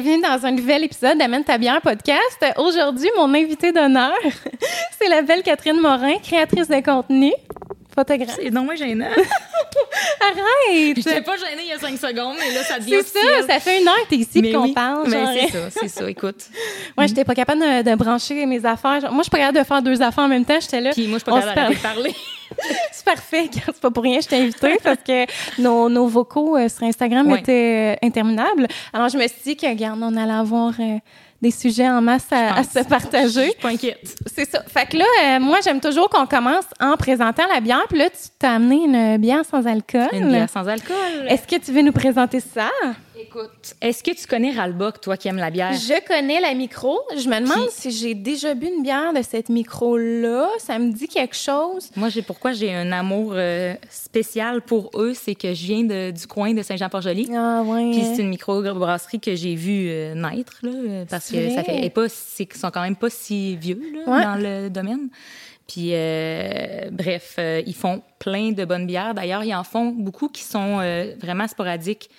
[0.00, 2.44] bienvenue dans un nouvel épisode d'Amène ta bière podcast.
[2.56, 4.10] Aujourd'hui, mon invité d'honneur,
[5.00, 7.32] c'est la belle Catherine Morin, créatrice de contenu,
[7.94, 8.36] photographe.
[8.42, 9.06] C'est non, moi gênant.
[10.20, 10.96] Arrête!
[10.96, 13.60] J'étais pas gênée il y a cinq secondes, mais là, ça devient C'est ça, ça
[13.60, 15.08] fait une heure que t'es ici qu'on oui, parle.
[15.08, 16.42] mais c'est ça, c'est ça, écoute.
[16.98, 19.12] Ouais, j'étais pas capable de, de brancher mes affaires.
[19.12, 20.58] Moi, je suis pas capable de faire deux affaires en même temps.
[20.60, 20.90] J'étais là.
[20.90, 22.14] Puis moi, je suis pas capable de parler.
[22.92, 23.50] C'est parfait.
[23.52, 25.26] C'est pas pour rien que je t'ai invité parce que
[25.60, 28.66] nos, nos vocaux euh, sur Instagram étaient euh, interminables.
[28.92, 30.98] Alors, je me suis dit que, regarde, on allait avoir euh,
[31.42, 33.46] des sujets en masse à, se partager.
[33.46, 34.16] Je suis pas inquiète.
[34.26, 34.62] C'est ça.
[34.66, 37.84] Fait que là, moi, j'aime toujours qu'on commence en présentant la bière.
[37.88, 40.08] Puis là, tu t'as amené une bière sans alcool.
[40.12, 40.96] Une bière sans alcool.
[41.28, 42.70] Est-ce que tu veux nous présenter ça?
[43.28, 45.72] Écoute, est-ce que tu connais Ralbock, toi qui aimes la bière?
[45.72, 47.00] Je connais la micro.
[47.16, 50.48] Je me demande Puis- si j'ai déjà bu une bière de cette micro-là.
[50.58, 51.90] Ça me dit quelque chose.
[51.96, 56.10] Moi, j'ai pourquoi j'ai un amour euh, spécial pour eux, c'est que je viens de-
[56.10, 57.30] du coin de Saint-Jean-Port-Joli.
[57.34, 57.92] Ah, ouais.
[57.92, 61.84] Puis c'est une micro-brasserie que j'ai vue euh, naître, là, parce C'est que ça fait,
[61.84, 64.22] et pas, c'est qu'ils sont quand même pas si vieux là, Ouais.
[64.24, 65.08] dans le domaine.
[65.66, 69.14] Puis euh, bref, euh, ils font plein de bonnes bières.
[69.14, 72.10] D'ailleurs, ils en font beaucoup qui sont euh, vraiment sporadiques.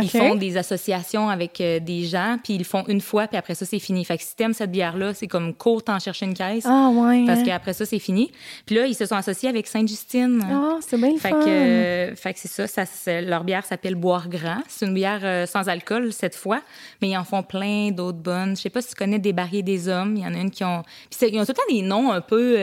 [0.00, 3.36] Ils font des associations avec euh, des gens, puis ils le font une fois, puis
[3.36, 4.04] après ça, c'est fini.
[4.04, 7.24] Fait que si t'aimes cette bière-là, c'est comme court t'en chercher une caisse, Ah, ouais.
[7.26, 8.30] parce qu'après ça, c'est fini.
[8.66, 10.42] Puis là, ils se sont associés avec Sainte-Justine.
[10.50, 11.40] Ah, c'est bien le Fait fun.
[11.40, 14.62] que, euh, fait que c'est ça, leur bière s'appelle Boire Grand.
[14.68, 16.60] C'est une bière euh, sans alcool cette fois,
[17.02, 18.56] mais ils en font plein d'autres bonnes.
[18.56, 20.14] Je sais pas si tu connais des barrières des hommes.
[20.16, 20.82] Il y en a une qui ont.
[21.10, 22.56] Puis ils ont tout le temps des noms un peu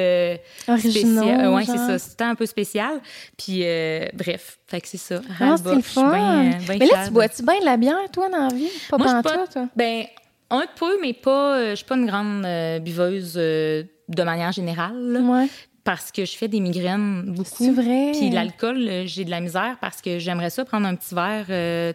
[0.68, 1.54] Originaux, spécial.
[1.54, 1.98] Ouais, c'est ça.
[2.00, 3.02] C'est tout le temps un peu spécial.
[3.38, 5.22] Puis euh, bref, fait que c'est ça.
[5.40, 6.04] Ah, c'est fun.
[6.14, 8.70] euh, bien Mais là, tu bois-tu bien de la bière, toi, dans la vie?
[8.90, 9.48] Pas Moi, pas.
[9.48, 9.68] toi?
[9.76, 10.06] Ben,
[10.50, 11.58] un peu, mais pas.
[11.58, 15.18] euh, Je suis pas une grande euh, buveuse euh, de manière générale.
[15.22, 15.48] Ouais.
[15.84, 17.64] Parce que je fais des migraines beaucoup.
[17.64, 18.12] C'est vrai?
[18.12, 21.46] Puis l'alcool, euh, j'ai de la misère parce que j'aimerais ça prendre un petit verre,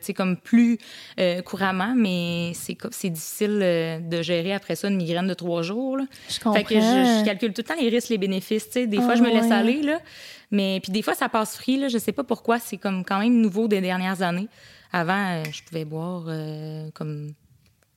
[0.00, 0.78] tu sais, comme plus
[1.44, 3.58] couramment, mais c'est c'est difficile
[4.08, 5.98] de gérer après ça une migraine de trois jours.
[5.98, 6.04] Là.
[6.30, 6.54] Je comprends.
[6.54, 8.64] Fait que je, je calcule tout le temps les risques, les bénéfices.
[8.66, 9.98] Tu sais, des fois, Ah, je me laisse aller, là.
[10.50, 11.88] Mais puis des fois, ça passe free, là.
[11.88, 12.58] Je sais pas pourquoi.
[12.58, 14.48] C'est comme quand même nouveau des dernières années.
[14.92, 17.32] Avant, euh, je pouvais boire euh, comme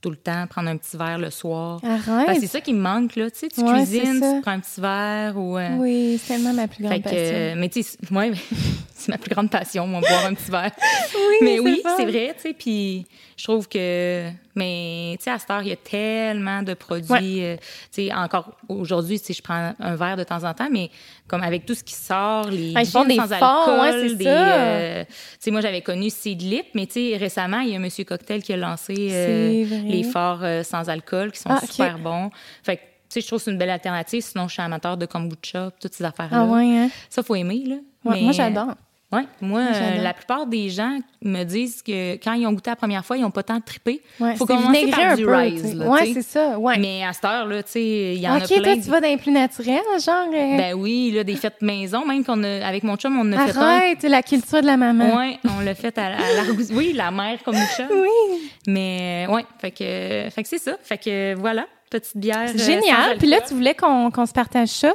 [0.01, 1.81] tout le temps, prendre un petit verre le soir.
[1.83, 2.28] Arrête.
[2.28, 3.29] Ben, c'est ça qui me manque, là.
[3.31, 5.57] Tu sais, tu Ouais, cuisines, tu prends un petit verre ou.
[5.57, 7.19] euh, Oui, c'est tellement ma plus grande fait que, passion.
[7.35, 8.31] euh, mais tu sais, ouais,
[8.94, 10.72] c'est ma plus grande passion, moi, boire un petit verre.
[11.16, 15.39] Oui, mais oui, c'est vrai, tu sais, puis je trouve que, mais tu sais, à
[15.39, 17.57] cette heure, il y a tellement de produits, euh,
[17.93, 20.89] tu sais, encore aujourd'hui, sais, je prends un verre de temps en temps, mais
[21.27, 24.25] comme avec tout ce qui sort, les Ah, font des sans ouais, alcool, c'est des,
[24.27, 28.03] euh, tu sais, moi, j'avais connu Seedlip, mais tu sais, récemment, il y a Monsieur
[28.05, 32.29] Cocktail qui a lancé euh, les forts euh, sans alcool, qui sont Ah, super bons.
[32.63, 34.22] Fait que, tu sais, je trouve que c'est une belle alternative.
[34.23, 36.41] Sinon, je suis amateur de kombucha, toutes ces affaires-là.
[36.41, 36.89] Ah ouais, hein?
[37.09, 37.75] Ça, faut aimer, là.
[38.03, 38.75] Ouais, Mais, Moi, j'adore.
[39.11, 42.75] Ouais, moi, euh, la plupart des gens me disent que quand ils ont goûté la
[42.75, 44.01] première fois, ils n'ont pas tant trippé.
[44.19, 46.13] Ouais, faut commencer par un du peu, rise, sais.
[46.16, 46.77] c'est ça, ouais.
[46.79, 48.61] Mais à cette heure, là, tu sais, il y en OK, a plein.
[48.63, 50.27] toi, tu vas dans les plus naturels, genre...
[50.33, 53.47] euh, Ben oui, là, des fêtes maison, même qu'on a, avec mon chum, on a
[53.47, 53.61] fait un.
[53.61, 55.16] Arrête, la culture de la maman.
[55.16, 56.75] Ouais, on l'a fait à, à l'argousier.
[56.75, 57.87] Oui, la mère comme nous chum.
[57.91, 58.49] Oui.
[58.67, 60.75] Mais ouais, fait que, fait que c'est ça.
[60.81, 62.49] Fait que voilà, petite bière.
[62.53, 63.17] euh, Génial.
[63.19, 64.93] Puis là, tu voulais qu'on se partage ça.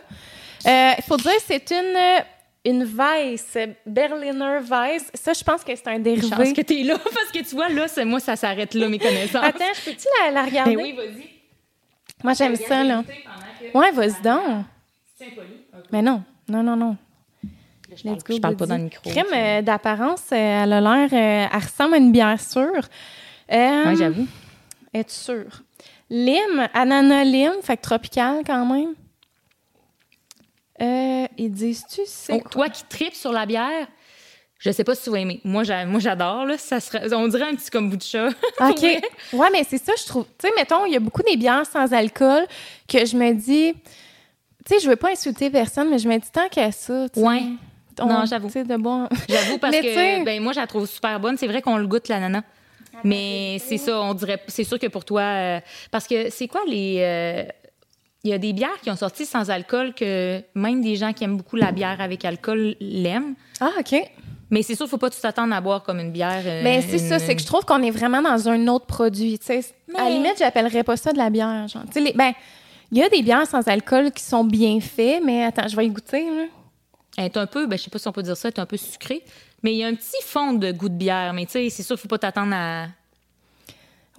[0.66, 2.22] Euh, Il faut dire, c'est une,
[2.64, 3.56] une Weiss,
[3.86, 5.10] Berliner Weiss.
[5.14, 6.52] Ça, je pense que c'est un dérivé.
[6.52, 9.44] que t'es là, parce que tu vois, là, c'est moi, ça s'arrête là, mes connaissances.
[9.44, 10.76] Attends, je peux-tu la, la regarder?
[10.76, 11.28] Ben oui, vas-y.
[12.22, 13.02] Moi, j'aime ça, là.
[13.74, 14.64] Ouais, vas-y donc.
[15.92, 16.96] Mais non, non, non, non.
[17.96, 19.10] Je parle, go, je parle pas dans le micro.
[19.10, 21.08] Crème euh, d'apparence, euh, elle a l'air...
[21.12, 22.84] euh, elle ressemble à une bière sûre.
[23.52, 24.26] Euh, Ouais, j'avoue.
[24.94, 25.62] Es-tu sûre?
[26.08, 28.94] Lime, ananas lime, fait que tropical quand même.
[30.80, 33.86] Euh, ils disent-tu c'est Oh, toi qui tripes sur la bière,
[34.58, 35.40] je sais pas si tu vas aimer.
[35.44, 36.56] Moi, j'a- moi j'adore, là.
[36.58, 38.28] Ça serait, on dirait un petit kombucha.
[38.60, 38.82] OK.
[39.32, 40.24] Ouais, mais c'est ça, je trouve.
[40.38, 42.46] Tu sais, mettons, il y a beaucoup des bières sans alcool
[42.88, 43.74] que je me dis.
[44.66, 47.08] Tu sais, je veux pas insulter personne, mais je me dis tant qu'à ça.
[47.08, 47.42] tu sais, Ouais.
[48.00, 48.48] on- Non, j'avoue.
[48.48, 49.08] De bon.
[49.28, 51.36] J'avoue, parce que ben, moi, je la trouve super bonne.
[51.38, 52.42] C'est vrai qu'on le goûte, l'ananas.
[53.04, 54.42] Mais c'est ça, on dirait.
[54.48, 55.22] C'est sûr que pour toi.
[55.22, 55.60] euh,
[55.90, 56.96] parce que c'est quoi les.
[57.00, 57.44] euh,
[58.24, 61.24] il y a des bières qui ont sorti sans alcool que même des gens qui
[61.24, 63.34] aiment beaucoup la bière avec alcool l'aiment.
[63.60, 63.94] Ah, OK.
[64.50, 66.42] Mais c'est sûr, faut pas tout s'attendre à boire comme une bière.
[66.44, 68.86] euh, Ben, c'est une- ça, c'est que je trouve qu'on est vraiment dans un autre
[68.86, 69.38] produit.
[69.48, 71.68] À la Mais- limite, j'appellerais pas ça de la bière.
[71.68, 71.84] Genre.
[71.94, 72.32] Les- ben,
[72.90, 75.86] il y a des bières sans alcool qui sont bien faites, mais attends, je vais
[75.86, 76.24] y goûter.
[76.24, 76.46] là.
[77.16, 78.60] Elle est un peu, ben, je sais pas si on peut dire ça, elle est
[78.60, 79.22] un peu sucrée.
[79.62, 81.32] Mais il y a un petit fond de goût de bière.
[81.32, 82.86] Mais tu sais, c'est sûr, faut pas t'attendre à.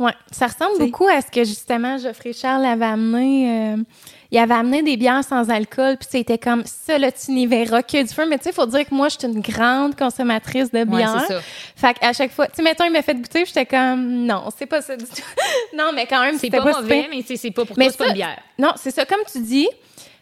[0.01, 0.85] Ouais, ça ressemble T'sais.
[0.85, 3.73] beaucoup à ce que justement Geoffrey Charles avait amené.
[3.75, 3.83] euh,
[4.31, 7.83] il avait amené des bières sans alcool, puis c'était comme ça, là, tu n'y verras
[7.83, 8.25] que du feu.
[8.29, 10.85] Mais tu sais, il faut dire que moi, je suis une grande consommatrice de Ouais,
[10.85, 11.25] bière.
[11.27, 11.41] c'est ça.
[11.75, 14.65] fait qu'à chaque fois, tu sais, mettons, il m'a fait goûter, j'étais comme, non, c'est
[14.67, 15.11] pas ça du tout.
[15.77, 17.91] non, mais quand même, C'est pas, pas, mauvais, mais c'est c'est pas pour Mais toi,
[17.91, 18.37] c'est pas une bière.
[18.57, 19.67] Non, c'est ça, comme tu dis,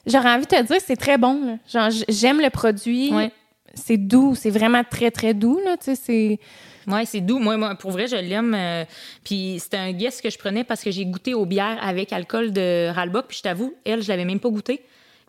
[0.07, 1.39] j'aurais envie de te dire, c'est très bon.
[1.45, 1.53] là.
[1.71, 3.13] Genre, j'aime le produit.
[3.13, 3.31] Ouais.
[3.75, 6.39] C'est doux, c'est vraiment très, très doux, là, tu sais, c'est...
[6.89, 7.39] Ouais, c'est doux.
[7.39, 8.53] Moi, moi, pour vrai, je l'aime.
[8.55, 8.83] euh,
[9.23, 12.51] puis c'était un guess que je prenais parce que j'ai goûté aux bières avec alcool
[12.51, 13.27] de Ralbock.
[13.27, 14.81] Puis je t'avoue, elle, je l'avais même pas goûté.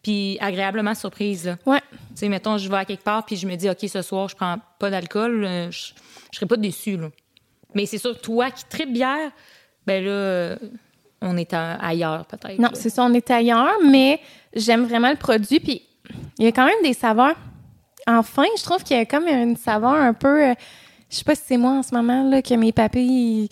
[0.02, 1.46] Puis agréablement surprise.
[1.46, 1.56] là.
[1.66, 1.80] Ouais.
[1.90, 4.28] Tu sais, mettons, je vais à quelque part puis je me dis, OK, ce soir,
[4.28, 5.44] je prends pas d'alcool.
[5.44, 5.92] euh, je,
[6.32, 7.08] je serais pas déçue, là.
[7.74, 9.30] Mais c'est sûr, toi qui tripes bière,
[9.86, 10.56] ben là, euh,
[11.20, 12.58] on est à- ailleurs, peut-être.
[12.58, 14.18] Non, c'est ça, on est ailleurs, mais
[14.54, 15.60] j'aime vraiment le produit.
[15.60, 15.82] Puis
[16.38, 17.36] il y a quand même des saveurs.
[18.06, 20.48] Enfin, je trouve qu'il y a comme une saveur un peu.
[20.48, 20.54] euh,
[21.10, 23.48] je sais pas si c'est moi en ce moment là que mes papilles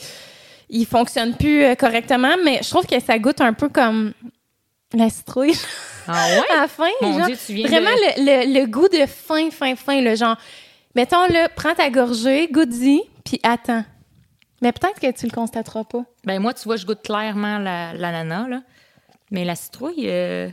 [0.70, 4.12] ils, ils fonctionnent plus euh, correctement, mais je trouve que ça goûte un peu comme
[4.94, 5.54] la citrouille
[6.06, 6.44] Ah ouais?
[6.56, 6.88] à la fin.
[7.02, 7.26] Mon genre.
[7.26, 8.20] Dieu, tu viens vraiment de...
[8.20, 10.36] le, le- le goût de fin, fin, fin, le genre.
[10.94, 13.84] Mettons le, prends ta gorgée, goûte-y, puis attends.
[14.62, 16.02] Mais peut-être que tu le constateras pas.
[16.24, 18.62] Ben moi, tu vois, je goûte clairement la- l'ananas, là.
[19.30, 20.48] Mais la citrouille, euh,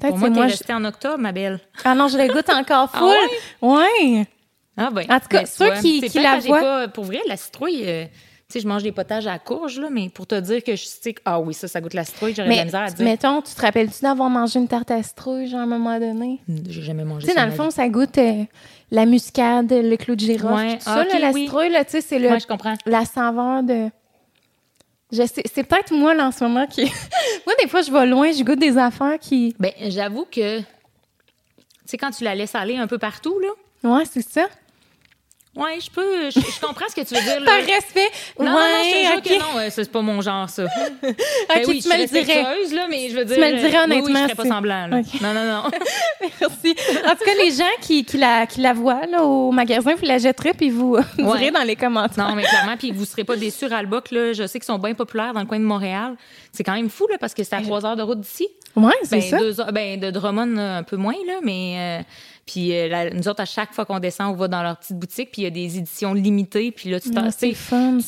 [0.00, 0.46] Peut-être pour moi, t'es moi.
[0.46, 1.60] je- restée en octobre, ma belle.
[1.84, 3.68] Ah non, je le goûte encore Ah full.
[3.68, 4.26] ouais.
[4.76, 5.04] Ah ben.
[5.08, 8.04] En tout cas, ben, ceux qui- qui la voient- pas- pour vrai, la citrouille, euh,
[8.06, 8.10] tu
[8.48, 10.84] sais, je mange des potages à la courge, là, mais pour te dire que je
[10.84, 13.04] sais que, ah oui, ça, ça goûte la citrouille, j'aurais de la misère à dire.
[13.04, 16.40] mettons, tu te rappelles-tu d'avoir mangé une tarte à citrouille, genre, à un moment donné?
[16.68, 17.44] J'ai jamais mangé Tu sais, ça.
[17.44, 18.44] dans le fond, ça goûte euh,
[18.90, 20.72] la muscade, le clou de girofle, Ouais.
[20.78, 21.42] tout Ah, ça, là, la oui.
[21.44, 22.74] citrouille, là, tu sais, c'est le, je comprends.
[22.86, 23.88] la saveur de...
[25.12, 26.82] C'est peut-être moi, là, en ce moment, qui...
[27.46, 29.54] moi, des fois, je vais loin, je goûte des affaires qui...
[29.60, 30.64] Ben, j'avoue que, tu
[31.86, 33.48] sais, quand tu la laisses aller un peu partout, là,
[33.88, 34.46] Ouais, c'est ça.
[35.56, 37.46] Ouais, je peux, je, je comprends ce que tu veux dire, là.
[37.46, 38.08] Par respect.
[38.38, 39.22] Non, non, non, je te jure ok.
[39.24, 40.64] que non, euh, c'est pas mon genre, ça.
[41.02, 41.14] Ben
[41.62, 42.42] Ok, oui, tu me le dirais.
[42.74, 43.38] là, mais je veux dire...
[43.38, 44.96] me le dirais euh, oui, oui, honnêtement, je ferais pas semblant, là.
[45.20, 45.62] Non, non, non.
[46.40, 46.74] Merci.
[47.06, 50.06] En tout cas, les gens qui, qui, la, qui la voient là, au magasin, vous
[50.06, 51.50] la jetterez, puis vous direz Ouais.
[51.50, 52.28] dans les commentaires.
[52.28, 54.32] Non, mais clairement, puis vous serez pas déçus, Ralbock, là.
[54.32, 56.14] Je sais qu'ils sont bien populaires dans le coin de Montréal.
[56.52, 58.48] C'est quand même fou, là, parce que c'est à trois heures de route d'ici.
[58.76, 59.38] Ouais, c'est Ben, ça.
[59.38, 62.00] deux heures- ben, de Drummond, euh, un peu moins, là, mais...
[62.00, 62.02] euh,
[62.46, 65.30] puis euh, nous autres, à chaque fois qu'on descend, on va dans leur petite boutique,
[65.32, 67.30] puis il y a des éditions limitées, puis là, tu t'en- Ah,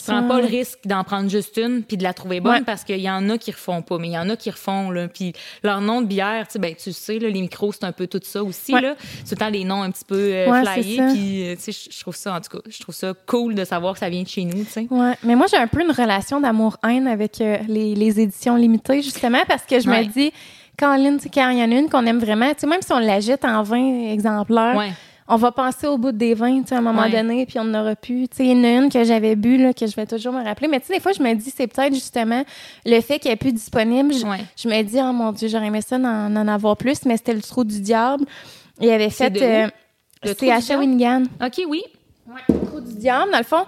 [0.06, 2.62] prends pas le risque d'en prendre juste une puis de la trouver bonne Ouais.
[2.64, 4.90] parce qu'il y en a qui refont pas, mais il y en a qui refont,
[4.90, 5.08] là.
[5.08, 7.92] Puis leur nom de bière, tu sais, ben, tu sais, là, les micros, c'est un
[7.92, 8.80] peu tout ça aussi, Ouais.
[8.80, 8.94] là.
[9.24, 12.00] C'est temps les noms un petit peu euh, Ouais, flyés, puis, euh, tu sais, je-
[12.00, 14.28] trouve ça, en tout cas, je trouve ça cool de savoir que ça vient de
[14.28, 14.86] chez nous, tu sais.
[14.90, 19.02] Ouais, mais moi j'ai un peu une relation d'amour-haine avec euh, les, les éditions limitées
[19.02, 20.32] justement parce que je me dis
[20.78, 20.84] Tu
[21.30, 23.20] quand il y en a une qu'on aime vraiment, tu sais même si on la
[23.20, 24.90] jette en 20 exemplaires, Ouais.
[25.28, 27.10] on va passer au bout des 20 tu sais, à un moment Ouais.
[27.10, 28.28] donné puis on n'aura plus.
[28.28, 30.32] Tu sais, il y en a une que j'avais bu là que je vais toujours
[30.32, 32.44] me rappeler, mais tu sais des fois je me dis c'est peut-être justement
[32.84, 34.12] le fait qu'elle est plus disponible.
[34.12, 34.44] Je, Ouais.
[34.56, 37.34] je me dis oh mon dieu, j'aurais aimé ça d'en en avoir plus, mais c'était
[37.34, 38.24] le trou du diable.
[38.80, 39.68] Il avait fait euh,
[40.24, 40.60] c'est Trou à?
[40.60, 41.22] Shawinigan.
[41.44, 41.82] OK, oui.
[42.48, 43.64] Le trou du diable, dans le fond.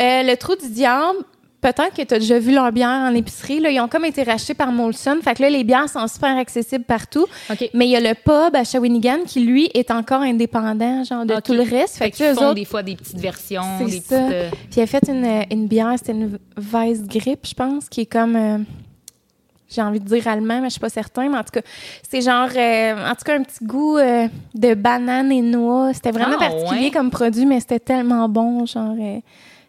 [0.00, 1.18] Euh, le trou du diable,
[1.60, 3.60] peut-être que tu as déjà vu leurs bières en épicerie.
[3.60, 5.18] Là, ils ont comme été rachetés par Molson.
[5.22, 7.26] Fait que là, les bières sont super accessibles partout.
[7.74, 11.34] Mais il y a le pub à Shawinigan qui, lui, est encore indépendant, genre, de
[11.34, 11.42] Ok.
[11.42, 11.96] tout le reste.
[11.98, 14.18] Fait, Fait qu'ils font autres, des fois des petites versions, c'est des ça.
[14.20, 14.32] petites...
[14.32, 18.02] euh, Puis il a fait une, une bière, c'était une Weiss Grip, je pense, qui
[18.02, 18.36] est comme...
[18.36, 18.58] euh,
[19.70, 21.28] j'ai envie de dire allemand, mais je suis pas certain.
[21.28, 21.60] Mais en tout cas,
[22.08, 22.48] c'est genre...
[22.56, 25.92] euh, en tout cas, un petit goût de banane et noix.
[25.92, 26.90] C'était vraiment Ah, particulier ouais.
[26.90, 28.64] comme produit, mais c'était tellement bon.
[28.64, 28.94] Genre,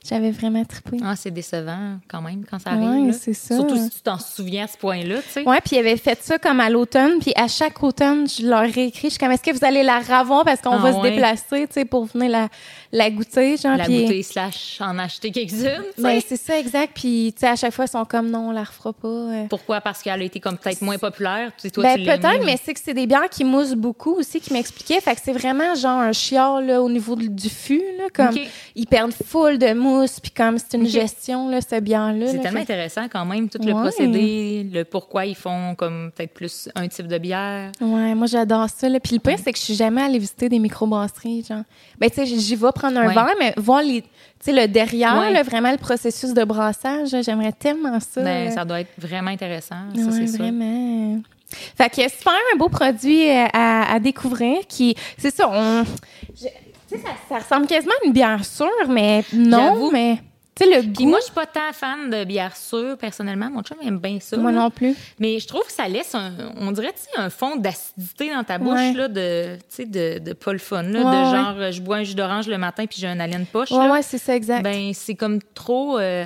[0.10, 0.98] j'avais vraiment trippé.
[1.04, 3.08] Ah, c'est décevant quand même quand ça arrive.
[3.08, 3.14] là.
[3.14, 3.56] c'est ça.
[3.56, 5.48] Surtout si tu t'en souviens à ce point-là, tu sais.
[5.48, 8.64] Ouais, puis il avait fait ça comme à l'automne, puis à chaque automne, je leur
[8.64, 10.94] ai écrit, je suis comme, est-ce que vous allez la ravoir parce qu'on Ah va
[10.94, 12.50] se déplacer, tu sais, pour venir la,
[12.92, 16.92] la goûter, genre, La puis- bouteille slash en acheter quelques-unes, Ben, c'est ça, exact.
[16.96, 19.08] Puis, tu sais, à chaque fois, ils sont comme, non, on la refera pas.
[19.08, 19.46] euh.
[19.50, 19.80] Pourquoi?
[19.82, 21.52] Parce qu'elle a été comme peut-être moins populaire.
[21.56, 24.14] Tu sais, toi, Ben, tu peut-être, mais c'est que c'est des bières qui moussent beaucoup
[24.16, 25.02] aussi, qui m'expliquaient.
[25.02, 28.06] Fait que c'est vraiment genre un chiard, là, au niveau du- fût, là.
[28.14, 28.36] Comme,
[28.76, 32.28] ils perdent full de mousse, puis comme c'est une gestion, là, cette bière-là.
[32.28, 32.42] C'est là.
[32.44, 33.82] tellement Fait- intéressant quand même, tout le Ouais.
[33.82, 37.72] procédé, le pourquoi ils font comme peut-être plus un type de bière.
[37.82, 38.90] Ouais, moi j'adore ça.
[38.90, 39.00] Là.
[39.00, 41.64] Puis le pire, c'est que je suis jamais allée visiter des microbrasseries, genre.
[42.00, 43.14] Ben, tu sais, j'y vais prendre un Ouais.
[43.14, 44.04] verre, mais voir les,
[44.48, 45.32] le derrière, Ouais.
[45.34, 48.22] là, vraiment le processus de brassage, j'aimerais tellement ça.
[48.22, 50.38] Ben, ça doit être vraiment intéressant, ça, ouais, c'est sûr.
[50.40, 51.20] vraiment.
[51.78, 55.84] Fait que super un beau produit euh, à, à découvrir qui, c'est ça, on,
[56.36, 56.48] je-
[56.98, 60.18] ça, ça ressemble quasiment à une bière sûre, mais non, mais
[60.60, 60.94] Tu sais, le goût.
[60.94, 63.50] Puis moi, je suis pas tant fan de bière sûre, personnellement.
[63.50, 64.36] Mon chum aime bien ça.
[64.38, 64.60] Moi là.
[64.60, 64.96] non plus.
[65.20, 68.44] Mais je trouve que ça laisse un, on dirait, tu sais, un fond d'acidité dans
[68.44, 68.94] ta bouche, Ouais.
[68.94, 71.82] là, de, tu sais, de, de pas le fun, là, Ouais, de genre, euh, je
[71.82, 73.92] bois un jus d'orange le matin puis j'ai un haleine poche, Ouais, là.
[73.94, 74.64] ouais, c'est ça, exact.
[74.64, 76.26] Ben, c'est comme trop, euh,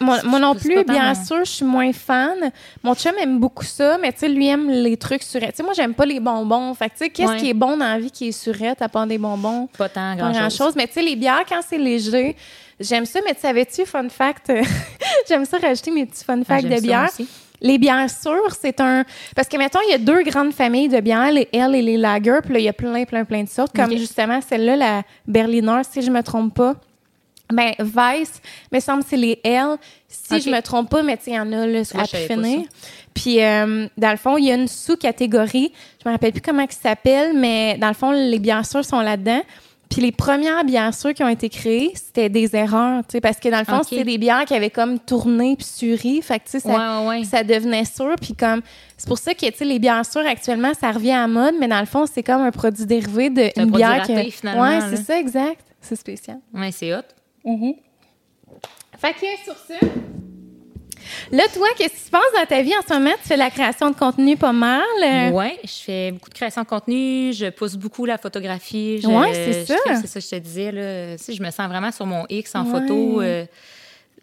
[0.00, 2.50] moi, moi non plus, tant bien sûr, je suis moins fan.
[2.82, 5.50] Mon chum aime beaucoup ça, mais tu sais, lui aime les trucs surette.
[5.50, 6.72] Tu sais, moi, j'aime pas les bonbons.
[6.74, 8.88] Fait que, tu sais, qu'est-ce qui est bon dans la vie qui est surette à
[8.88, 9.68] part des bonbons?
[9.76, 10.74] pas tant grand-chose.
[10.76, 12.36] Mais tu sais, les bières, quand c'est léger,
[12.82, 13.20] j'aime ça.
[13.24, 14.52] Mais tu savais-tu, fun fact,
[15.28, 17.08] j'aime ça rajouter mes petits fun Ah, facts de bière.
[17.10, 17.28] aussi.
[17.60, 19.04] Les bières sûres, c'est un.
[19.36, 21.96] Parce que, mettons, il y a deux grandes familles de bières, les L et les
[21.96, 22.38] Lager.
[22.42, 23.72] Puis là, il y a plein, plein, plein de sortes.
[23.74, 26.74] Comme justement celle-là, la Berliner, si je me trompe pas.
[27.52, 28.40] Ben, Weiss,
[28.72, 29.76] me semble que c'est les L.
[30.08, 32.66] Si je me trompe pas, mais tu il y en a là, à finir.
[33.14, 35.72] Puis, euh, dans le fond, il y a une sous-catégorie.
[36.02, 39.00] Je me rappelle plus comment ça s'appelle, mais dans le fond, les bières sûres sont
[39.00, 39.42] là-dedans.
[39.92, 43.38] Puis les premières bières sûres qui ont été créées, c'était des erreurs, tu sais, parce
[43.38, 46.22] que dans le fond, c'était des bières qui avaient comme tourné puis suri.
[46.22, 47.24] Fait que, tu sais, ça, Ouais, ouais, ouais.
[47.24, 48.14] ça devenait sûr.
[48.18, 48.62] Puis comme,
[48.96, 51.68] c'est pour ça que, tu sais, les bières sûres, actuellement, ça revient à mode, mais
[51.68, 54.30] dans le fond, c'est comme un produit dérivé d'une un produit bière raté, que...
[54.30, 55.60] finalement, Ouais, c'est ça, exact.
[55.82, 56.38] C'est spécial.
[56.54, 57.02] Ouais, c'est hot.
[58.96, 59.74] Fait que sur ça.
[61.30, 63.12] Là, toi, qu'est-ce qui se passe dans ta vie en ce moment?
[63.22, 64.82] Tu fais de la création de contenu pas mal.
[65.04, 69.00] euh, Ouais, je fais beaucoup de création de contenu, je pousse beaucoup la photographie.
[69.04, 69.76] Ouais, c'est ça.
[70.00, 70.72] C'est ça que je te disais.
[70.72, 71.16] Là.
[71.16, 72.80] Tu sais, je me sens vraiment sur mon X en Ouais.
[72.80, 73.20] photo.
[73.22, 73.46] euh,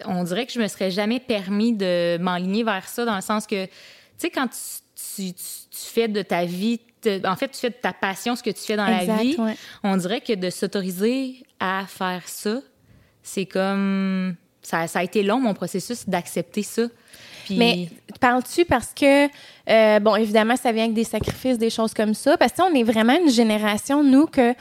[0.05, 3.46] on dirait que je me serais jamais permis de m'enligner vers ça dans le sens
[3.46, 3.72] que, tu
[4.17, 4.58] sais, quand tu,
[5.15, 6.79] tu- tu- tu fais de ta vie,
[7.25, 9.55] en fait, tu fais de ta passion ce que tu fais dans la vie, ouais.
[9.84, 12.62] on dirait que de s'autoriser à faire ça,
[13.24, 14.36] c'est comme...
[14.69, 16.83] Ça, ça a été long, mon processus, d'accepter ça.
[17.45, 19.25] Puis- Mais parles-tu parce que,
[19.69, 22.38] euh, bon, évidemment, ça vient avec des sacrifices, des choses comme ça.
[22.38, 24.53] Parce que on est vraiment une génération, nous, que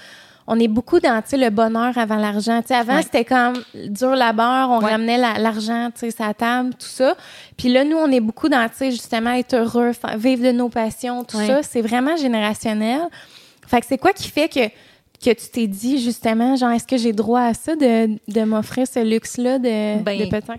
[0.47, 2.63] on est beaucoup dans, le bonheur avant l'argent.
[2.63, 3.03] Tu sais, avant, Ouais.
[3.03, 4.93] c'était comme dur labeur, on Ouais.
[4.93, 7.15] ramenait la- l'argent, tu sais, sa table, tout ça.
[7.59, 11.37] Puis là, nous, on est beaucoup dans, justement, être heureux, vivre de nos passions, tout
[11.37, 11.47] Ouais.
[11.49, 11.63] ça.
[11.63, 13.03] C'est vraiment générationnel.
[13.67, 14.61] Fait que c'est quoi qui fait que
[15.23, 18.87] que tu t'es dit justement, genre, est-ce que j'ai droit à ça de, de m'offrir
[18.87, 20.53] ce luxe-là de, Ben, de peut-être?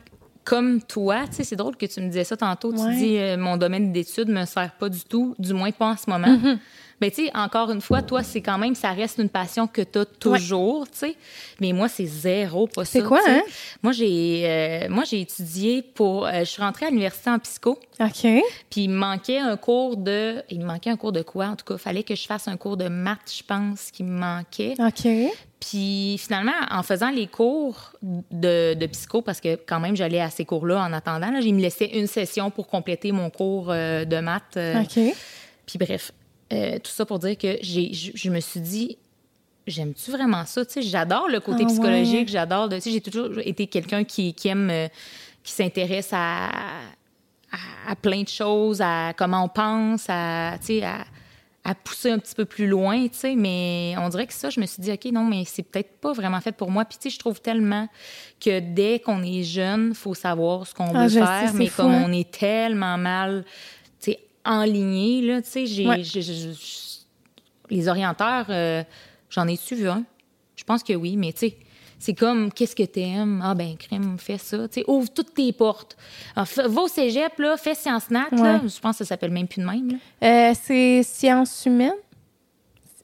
[0.44, 2.72] comme toi, tu sais, c'est drôle que tu me disais ça tantôt.
[2.74, 2.94] Ouais.
[2.94, 5.96] Tu dis euh, mon domaine d'études me sert pas du tout, du moins pas en
[5.96, 6.28] ce moment.
[6.28, 6.58] Mm-hmm.
[7.02, 9.82] Ben, tu sais, encore une fois, toi, c'est quand même, ça reste une passion que
[9.82, 11.16] tu as toujours, tu sais.
[11.62, 12.92] Mais moi, c'est zéro, pas ça.
[12.92, 13.42] C'est quoi, hein?
[13.82, 16.26] Moi, j'ai euh, moi j'ai étudié pour.
[16.28, 18.12] euh, je suis rentrée à l'université en psycho, OK.
[18.70, 20.44] puis il me manquait un cours de.
[20.50, 21.46] Il me manquait un cours de quoi?
[21.48, 24.04] En tout cas, il fallait que je fasse un cours de maths, je pense, qui
[24.04, 24.74] me manquait.
[24.80, 25.08] OK.
[25.60, 30.30] Puis finalement, en faisant les cours de, de psycho, parce que quand même j'allais à
[30.30, 34.06] ces cours-là en attendant, là, j'ai me laissé une session pour compléter mon cours euh,
[34.06, 34.58] de maths.
[34.58, 35.14] OK.
[35.66, 36.12] Puis bref,
[36.54, 38.98] euh, tout ça pour dire que j'ai, je, me suis dit,
[39.68, 40.66] j'aime-tu vraiment ça?
[40.66, 41.74] Tu sais, j'adore le côté Ah ouais.
[41.74, 42.70] psychologique, j'adore.
[42.70, 44.88] de- Tu sais, j'ai toujours été quelqu'un qui, qui aime, euh,
[45.44, 46.48] qui s'intéresse à,
[47.52, 51.04] à, à plein de choses, à comment on pense, à, à,
[51.66, 53.36] à pousser un petit peu plus loin, tu sais.
[53.36, 56.14] Mais on dirait que ça, je me suis dit, OK, non, mais c'est peut-être pas
[56.14, 56.84] vraiment fait pour moi.
[56.86, 57.88] Puis, tu sais, je trouve tellement
[58.40, 61.84] que dès qu'on est jeune, faut savoir ce qu'on Ah, veut sais, faire, mais fou,
[61.84, 62.04] comme hein.
[62.08, 63.46] on est tellement mal,
[64.46, 66.02] enligné, là, tu sais, j'ai, Ouais.
[67.70, 68.84] les orienteurs, euh,
[69.30, 70.04] j'en ai-tu vu un?
[70.56, 71.58] Je pense que oui, mais tu sais,
[72.00, 73.42] c'est comme, qu'est-ce que t'aimes?
[73.44, 74.68] Ah ben, crème, fais ça.
[74.70, 75.98] Tu sais, ouvre toutes tes portes.
[76.36, 78.28] Alors, fais- va au cégep, là, fais Sciences Nat.
[78.32, 78.60] Ouais.
[78.68, 80.00] Je pense que ça s'appelle même plus de même.
[80.24, 81.92] Euh, c'est sciences humaines.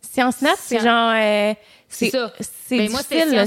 [0.01, 1.12] Sciences nat, c'est genre.
[1.13, 1.54] euh,
[1.88, 2.34] C'est ça.
[2.39, 3.44] C'est Ben, moi, difficile,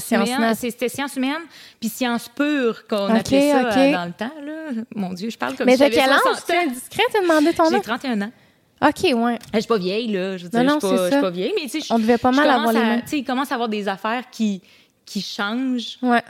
[0.70, 1.42] c'était sciences humaines,
[1.80, 4.82] puis sciences pures qu'on appelait ça euh, dans le temps, là.
[4.94, 6.20] Mon Dieu, je parle comme Mais de quel âge?
[6.22, 7.82] 60 C'est indiscret de demander ton J'ai âge?
[7.82, 8.32] 31 ans.
[8.80, 9.38] OK, ouais.
[9.52, 10.36] Je suis pas vieille, là.
[10.36, 12.30] Je veux dire, Non, non, je suis pas, vieille, mais tu sais, On devait pas
[12.30, 13.02] mal avoir les mêmes.
[13.02, 14.62] Tu sais, il commence à avoir des affaires qui,
[15.04, 16.22] qui changent, Ouais.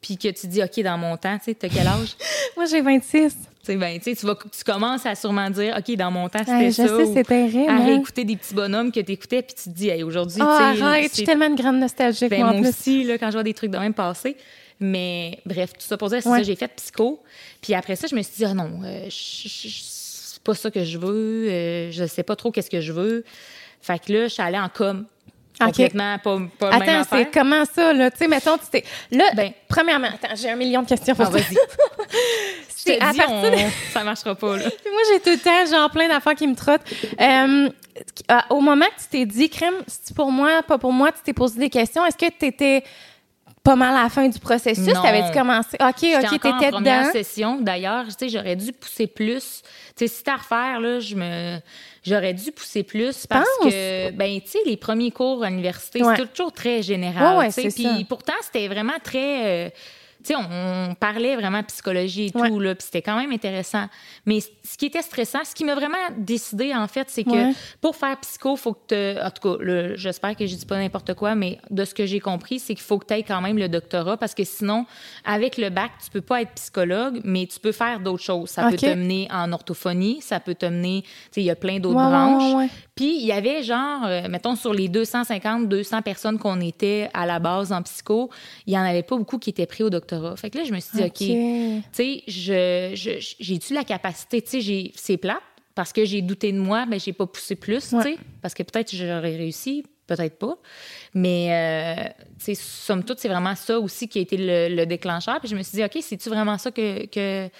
[0.00, 2.16] puis que tu dis, OK, dans mon temps, tu sais, t'as quel âge?
[2.56, 3.36] Moi, j'ai 26.
[3.66, 6.52] Tu ben, tu tu vas- tu commences à sûrement dire, OK, dans mon temps, c'était
[6.52, 6.86] Ouais, ça.
[6.86, 7.84] sais, c'est terrible, À hein.
[7.84, 11.02] réécouter des petits bonhommes que t'écoutais, puis tu te dis, hey, aujourd'hui, Oh, tu sais.
[11.08, 13.54] je suis tellement une grande nostalgique, ben, moi, moi aussi, là, quand je vois des
[13.54, 14.36] trucs de même passer.
[14.78, 16.38] Mais bref, tout ça pour dire, c'est Ouais.
[16.38, 17.20] ça, j'ai fait psycho.
[17.62, 20.98] Puis après ça, je me suis dit, ah non, euh, c'est pas ça que je
[20.98, 21.48] veux.
[21.50, 23.24] euh, je sais pas trop qu'est-ce que je veux.
[23.80, 25.06] Fait que là, je suis allée en com.
[25.58, 25.66] OK.
[25.68, 28.10] Complètement pas, pas même Attends, c'est comment ça, là?
[28.10, 28.84] Tu sais, mettons, tu t'es.
[29.10, 31.40] Là, Ben- premièrement, attends, j'ai un million de questions pour Ah, toi.
[32.98, 34.64] te à dis, partir on- de- ça marchera pas, là.
[34.92, 36.82] Moi, j'ai tout le temps, genre, plein d'affaires qui me trottent.
[37.20, 37.68] Euh,
[38.50, 41.32] au moment que tu t'es dit, crème, c'est pour moi, pas pour moi, tu t'es
[41.32, 42.04] posé des questions.
[42.04, 42.82] Est-ce que tu étais
[43.62, 44.92] pas mal à la fin du processus?
[44.92, 45.76] T'avais-tu commencé?
[45.80, 47.12] OK, OK, t'étais première dedans.
[47.12, 47.58] session.
[47.60, 49.62] D'ailleurs, tu sais, j'aurais dû pousser plus.
[49.96, 51.58] Tu sais, si t'as à refaire, là, je me...
[52.04, 56.14] J'aurais dû pousser plus parce que, ben, tu sais, les premiers cours à l'université, Ouais.
[56.16, 57.36] c'est toujours très général.
[57.38, 57.70] Ouais, ouais.
[57.74, 59.66] Puis pourtant, c'était vraiment très...
[59.66, 59.70] euh,
[60.26, 62.48] sais, on, on parlait vraiment psychologie et Ouais.
[62.48, 63.86] tout, là, puis c'était quand même intéressant.
[64.26, 67.52] Mais ce qui était stressant, ce qui m'a vraiment décidé, en fait, c'est que Ouais.
[67.80, 69.20] pour faire psycho, faut que tu.
[69.20, 69.64] En tout cas,
[69.96, 72.84] j'espère que je dis pas n'importe quoi, mais de ce que j'ai compris, c'est qu'il
[72.84, 74.86] faut que tu aies quand même le doctorat parce que sinon,
[75.24, 78.50] avec le bac, tu peux pas être psychologue, mais tu peux faire d'autres choses.
[78.50, 81.02] Ça peut te mener en orthophonie, ça peut te mener.
[81.02, 82.70] Tu sais, il y a plein d'autres ouais, branches.
[82.96, 87.26] Puis il y avait genre, euh, mettons, sur les 250, 200 personnes qu'on était à
[87.26, 88.30] la base en psycho,
[88.66, 90.34] il y en avait pas beaucoup qui étaient pris au doctorat.
[90.36, 94.40] Fait que là, je me suis dit, OK, tu sais, je, je- j'ai-tu la capacité,
[94.42, 95.42] tu sais, c'est plate
[95.74, 98.62] parce que j'ai douté de moi, mais j'ai pas poussé plus, tu sais, parce que
[98.62, 100.56] peut-être j'aurais réussi, peut-être pas.
[101.12, 104.86] Mais, euh, tu sais, somme toute, c'est vraiment ça aussi qui a été le, le
[104.86, 105.38] déclencheur.
[105.40, 107.50] Puis je me suis dit, OK, c'est-tu vraiment ça que, que,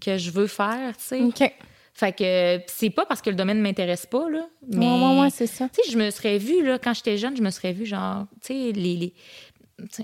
[0.00, 1.20] que je veux faire, tu sais?
[1.22, 1.50] OK.
[1.94, 4.46] Fait que c'est pas parce que le domaine m'intéresse pas, là.
[4.66, 5.68] Mais, Ouais, ouais, ouais, c'est ça.
[5.68, 8.26] tu sais, je me serais vue, là, quand j'étais jeune, je me serais vue, genre,
[8.40, 8.96] tu sais, les.
[8.96, 9.14] les-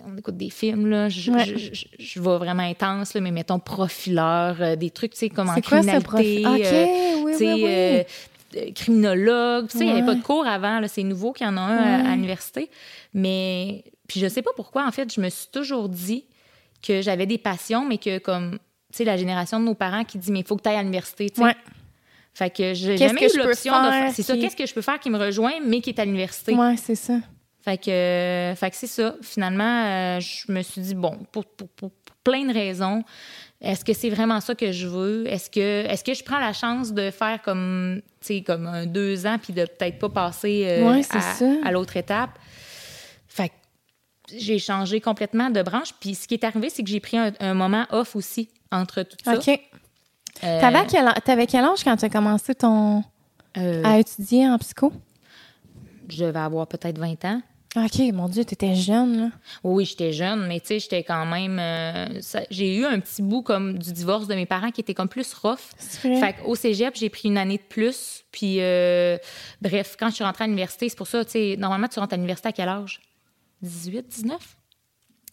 [0.04, 1.44] on écoute des films, là, je, Ouais.
[1.44, 5.28] je, je, je vais vraiment intense, là, mais mettons profileur, euh, des trucs, tu sais,
[5.28, 6.42] comme en quoi ce criminalité.
[6.44, 7.64] OK, euh, oui, oui, oui.
[7.68, 8.02] euh,
[8.56, 9.68] euh, criminologue.
[9.68, 11.56] Tu sais, il n'y avait pas de cours avant, là, c'est nouveau qu'il y en
[11.56, 12.70] a un à- à, l'université.
[13.14, 16.24] Mais, puis je sais pas pourquoi, en fait, je me suis toujours dit
[16.82, 18.58] que j'avais des passions, mais que comme, tu
[18.98, 20.82] sais, la génération de nos parents qui dit, mais il faut que tu ailles à
[20.82, 21.54] l'université, tu sais.
[22.38, 24.12] Fait que j'ai jamais que eu l'option de faire?
[24.14, 26.54] C'est ça, qu'est-ce que je peux faire qui me rejoint, mais qui est à l'université?
[26.54, 27.18] Ouais, c'est ça.
[27.62, 29.16] Fait que, euh, fait que c'est ça.
[29.22, 33.02] Finalement, euh, je me suis dit, bon, pour, pour- pour- pour plein de raisons,
[33.60, 35.26] est-ce que c'est vraiment ça que je veux?
[35.26, 38.86] Est-ce que, est-ce que je prends la chance de faire comme, tu sais, comme un
[38.86, 41.02] deux ans, puis de peut-être pas passer euh, Ouais,
[41.64, 42.38] à, l'autre étape?
[43.26, 43.54] Fait que
[44.32, 45.92] j'ai changé complètement de branche.
[45.98, 49.02] Puis ce qui est arrivé, c'est que j'ai pris un, un moment off aussi entre
[49.02, 49.38] tout ça.
[49.38, 49.60] OK.
[50.44, 53.02] Euh, T'avais quel, t'avais quel âge quand tu as commencé ton,
[53.56, 54.92] euh, à étudier en psycho?
[56.10, 57.42] je devais avoir peut-être 20 ans.
[57.76, 59.28] OK, mon Dieu, t'étais jeune, là.
[59.62, 61.58] Oui, j'étais jeune, mais tu sais, j'étais quand même.
[61.60, 62.18] euh,
[62.50, 65.34] j'ai eu un petit bout comme du divorce de mes parents qui était comme plus
[65.34, 65.58] rough.
[66.02, 66.18] Vrai?
[66.18, 68.24] Fait qu'au cégep, j'ai pris une année de plus.
[68.32, 69.18] Puis, euh,
[69.60, 72.14] bref, quand je suis rentrée à l'université, c'est pour ça, tu sais, normalement, tu rentres
[72.14, 73.00] à l'université à quel âge?
[73.60, 74.56] 18, 19?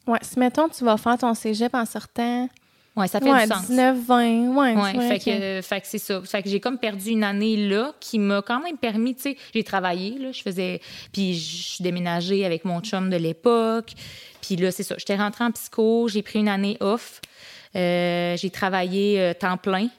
[0.08, 2.50] Ouais, si mettons, tu vas faire ton cégep en sortant.
[2.96, 3.68] Ouais, ça fait Ouais, du sens.
[3.68, 4.48] 19, 20.
[4.56, 6.22] Ouais, Ouais, fait que- que, fait que c'est ça.
[6.24, 9.38] Fait que j'ai comme perdu une année là qui m'a quand même permis, tu sais,
[9.54, 10.80] j'ai travaillé, là, je faisais,
[11.12, 13.92] puis je suis déménagée avec mon chum de l'époque,
[14.42, 17.20] puis là, c'est ça, j'étais rentrée en psycho, j'ai pris une année off,
[17.76, 19.90] Euh, j'ai travaillé euh, temps plein.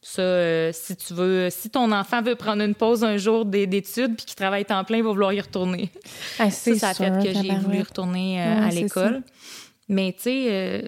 [0.00, 3.66] Ça, euh, si tu veux, si ton enfant veut prendre une pause un jour d'é-
[3.66, 5.90] d'études puis qu'il travaille temps plein, il va vouloir y retourner.
[6.38, 9.22] Ah, Ça, ça a sûr, fait que j'ai voulu retourner euh, à l'école.
[9.90, 10.84] Mais tu sais,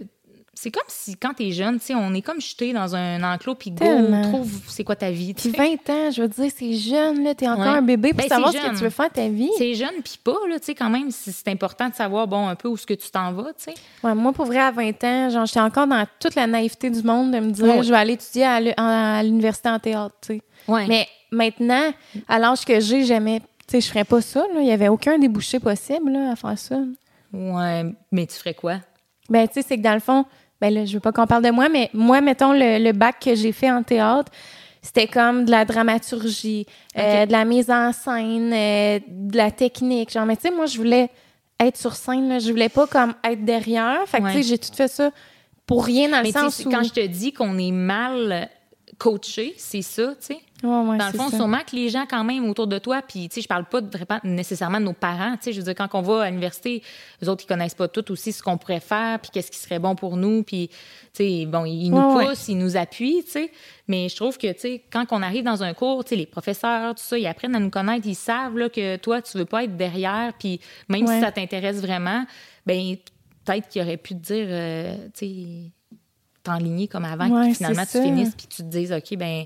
[0.62, 3.54] c'est comme si quand t'es jeune, tu sais, on est comme jeté dans un enclos
[3.54, 4.22] puis go, Tellement.
[4.30, 5.32] trouve c'est quoi ta vie.
[5.32, 5.56] Puis sais.
[5.56, 7.34] 20 ans, je veux dire, c'est jeune, là.
[7.34, 7.78] T'es encore Ouais.
[7.78, 9.48] un bébé pour Ben, savoir ce que tu veux faire de ta vie.
[9.56, 12.54] C'est jeune puis pas là, tu sais quand même c'est important de savoir bon un
[12.56, 13.74] peu où ce que tu t'en vas, tu sais.
[14.04, 17.02] Ouais, moi, pour vrai, à 20 ans, genre, j'étais encore dans toute la naïveté du
[17.02, 17.82] monde de me dire, Ouais.
[17.82, 20.42] je vais aller étudier à l'université en théâtre, tu sais.
[20.68, 20.84] Ouais.
[20.86, 21.90] Mais maintenant,
[22.28, 24.60] à l'âge que j'ai, jamais, tu sais, je ferais pas ça, là.
[24.60, 26.76] Il y avait aucun débouché possible, là, à faire ça.
[27.32, 28.76] Ouais, mais tu ferais quoi?
[29.28, 30.24] Ben, tu sais, c'est que dans le fond,
[30.60, 33.16] ben là, je veux pas qu'on parle de moi, mais moi, mettons, le, le bac
[33.24, 34.30] que j'ai fait en théâtre,
[34.82, 36.66] c'était comme de la dramaturgie,
[36.98, 40.10] euh, de la mise en scène, euh, de la technique.
[40.10, 41.10] Genre, mais tu sais, moi, je voulais
[41.58, 42.38] être sur scène, là.
[42.38, 44.00] Je voulais pas comme être derrière.
[44.06, 44.32] Fait que, Ouais.
[44.32, 45.10] tu sais, j'ai tout fait ça
[45.66, 46.70] pour rien dans le Mais sens où...
[46.70, 48.48] quand je te dis qu'on est mal
[49.00, 50.40] coaché, c'est ça, tu sais.
[50.62, 51.38] Ouais, Dans le fond, ça.
[51.38, 53.80] sûrement que les gens, quand même, autour de toi, puis, tu sais, je parle pas
[53.80, 53.88] de
[54.24, 56.82] nécessairement de nos parents, tu sais, je veux dire, quand on va à l'université,
[57.22, 59.78] les autres, ils connaissent pas tout aussi ce qu'on pourrait faire, puis qu'est-ce qui serait
[59.78, 60.76] bon pour nous, puis, tu
[61.14, 62.26] sais, bon, ils nous ouais.
[62.26, 63.50] poussent, ils nous appuient, tu sais,
[63.88, 66.26] mais je trouve que, tu sais, quand on arrive dans un cours, tu sais, les
[66.26, 69.46] professeurs, tout ça, ils apprennent à nous connaître, ils savent, là, que toi, tu veux
[69.46, 70.60] pas être derrière, puis
[70.90, 71.14] même Ouais.
[71.14, 72.26] si ça t'intéresse vraiment,
[72.66, 72.96] ben
[73.46, 75.70] peut-être qu'ils auraient pu te dire, euh, tu sais,
[76.42, 79.44] t'enligner comme avant, Ouais, puis finalement, tu finisses, puis tu te dises, OK, ben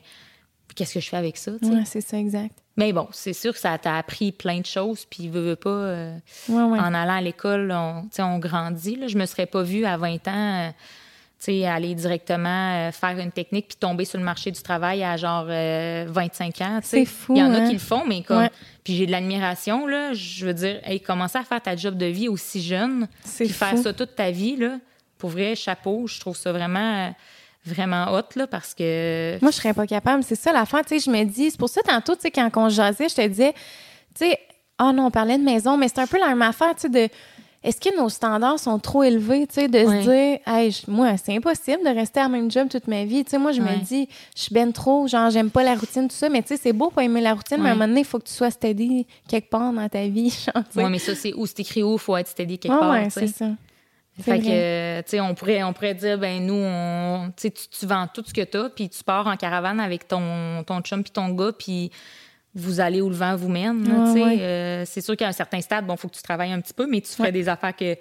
[0.75, 1.53] qu'est-ce que je fais avec ça.
[1.63, 2.57] Ouais, c'est ça, exact.
[2.77, 5.71] Mais bon, c'est sûr que ça t'a appris plein de choses, puis veux, veux pas,
[5.71, 6.17] euh,
[6.49, 6.79] Ouais, ouais.
[6.81, 8.97] en allant à l'école, on, on grandit.
[8.97, 9.07] Là.
[9.07, 10.71] Je me serais pas vue à 20 ans, euh,
[11.49, 15.47] aller directement euh, faire une technique puis tomber sur le marché du travail à genre
[15.49, 16.81] euh, 25 ans.
[16.83, 17.67] C'est fou, Il y en a hein?
[17.69, 18.39] qui le font, mais comme.
[18.39, 18.51] Ouais.
[18.83, 20.13] Puis j'ai de l'admiration, là.
[20.13, 23.79] Je veux dire, hey, commencer à faire ta job de vie aussi jeune, puis faire
[23.79, 24.79] ça toute ta vie, là,
[25.25, 27.09] pour vrai, chapeau, je trouve ça vraiment, euh,
[27.65, 29.39] vraiment hot, là, parce que.
[29.41, 30.23] Moi, je serais pas capable.
[30.23, 32.51] C'est ça l'affaire, tu sais, je me dis, c'est pour ça tantôt, tu sais, quand
[32.57, 33.55] on jasait, je te disais,
[34.15, 34.39] tu sais,
[34.77, 36.89] ah non, on parlait de maison, mais c'est un peu la même affaire, tu sais,
[36.91, 37.09] de
[37.63, 40.03] est-ce que nos standards sont trop élevés, tu sais, de Ouais.
[40.03, 43.05] se dire, hey, je- moi, c'est impossible de rester à la même job toute ma
[43.07, 43.25] vie.
[43.25, 43.79] Tu sais, moi, je Ouais.
[43.79, 44.07] me dis,
[44.37, 46.75] je suis ben trop, genre, j'aime pas la routine, tout ça, mais tu sais, c'est
[46.75, 48.51] beau pas aimer la routine, mais à un moment donné, il faut que tu sois
[48.51, 50.37] steady quelque part dans ta vie.
[50.77, 53.05] Ouais, mais ça, c'est où c'est écrit où, faut être steady quelque Ah part.
[53.11, 53.29] sais.
[53.29, 53.47] c'est ça.
[54.21, 58.07] Fait que, tu sais, on pourrait, on pourrait dire, ben nous, on, tu, tu vends
[58.07, 61.11] tout ce que tu as, puis tu pars en caravane avec ton, ton chum puis
[61.11, 61.91] ton gars, puis
[62.55, 63.85] vous allez où le vent vous mène.
[64.17, 66.75] Euh, c'est sûr qu'à un certain stade, bon, il faut que tu travailles un petit
[66.75, 67.97] peu, mais tu ferais des affaires que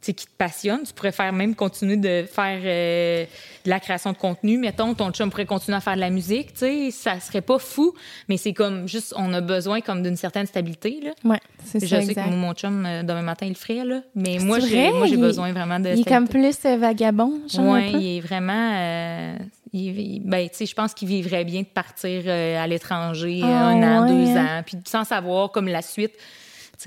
[0.00, 0.80] qui te passionne.
[0.84, 3.24] Tu pourrais faire même continuer de faire euh,
[3.64, 4.58] de la création de contenu.
[4.58, 7.58] Mettons, ton chum pourrait continuer à faire de la musique, tu sais, ça serait pas
[7.58, 7.94] fou,
[8.28, 11.10] mais c'est comme juste, on a besoin comme d'une certaine stabilité, là.
[11.24, 14.00] Ouais, c'est ça, Je sais que mon chum, euh, demain matin, il le ferait, là.
[14.14, 17.74] Mais moi, j'ai, moi, j'ai besoin vraiment de Il est comme plus euh, vagabond, genre
[17.74, 19.36] Ouais, il est vraiment...
[19.72, 23.82] il, ben, tu sais, je pense qu'il vivrait bien de partir à l'étranger ah, un
[23.82, 24.58] an, deux hein?
[24.58, 26.14] ans, puis sans savoir comme la suite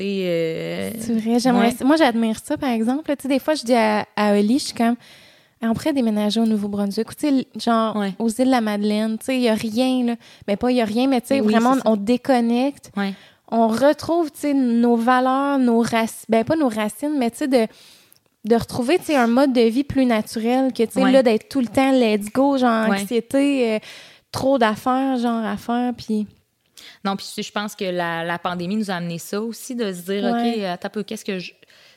[0.02, 1.74] euh, c'est vrai, j'aimerais.
[1.84, 3.14] Moi, j'admire ça, par exemple.
[3.16, 4.96] Tu sais, des fois, je dis à, à Oli, je suis comme.
[5.66, 9.36] On pourrait déménager au Nouveau-Brunswick, tu sais, genre aux îles de la Madeleine, tu sais,
[9.38, 10.16] il n'y a rien, là.
[10.46, 12.92] Ben, pas il n'y a rien, mais tu sais, vraiment, on déconnecte.
[13.50, 17.48] On retrouve, tu sais, nos valeurs, nos racines, ben, pas nos racines, mais tu sais,
[17.48, 17.68] de,
[18.44, 21.48] de retrouver, tu sais, un mode de vie plus naturel que, tu sais, là, d'être
[21.48, 23.80] tout le temps let's go, genre, anxiété, euh,
[24.34, 26.28] trop d'affaires, genre, à faire, puis...
[27.04, 30.24] Non, puis je pense que la, pandémie nous a amené ça aussi, de se dire,
[30.26, 31.52] OK, attends un peu, qu'est-ce que je.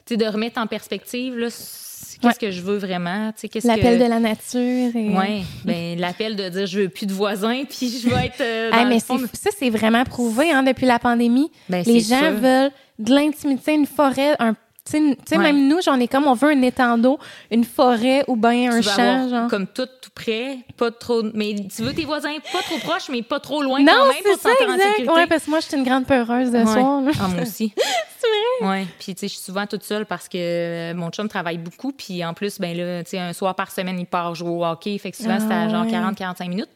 [0.04, 3.98] Tu sais, de remettre en perspective, là, qu'est-ce que je veux vraiment, tu sais, L'appel
[3.98, 4.94] de la nature.
[4.94, 5.10] Et...
[5.10, 8.40] Oui, ben, l'appel de dire, je veux plus de voisins, puis je veux être.
[8.40, 11.50] Euh, mais ça, c'est vraiment prouvé, hein, depuis la pandémie.
[11.68, 14.54] Ben, Les gens veulent de l'intimité, une forêt, un
[14.88, 17.18] tu sais, même nous, j'en ai comme, on veut un étang d'eau,
[17.50, 19.48] une forêt ou bien un champ, genre.
[19.48, 21.22] Comme tout, tout près, pas trop.
[21.34, 24.22] Mais tu veux tes voisins pas trop proches, mais pas trop loin non, quand même
[24.22, 25.10] pour ça, exact.
[25.14, 27.02] Ouais, parce que moi, je suis une grande peureuse de soir.
[27.20, 27.72] Ah, moi aussi.
[27.76, 28.70] c'est vrai.
[28.70, 28.86] Ouais.
[28.98, 31.92] Puis, tu sais, je suis souvent toute seule parce que euh, mon chum travaille beaucoup.
[31.92, 34.64] Puis, en plus, ben là, tu sais, un soir par semaine, il part jouer au
[34.64, 34.96] hockey.
[34.98, 36.70] Fait que souvent, c'est à ah, genre 40-45 minutes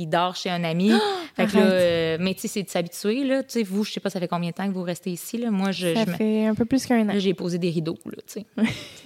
[0.00, 0.92] il dort chez un ami.
[1.36, 3.24] fait que là, euh, mais tu sais, c'est de s'habituer.
[3.24, 3.42] Là.
[3.42, 5.38] Tu sais, vous, je sais pas, ça fait combien de temps que vous restez ici.
[5.38, 5.50] Là?
[5.50, 5.94] Moi, je.
[5.94, 7.12] Ça fait un peu plus qu'un an.
[7.16, 7.98] j'ai posé des rideaux.
[8.06, 8.44] Là, tu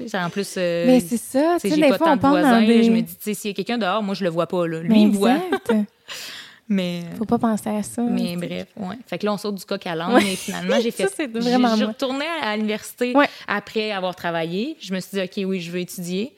[0.07, 0.19] sais.
[0.19, 0.55] en plus.
[0.57, 1.57] Euh, mais c'est ça.
[1.61, 2.85] Tu sais, des fois, on parle dans des...
[2.85, 4.67] Je me dis, tu sais, s'il y a quelqu'un dehors, moi, je le vois pas.
[4.67, 4.81] Là.
[4.81, 5.39] Lui, il me voit.
[6.69, 7.03] Mais.
[7.19, 8.03] Faut pas penser à ça.
[8.03, 8.97] Mais bref, ouais.
[9.07, 10.17] Fait que là, on saute du coq à l'âne.
[10.19, 11.09] Et finalement, j'ai fait.
[11.09, 11.71] ça, vraiment.
[11.71, 13.13] Je suis retournée à l'université
[13.47, 14.77] après avoir travaillé.
[14.81, 16.35] Je me suis dit, OK, oui, je veux étudier.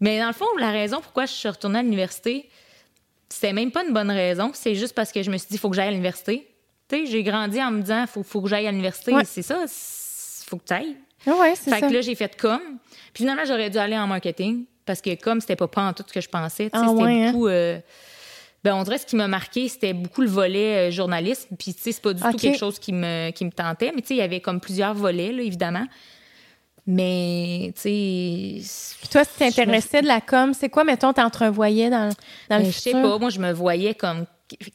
[0.00, 2.48] Mais dans le fond, la raison pourquoi je suis retournée à l'université,
[3.28, 4.50] c'était même pas une bonne raison.
[4.54, 6.48] C'est juste parce que je me suis dit, il faut que j'aille à l'université.
[6.88, 9.12] Tu sais, j'ai grandi en me disant, il faut, faut, que j'aille à l'université.
[9.24, 10.96] C'est ça, il faut que tu ailles.
[11.26, 12.78] Ah ouais, c'est Fait que là, j'ai fait comme.
[13.12, 16.04] Puis finalement, j'aurais dû aller en marketing parce que comme c'était pas pas en tout
[16.06, 17.32] ce que je pensais, ah c'était hein?
[17.32, 17.48] beaucoup.
[17.48, 17.78] Euh,
[18.64, 21.54] ben, on dirait ce qui m'a marqué, c'était beaucoup le volet euh, journalisme.
[21.56, 23.92] Puis, tu sais, c'est pas du tout quelque chose qui me, qui me tentait.
[23.94, 25.86] Mais, tu sais, il y avait comme plusieurs volets, là, évidemment.
[26.90, 29.08] Mais, tu sais.
[29.10, 32.08] Toi, si t'intéressais de la com, c'est quoi, mettons, t'entrevoyais dans,
[32.48, 32.72] dans le futur?
[32.72, 33.18] Je sais pas.
[33.18, 34.24] Moi, je me voyais comme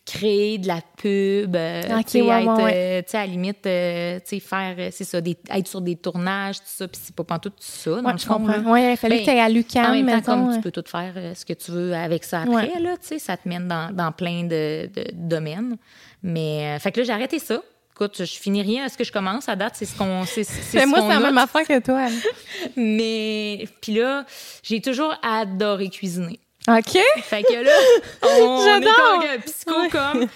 [0.06, 4.76] créer de la pub, euh, tu sais, euh, à la limite, euh, tu sais, faire,
[4.91, 8.12] c'est ça, des, être sur des tournages, tout ça, puis c'est pas tout ça, dans
[8.12, 8.71] ouais, je comprends.
[8.71, 10.88] Oui, il fallait ben, que tu à l'UQAM, En même temps, comme tu peux tout
[10.88, 13.91] faire ce que tu veux avec ça après, là, tu sais, ça te mène dans,
[13.91, 15.78] dans plein de, de domaines.
[16.21, 17.60] Mais, fait que là, j'ai arrêté ça.
[17.95, 19.47] Écoute, je finis rien à ce que je commence.
[19.47, 20.25] À date, c'est ce qu'on.
[20.25, 22.08] C'est, Mais moi, c'est la même affaire que toi.
[22.75, 24.25] Mais, puis là,
[24.63, 26.39] j'ai toujours adoré cuisiner.
[26.67, 26.97] OK.
[27.23, 27.71] Fait que là,
[28.23, 29.23] on J'adore.
[29.23, 30.27] est en psycho comme.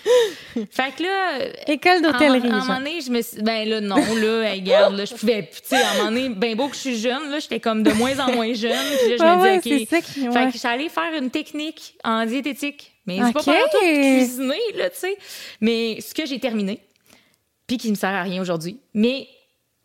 [0.69, 1.39] Fait que là.
[1.67, 2.49] École d'hôtellerie.
[2.49, 3.41] À un moment donné, je me suis.
[3.41, 5.49] Ben là, non, là, regarde, là, je pouvais.
[5.51, 7.81] Tu sais, à un moment donné, ben beau que je suis jeune, là, j'étais comme
[7.81, 8.71] de moins en moins jeune.
[8.99, 9.87] Puis là, je me disais, OK.
[9.89, 12.91] Ça qui, Fait que j'allais faire une technique en diététique.
[13.05, 15.17] Mais c'est pas pas tout cuisiner, là, tu sais.
[15.61, 16.81] Mais ce que j'ai terminé,
[17.67, 18.79] puis qui me sert à rien aujourd'hui.
[18.93, 19.27] Mais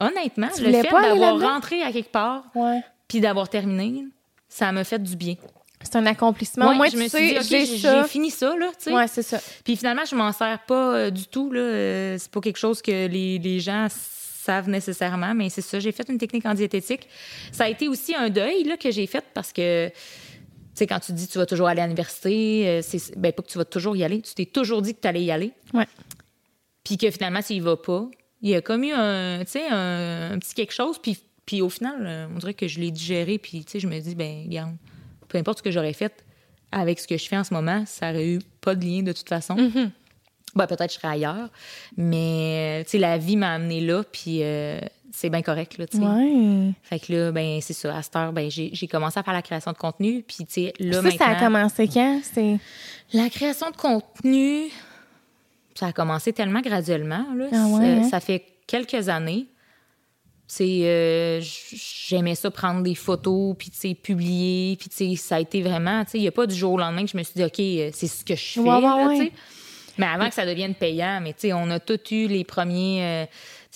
[0.00, 2.44] honnêtement, le fait d'avoir rentré à quelque part,
[3.08, 4.06] puis d'avoir terminé,
[4.48, 5.34] ça m'a fait du bien.
[5.82, 6.74] C'est un accomplissement.
[6.74, 8.92] Moi, je me suis dit, j'ai fini ça, là, tu sais.
[8.92, 9.40] Ouais, c'est ça.
[9.64, 11.60] Puis finalement, je m'en sers pas euh, du tout, là.
[11.60, 15.80] Euh, c'est pas quelque chose que les, les gens savent nécessairement, mais c'est ça.
[15.80, 17.08] J'ai fait une technique en diététique.
[17.50, 19.94] Ça a été aussi un deuil, là, que j'ai fait parce que, tu
[20.74, 23.48] sais, quand tu dis tu vas toujours aller à l'université, euh, c'est, ben, pas que
[23.48, 25.52] tu vas toujours y aller, tu t'es toujours dit que tu allais y aller.
[25.74, 25.86] Ouais.
[26.84, 28.08] Puis que finalement, s'il va pas,
[28.40, 30.98] il y a comme eu un, un, un petit quelque chose.
[30.98, 33.38] Puis, puis au final, euh, on dirait que je l'ai digéré.
[33.38, 34.76] Puis je me dis, ben regarde,
[35.28, 36.24] peu importe ce que j'aurais fait
[36.72, 39.12] avec ce que je fais en ce moment, ça aurait eu pas de lien de
[39.12, 39.54] toute façon.
[39.54, 39.90] Mm-hmm.
[40.54, 41.50] ben, peut-être que je serais ailleurs.
[41.96, 44.02] Mais la vie m'a amené là.
[44.10, 44.80] Puis euh,
[45.12, 45.84] c'est bien correct, là.
[45.94, 46.72] Ouais.
[46.82, 47.96] Fait que là, ben, c'est ça.
[47.96, 50.22] À cette heure, ben, j'ai commencé à faire la création de contenu.
[50.22, 51.18] Puis, tu sais, là, ça, maintenant...
[51.18, 52.20] ça a commencé quand?
[53.12, 54.70] La création de contenu,
[55.74, 57.26] ça a commencé tellement graduellement.
[57.36, 57.46] Là.
[57.52, 58.02] Ah hein?
[58.04, 59.46] ça, fait quelques années.
[60.46, 66.20] C'est, euh, j'aimais ça prendre des photos, puis publier, puis ça a été vraiment, il
[66.20, 68.06] n'y a pas du jour au lendemain que je me suis dit, OK, euh, c'est
[68.06, 69.32] ce que je fais.
[69.98, 73.02] Mais avant que ça devienne payant, mais on a tous eu les premiers.
[73.02, 73.26] euh,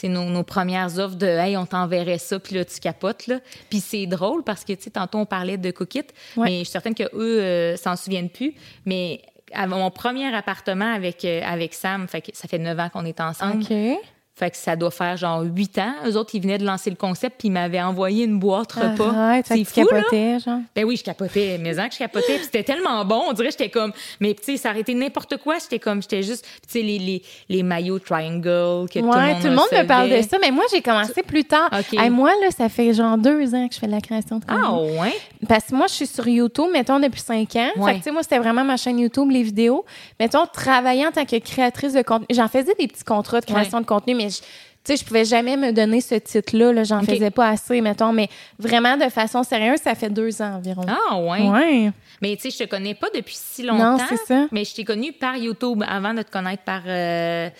[0.05, 3.27] nos, nos premières offres de Hey, on t'enverrait ça, puis là, tu capotes.
[3.27, 3.41] Là.
[3.71, 6.05] Puis c'est drôle parce que, tu sais, tantôt, on parlait de Cookit,
[6.37, 6.45] Ouais.
[6.45, 8.55] mais je suis certaine qu'eux euh, s'en souviennent plus.
[8.85, 9.23] Mais
[9.67, 13.63] mon premier appartement avec, euh, avec Sam, fait ça fait neuf ans qu'on est ensemble.
[13.63, 13.99] OK.
[14.37, 15.95] Fait que ça doit faire genre huit ans.
[16.07, 19.09] Eux autres, ils venaient de lancer le concept, puis ils m'avaient envoyé une boîte repas.
[19.09, 20.03] Arrête, fait c'est fou, là?
[20.03, 20.61] capotais, genre.
[20.75, 23.71] Ben oui, je capotais, mais que je capotais, c'était tellement bon, on dirait que j'étais
[23.71, 26.99] comme mais tu sais ça été n'importe quoi, j'étais comme j'étais juste tu sais les,
[26.99, 30.65] les, les maillots triangle que Ouais, tout le monde me parle de ça, mais moi,
[30.71, 31.69] j'ai commencé plus tard.
[31.73, 31.99] OK.
[31.99, 34.45] Hey, moi, là, ça fait genre deux ans que je fais de la création de
[34.45, 34.63] contenu.
[34.65, 35.15] Ah ouais?
[35.49, 37.71] Parce que moi, je suis sur YouTube, mettons, depuis cinq ans.
[37.77, 37.85] Ouais.
[37.85, 39.85] Fait que, tu sais, moi, c'était vraiment ma chaîne YouTube, les vidéos.
[40.19, 42.27] Mettons, travailler en tant que créatrice de contenu.
[42.31, 44.45] J'en faisais des petits contrats de création de contenu, mais je, tu
[44.85, 46.73] sais, je pouvais jamais me donner ce titre-là.
[46.73, 48.13] Là, J'en faisais pas assez, mettons.
[48.13, 50.83] Mais vraiment, de façon sérieuse, ça fait deux ans environ.
[50.89, 51.49] Ah ouais.
[51.49, 51.91] Ouais.
[52.23, 53.99] Mais tu sais je te connais pas depuis si longtemps.
[53.99, 54.47] Non, c'est ça.
[54.53, 57.51] Mais je t'ai connue par YouTube avant de te connaître par euh,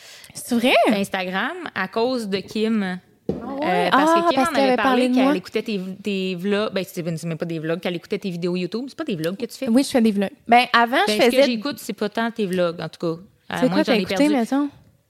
[0.53, 0.73] vrai?
[0.93, 2.99] Instagram à cause de Kim.
[3.29, 3.37] ouais?
[3.65, 6.73] Euh, parce Ah, que Kim parce en qu'elle avait parlé qu'elle écoutait tes, tes vlogs.
[6.73, 8.85] Ben, c'est même pas des vlogs, qu'elle écoutait tes vidéos YouTube.
[8.89, 9.69] C'est pas des vlogs que tu fais?
[9.69, 10.31] Oui, je fais des vlogs.
[10.47, 11.43] Ben, avant, Ben, je ce que faisais.
[11.43, 13.21] j'écoute, c'est pas tant tes vlogs, en tout cas.
[13.61, 14.69] C'est quoi t'as écouté, mettons?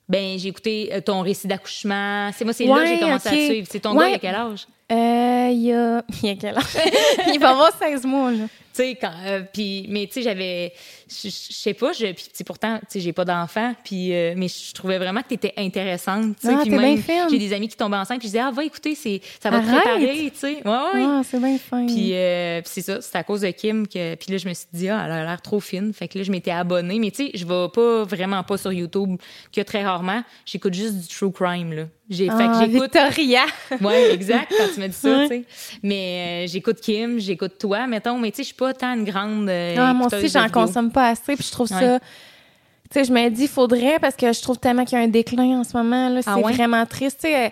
[0.08, 2.30] Ben, j'ai écouté euh, ton récit d'accouchement.
[2.36, 3.68] C'est moi, c'est là que j'ai commencé à te suivre.
[3.70, 4.04] C'est ton Ouais.
[4.04, 4.66] gars, il a quel âge?
[4.92, 6.02] Euh, il y a.
[6.22, 6.64] Il y a quel âge?
[7.34, 8.44] il va avoir 16 mois, là.
[8.76, 9.12] Tu sais, quand.
[9.24, 10.72] euh, puis, mais tu sais, j'avais.
[11.08, 14.12] Je sais pas, je, puis pourtant, tu sais, j'ai pas d'enfant, puis.
[14.14, 16.36] euh, mais je trouvais vraiment que t'étais intéressante.
[16.40, 18.50] Tu sais, Ah, puis même, j'ai des amis qui tombaient enceintes, puis je disais, ah,
[18.50, 19.82] va écouter, c'est, ça va te Arrête.
[19.82, 20.54] préparer, tu sais.
[20.64, 21.04] Ouais, ouais.
[21.06, 21.86] Ah, c'est bien fin.
[21.86, 24.14] Puis, euh, puis c'est ça, c'est à cause de Kim que.
[24.16, 25.92] Puis là, je me suis dit, ah, elle a l'air trop fine.
[25.94, 26.98] Fait que là, je m'étais abonnée.
[26.98, 29.16] Mais tu sais, je vais pas vraiment pas sur YouTube,
[29.52, 30.22] que très rarement.
[30.44, 31.84] J'écoute juste du true crime, là.
[32.08, 32.82] J'ai, fait que Ah, j'écoute.
[32.94, 33.42] Victoria.
[33.80, 35.44] Ouais, exact, quand tu m'as dit ça, tu sais.
[35.82, 38.18] Mais euh, j'écoute Kim, j'écoute toi, mettons.
[38.18, 39.48] Mais tu sais, je suis pas tant une grande.
[39.48, 41.80] euh, Ah, moi aussi, j'en consomme pas assez, puis je trouve Ouais.
[41.80, 41.98] ça.
[41.98, 45.04] Tu sais, je me dis, il faudrait, parce que je trouve tellement qu'il y a
[45.04, 46.22] un déclin en ce moment, là.
[46.22, 46.52] C'est Ah ouais?
[46.52, 47.18] vraiment triste.
[47.22, 47.50] Tu sais, euh,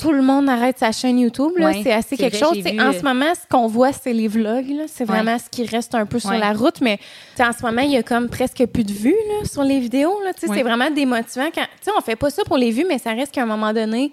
[0.00, 1.66] tout le monde arrête sa chaîne YouTube, là.
[1.66, 2.64] Ouais, c'est assez quelque vrai, chose.
[2.64, 4.84] vu, en euh, ce moment, ce qu'on voit, c'est les vlogs, là.
[4.86, 5.16] C'est Ouais.
[5.16, 6.38] vraiment ce qui reste un peu sur Ouais.
[6.38, 6.98] la route, mais
[7.38, 10.14] en ce moment, il y a comme presque plus de vues, là, sur les vidéos,
[10.38, 11.66] c'est vraiment démotivant quand.
[11.96, 14.12] On fait pas ça pour les vues, mais ça reste qu'à un moment donné.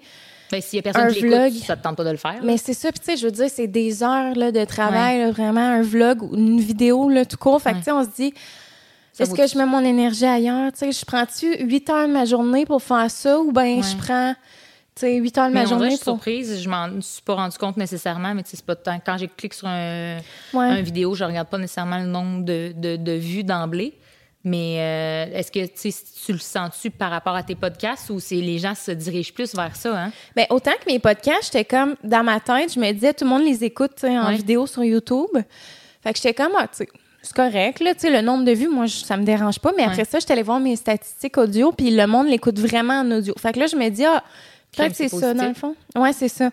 [0.50, 1.52] Ben, s'il y a personne Un qui vlog.
[1.66, 2.36] ça te tente pas de le faire.
[2.42, 5.18] Mais c'est ça, puis tu sais, je veux dire, c'est des heures là, de travail,
[5.20, 7.60] là, vraiment, un vlog ou une vidéo, là, tout court.
[7.60, 8.32] Fait que, tu sais, on se dit,
[9.18, 10.72] est-ce que je mets mon énergie ailleurs?
[10.72, 13.82] Tu sais, je prends-tu 8 heures de ma journée pour faire ça ou bien Ouais.
[13.82, 14.34] je prends,
[14.98, 16.14] sais, 8 heures de ma dirait, journée je suis pour...
[16.14, 18.98] surprise, je m'en suis pas rendu compte nécessairement, mais tu sais, c'est pas tant.
[19.04, 20.18] Quand j'ai cliqué sur un,
[20.52, 20.66] Ouais.
[20.66, 23.94] un vidéo, je regarde pas nécessairement le nombre de, de, de vues d'emblée.
[24.44, 28.58] Mais euh, est-ce que tu le sens-tu par rapport à tes podcasts ou c'est les
[28.58, 30.12] gens se dirigent plus vers ça, hein?
[30.36, 33.30] Ben, autant que mes podcasts, j'étais comme, dans ma tête, je me disais, tout le
[33.30, 34.36] monde les écoute, en Ouais.
[34.36, 35.26] vidéo sur YouTube.
[36.02, 36.88] Fait que j'étais comme, ah, tu sais,
[37.20, 39.72] c'est correct, là, le nombre de vues, moi, je- ça me dérange pas.
[39.76, 43.10] Mais après ça, j'étais allée voir mes statistiques audio, puis le monde l'écoute vraiment en
[43.10, 43.34] audio.
[43.38, 44.22] Fait que là, je me dis, ah,
[44.76, 45.74] peut-être c'est c'est ça, dans le fond.
[45.96, 46.50] Ouais, c'est ça.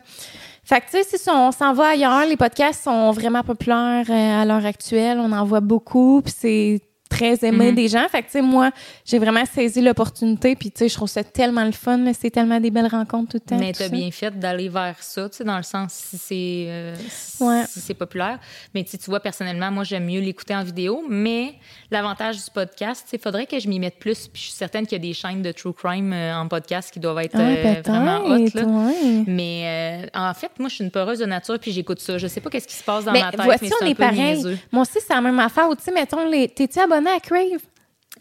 [0.64, 4.06] Fait que, tu sais, si ça, on s'en va ailleurs, les podcasts sont vraiment populaires
[4.10, 5.20] euh, à l'heure actuelle.
[5.20, 6.82] On en voit beaucoup, puis c'est
[7.16, 7.76] très aimé Mhm.
[7.76, 8.08] des gens.
[8.10, 8.72] Fait que, tu sais, moi,
[9.06, 11.98] j'ai vraiment saisi l'opportunité, puis, tu sais, je trouve ça tellement le fun.
[11.98, 12.12] là.
[12.14, 13.58] C'est tellement des belles rencontres tout le temps.
[13.60, 16.96] Mais t'as bien fait d'aller vers ça, tu sais, dans le sens si c'est euh,
[17.10, 17.64] si, Ouais.
[17.68, 18.40] si c'est populaire.
[18.74, 21.04] Mais tu vois, personnellement, moi, j'aime mieux l'écouter en vidéo.
[21.10, 21.54] Mais
[21.92, 24.28] l'avantage du podcast, il faudrait que je m'y mette plus.
[24.28, 26.92] Puis je suis certaine qu'il y a des chaînes de true crime euh, en podcast
[26.92, 28.48] qui doivent être euh, vraiment hot.
[28.54, 28.64] Là.
[28.64, 29.24] ouais.
[29.28, 32.18] Mais en fait, moi, je suis une peureuse de nature, puis j'écoute ça.
[32.18, 33.88] Je sais pas qu'est-ce qui se passe dans Mais ma tête, voici, mais on un
[33.88, 34.20] est peu pareil.
[34.36, 34.58] niaiseux.
[34.72, 35.68] Moi aussi, c'est la même affaire.
[35.78, 36.48] Tu sais, mettons, les...
[36.50, 37.62] t'es-tu abonné à Crave?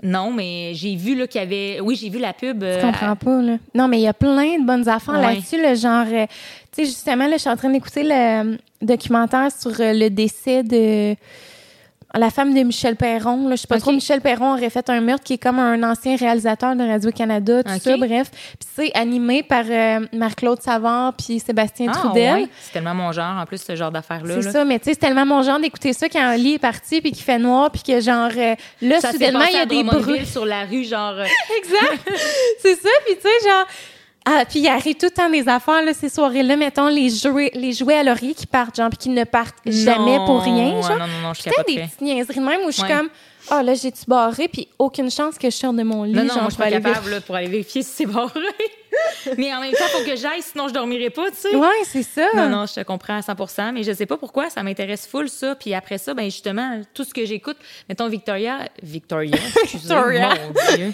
[0.02, 1.80] Non, mais j'ai vu là, qu'il y avait...
[1.80, 2.62] Oui, j'ai vu la pub.
[2.64, 3.58] euh, Je comprends pas, là.
[3.74, 5.34] Non, mais il y a plein de bonnes affaires Ouais.
[5.34, 6.06] là-dessus, le genre...
[6.10, 6.26] euh,
[6.72, 8.10] tu sais, justement, là, je suis en train d'écouter le
[8.54, 11.14] euh, documentaire sur euh, le décès de
[12.18, 13.48] la femme de Michel Perron.
[13.48, 13.56] Là.
[13.56, 16.16] Je sais pas trop, Michel Perron aurait fait un meurtre qui est comme un ancien
[16.16, 18.30] réalisateur de Radio-Canada, tout ça, bref.
[18.30, 22.34] Puis c'est animé par euh, Marc-Claude Savard puis Sébastien Ah, Trudel.
[22.34, 22.48] ouais.
[22.60, 24.34] C'est tellement mon genre, en plus, ce genre d'affaires-là.
[24.42, 26.58] C'est ça, mais tu sais, c'est tellement mon genre d'écouter ça quand un lit est
[26.58, 29.66] parti puis qu'il fait noir puis que genre euh, là Ça soudainement il y a
[29.66, 30.26] des bruits.
[30.26, 31.14] sur la rue, genre...
[31.18, 31.24] euh,
[31.58, 32.10] Exact.
[32.60, 33.66] c'est ça, puis tu sais genre
[34.26, 37.50] ah, puis il arrive tout le temps des affaires là ces soirées-là, mettons les jouets
[37.54, 40.80] les jouets à laurier qui partent genre puis qui ne partent jamais non, pour rien,
[40.80, 40.90] genre.
[40.98, 42.88] non, non, non, je Peut-être des petites niaiseries de même où je suis Ouais.
[42.88, 43.08] comme
[43.50, 46.22] ah là j'ai tu barré puis aucune chance que je sorte de mon lit, Non,
[46.22, 48.30] non, genre moi, je suis pas aller capable là, pour aller vérifier si c'est barré.
[49.38, 51.56] mais en même temps, faut que j'aille, sinon je dormirai pas, tu sais.
[51.56, 52.28] Ouais, c'est ça.
[52.34, 55.28] Non, non, je te comprends à 100 mais je sais pas pourquoi, ça m'intéresse full,
[55.28, 55.54] ça.
[55.54, 57.56] Puis après ça, ben justement, tout ce que j'écoute,
[57.88, 59.36] mettons Victoria, Victoria,
[59.72, 60.28] Victoria.
[60.30, 60.92] mon Dieu.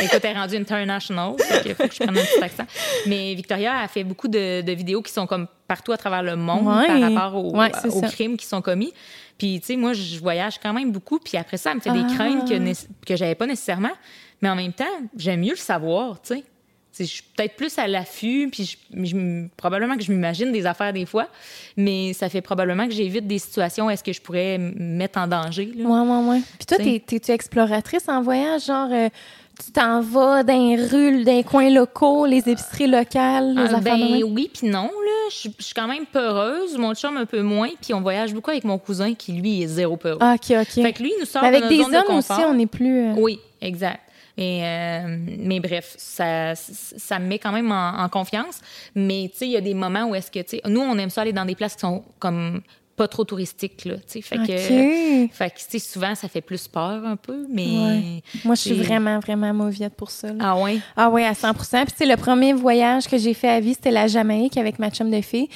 [0.00, 2.64] Écoute, elle est rendue international, fait qu'il faut que je prenne un petit accent.
[3.06, 6.36] Mais Victoria a fait beaucoup de, de vidéos qui sont comme partout à travers le
[6.36, 6.86] monde Ouais.
[6.86, 8.08] par rapport aux, Ouais, aux ça.
[8.08, 8.92] crimes qui sont commis.
[9.36, 11.18] Puis, tu sais, moi, je voyage quand même beaucoup.
[11.18, 12.14] Puis après ça, elle me fait des Ah.
[12.14, 13.92] craintes que, que j'avais pas nécessairement.
[14.40, 14.84] Mais en même temps,
[15.16, 16.44] j'aime mieux le savoir, tu sais.
[16.98, 20.92] Je suis peut-être plus à l'affût, puis je- je- probablement que je m'imagine des affaires
[20.92, 21.28] des fois,
[21.76, 25.18] mais ça fait probablement que j'évite des situations où est-ce que je pourrais me mettre
[25.18, 25.72] en danger.
[25.76, 25.84] là.
[25.84, 26.42] Ouais, ouais, ouais.
[26.58, 28.66] Puis toi, t'es-tu exploratrice en voyage?
[28.66, 29.08] Genre, euh,
[29.64, 33.76] tu t'en vas dans les rues, dans les coins locaux, les épiceries locales, les Ah,
[33.76, 35.14] affaires de ben oui, puis non, là.
[35.30, 36.78] Je suis- quand même peureuse.
[36.78, 39.66] Mon chum un peu moins, puis on voyage beaucoup avec mon cousin qui, lui, est
[39.66, 40.18] zéro peureux.
[40.20, 40.82] Ah, OK, OK.
[40.82, 42.32] Fait que lui, il nous sort Mais de avec notre des zone de hommes aussi,
[42.46, 43.08] on est plus...
[43.08, 44.00] euh, Oui, exact.
[44.38, 48.60] Euh, mais bref, ça, ça me met quand même en, confiance.
[48.94, 51.10] Mais tu sais, il y a des moments où est-ce que, tu nous, on aime
[51.10, 52.62] ça aller dans des places qui sont comme
[52.98, 54.20] pas trop touristiques, là, tu sais.
[54.20, 55.30] Fait que, OK.
[55.32, 57.66] fait que, tu sais, souvent, ça fait plus peur un peu, mais...
[57.66, 58.22] Ouais.
[58.44, 60.28] Moi, je suis vraiment, vraiment mauviette pour ça.
[60.28, 60.34] là.
[60.40, 60.80] Ah ouais?
[60.96, 63.74] Ah oui, à 100% Puis, tu sais, le premier voyage que j'ai fait à vie,
[63.74, 65.48] c'était la Jamaïque avec ma chum de fille.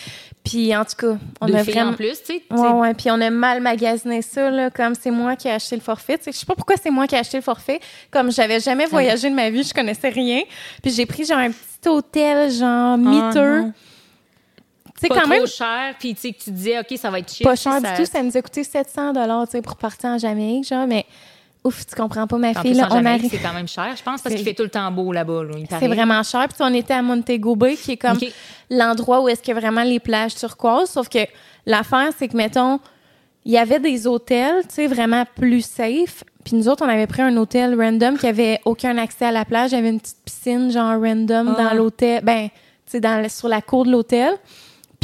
[0.45, 1.91] Puis, en tout cas, on Deux a vraiment.
[1.91, 2.43] en plus, tu sais.
[2.51, 2.95] Ouais, ouais.
[2.95, 6.19] Puis, on a mal magasiné ça, là, comme c'est moi qui ai acheté le forfait.
[6.19, 7.81] Tu sais, je sais pas pourquoi c'est moi qui ai acheté le forfait.
[8.11, 10.43] Comme j'avais jamais voyagé de ma vie, je connaissais rien.
[10.83, 13.65] Puis, j'ai pris, genre, un petit hôtel, genre, miteux.
[13.67, 13.73] Ah,
[15.09, 17.33] Pas quand trop même, cher, puis tu sais, que tu disais, OK, ça va être
[17.33, 17.45] cheap.
[17.45, 18.11] pas cher ça- du tout.
[18.11, 19.13] Ça nous a coûté 700
[19.47, 20.87] tu sais, pour partir en Jamaïque, genre.
[20.87, 21.05] Mais,
[21.65, 23.31] ouf, tu comprends pas, ma En fille, plus, là, en on arrive.
[23.31, 25.45] c'est quand même cher, je pense, parce C'est- qu'il fait tout le temps beau là-bas.
[25.45, 26.47] Là, C'est vraiment cher.
[26.49, 28.19] Puis on était à Montego Bay, qui est comme
[28.71, 30.91] l'endroit où est-ce a vraiment les plages turquoises.
[30.91, 31.21] Sauf que
[31.67, 32.81] l'affaire, c'est que, mettons,
[33.45, 36.25] il y avait des hôtels, tu sais, vraiment plus safe.
[36.45, 39.45] Puis nous autres, on avait pris un hôtel random qui avait aucun accès à la
[39.45, 39.71] plage.
[39.71, 41.63] Il y avait une petite piscine, genre random, Ah.
[41.71, 42.23] dans l'hôtel.
[42.25, 42.49] Ben,
[42.91, 44.35] tu sais, sur la cour de l'hôtel.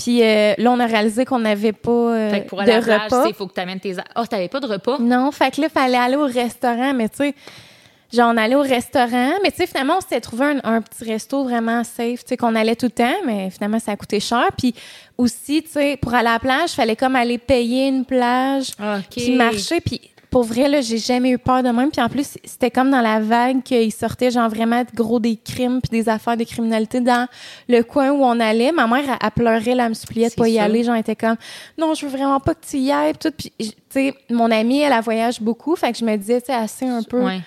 [0.03, 2.77] Puis euh, là, on a réalisé qu'on n'avait pas euh, Fait que pour aller de
[2.77, 3.27] à la plage, repas.
[3.29, 3.97] il faut que tu amènes tes.
[4.15, 4.99] Ah, t'avais pas de repas?
[4.99, 7.35] Non, fait que là, fallait aller au restaurant, mais tu sais,
[8.13, 11.05] genre, on allait au restaurant, mais tu sais, finalement, on s'était trouvé un, un petit
[11.05, 14.21] resto vraiment safe, tu sais, qu'on allait tout le temps, mais finalement, ça a coûté
[14.21, 14.47] cher.
[14.57, 14.73] Puis
[15.17, 19.05] aussi, tu sais, pour aller à la plage, fallait comme aller payer une plage, OK.
[19.11, 21.91] puis marcher, puis pour vrai, là, j'ai jamais eu peur de même.
[21.91, 25.81] Puis en plus, c'était comme dans la vague qu'il sortait, genre, vraiment gros des crimes
[25.81, 27.27] puis des affaires de criminalité dans
[27.69, 28.71] le coin où on allait.
[28.73, 30.85] Ma mère, elle, elle pleurait, là, elle me suppliait de pas y aller.
[30.85, 31.37] Genre, elle était comme,
[31.79, 33.15] non, je veux vraiment pas que tu y ailles.
[33.15, 35.75] Puis tu sais, mon amie, elle, elle voyage beaucoup.
[35.77, 37.23] Fait que je me disais, tu sais, assez un peu.
[37.25, 37.41] Ouais.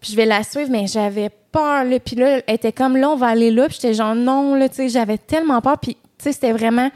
[0.00, 1.98] Puis je vais la suivre, mais j'avais peur, là.
[1.98, 3.68] Puis là, elle était comme, là, on va aller là.
[3.68, 5.78] Puis j'étais genre, non, là, tu sais, j'avais tellement peur.
[5.78, 6.90] Puis, tu sais, c'était vraiment,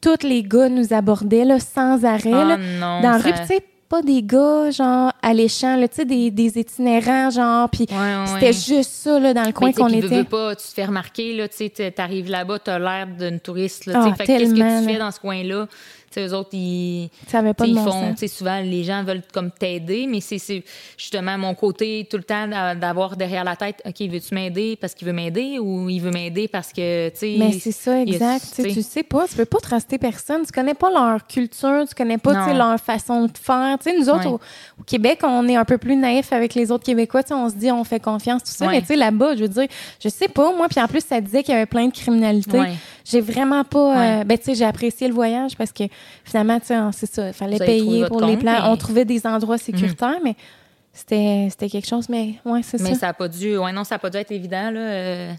[0.00, 2.56] tous les gars nous abordaient, là, sans arrêt, Ah là.
[2.56, 3.00] non.
[3.00, 6.30] Dans la ça- rue, Puis, tu sais, pas des gars, genre, alléchants, tu sais, des,
[6.30, 7.68] des itinérants, genre.
[7.70, 8.52] Puis Ouais, ouais, c'était ouais.
[8.52, 10.06] juste ça, là, dans le coin qu'on était.
[10.08, 13.86] veux pas, tu te fais remarquer, là, tu sais, t'arrives là-bas, t'as l'air d'une touriste,
[13.86, 14.10] là, tu Ah, sais.
[14.10, 15.66] que qu'est-ce que tellement, tu fais dans ce coin-là?
[16.14, 18.84] Sais, eux autres, ils, Ça avait pas tu sais, de ils bon font, souvent, les
[18.84, 20.62] gens veulent comme t'aider, mais c'est
[20.96, 24.94] justement mon côté tout le temps d'a- d'avoir derrière la tête, OK, veux-tu m'aider parce
[24.94, 27.36] qu'il veut m'aider ou il veut m'aider parce que, tu sais.
[27.38, 28.44] Mais c'est ça, y a- exact.
[28.54, 30.44] Tu sais, pas, tu peux pas truster personne.
[30.46, 33.76] Tu connais pas leur culture, tu connais pas leur façon de faire.
[33.78, 34.32] Tu sais, nous autres, Ouais.
[34.32, 34.40] au,
[34.80, 37.22] au Québec, on est un peu plus naïfs avec les autres Québécois.
[37.22, 38.66] Tu sais, on se dit, on fait confiance, tout ça.
[38.66, 38.72] Ouais.
[38.72, 39.66] Mais tu sais, là-bas, je veux dire,
[40.02, 40.68] je sais pas, moi.
[40.68, 42.58] Puis en plus, ça disait qu'il y avait plein de criminalité.
[42.58, 42.72] Ouais.
[43.04, 44.20] J'ai vraiment pas.
[44.20, 45.84] euh, ben, tu sais, j'ai apprécié le voyage parce que
[46.24, 47.26] finalement, tu sais, c'est ça.
[47.28, 48.52] Il fallait payer pour les plans.
[48.62, 50.34] mais- On trouvait des endroits sécuritaires, mais
[50.92, 52.08] c'était quelque chose.
[52.08, 52.84] Mais ouais, c'est ça.
[52.84, 53.56] Mais ça n'a pas dû.
[53.58, 54.80] Ouais, non, ça n'a pas dû être évident, là.
[54.80, 55.32] euh,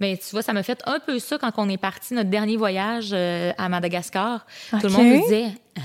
[0.00, 2.56] Mais tu vois, ça m'a fait un peu ça quand on est parti notre dernier
[2.56, 4.44] voyage euh, à Madagascar.
[4.70, 5.46] Tout le monde me disait
[5.76, 5.80] Hein?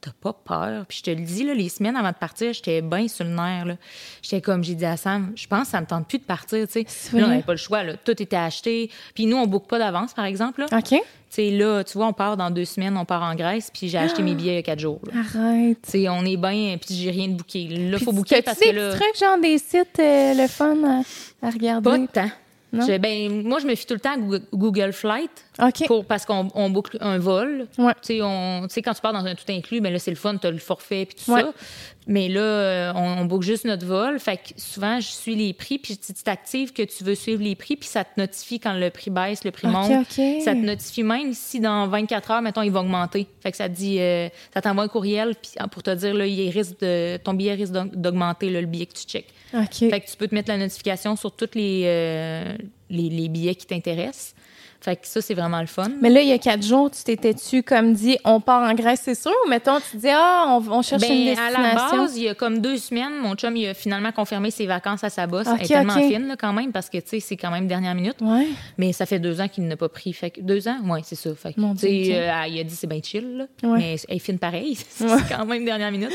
[0.00, 0.86] T'as pas peur?
[0.86, 3.30] Puis je te le dis, là, les semaines avant de partir, j'étais bien sur le
[3.32, 3.76] nerf.
[4.22, 6.64] J'étais comme, j'ai dit à Sam, je pense que ça me tente plus de partir.
[6.68, 6.84] tu sais.
[7.08, 7.82] Puis Là, on n'avait pas le choix.
[7.82, 7.94] Là.
[7.96, 8.90] Tout était acheté.
[9.14, 10.60] Puis nous, on ne boucle pas d'avance, par exemple.
[10.60, 10.66] Là.
[10.78, 11.00] OK.
[11.38, 14.22] Là, tu vois, on part dans deux semaines, on part en Grèce, puis j'ai acheté
[14.22, 15.00] mes billets il y a quatre jours.
[15.12, 15.20] là.
[15.20, 15.94] Arrête.
[16.08, 17.64] On est bien, puis j'ai rien de booké.
[17.68, 18.90] Là, il faut Puis, booker parce des que là.
[18.90, 21.90] petits trucs, genre des sites, euh, le fun à, à regarder?
[21.90, 22.30] Pas de temps.
[22.72, 25.30] Je- ben, moi, je me fie tout le temps à Google- Flight
[25.86, 27.66] pour, parce qu'on on boucle un vol.
[27.78, 27.92] Ouais.
[28.02, 28.18] Tu
[28.68, 30.50] sais, quand tu pars dans un tout inclus, ben là, c'est le fun, tu as
[30.50, 31.42] le forfait puis tout Ouais.
[31.42, 31.52] ça.
[32.08, 34.18] Mais là, euh, on, on boucle juste notre vol.
[34.20, 37.54] Fait que souvent, je suis les prix, puis tu t'actives que tu veux suivre les
[37.56, 39.90] prix, puis ça te notifie quand le prix baisse, le prix monte.
[40.44, 43.26] Ça te notifie même si dans 24 heures, mettons, il va augmenter.
[43.40, 46.14] Fait que ça te dit, euh, ça t'envoie un courriel puis, ah, pour te dire,
[46.14, 49.32] là, il risque de, ton billet risque d'aug- d'augmenter, le billet que tu checkes.
[49.64, 52.56] Fait que tu peux te mettre la notification sur tous les, euh,
[52.90, 54.34] les billets qui t'intéressent.
[54.80, 55.88] Fait que ça, c'est vraiment le fun.
[56.00, 59.00] Mais là, il y a quatre jours, tu t'étais-tu comme dit, on part en Grèce,
[59.04, 59.32] c'est sûr?
[59.44, 61.62] Ou mettons, tu dis, ah, on, on cherche Ben, une à destination.
[61.62, 64.66] la base, il y a comme deux semaines, mon chum, il a finalement confirmé ses
[64.66, 65.46] vacances à sa bosse.
[65.46, 67.94] Elle est tellement fine, là, quand même, parce que, tu sais, c'est quand même dernière
[67.94, 68.16] minute.
[68.20, 68.46] Ouais.
[68.78, 70.12] Mais ça fait deux ans qu'il n'a pas pris.
[70.12, 70.76] Fait que deux ans?
[70.84, 71.30] Oui, c'est ça.
[71.34, 73.44] Fait que, tu sais, euh, il a dit c'est bien chill, là.
[73.68, 73.78] Ouais.
[73.78, 74.76] Mais elle est fine pareil.
[74.88, 76.12] c'est quand même dernière minute.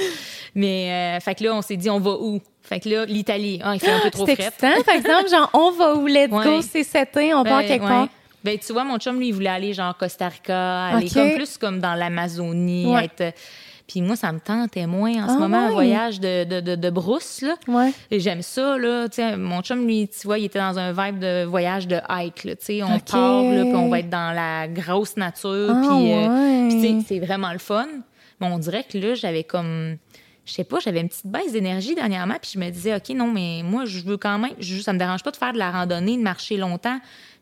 [0.56, 2.40] Mais, euh, fait que là, on s'est dit, on va où?
[2.62, 3.60] Fait que là, l'Italie.
[3.64, 4.48] Ah, il fait un peu trop C'est frais.
[4.48, 8.08] excitant, par exemple, genre, on va où, let's go, c'est cet on part quelque part.
[8.44, 11.58] Ben, tu vois, mon chum, lui, il voulait aller genre Costa Rica, aller comme plus
[11.58, 13.06] comme dans l'Amazonie, Ouais.
[13.06, 13.36] être.
[13.88, 16.76] Puis moi, ça me tentait moins en ce Ah moment, un voyage de, de, de,
[16.76, 17.56] de brousse, là.
[17.68, 17.92] Ouais.
[18.10, 19.10] Et J'aime ça, là.
[19.10, 21.98] Tu sais, mon chum, lui, tu vois, il était dans un vibe de voyage de
[22.10, 22.56] hike, là.
[22.56, 25.72] Tu sais, on part, là, puis on va être dans la grosse nature.
[25.76, 26.68] Ah puis, euh, ouais.
[26.70, 27.88] puis c'est vraiment le fun.
[28.40, 29.98] Mais on dirait que là, j'avais comme.
[30.46, 33.28] Je sais pas, j'avais une petite baisse d'énergie dernièrement, puis je me disais, OK, non,
[33.32, 34.52] mais moi, je veux quand même.
[34.60, 36.98] Je, ça me dérange pas de faire de la randonnée, de marcher longtemps.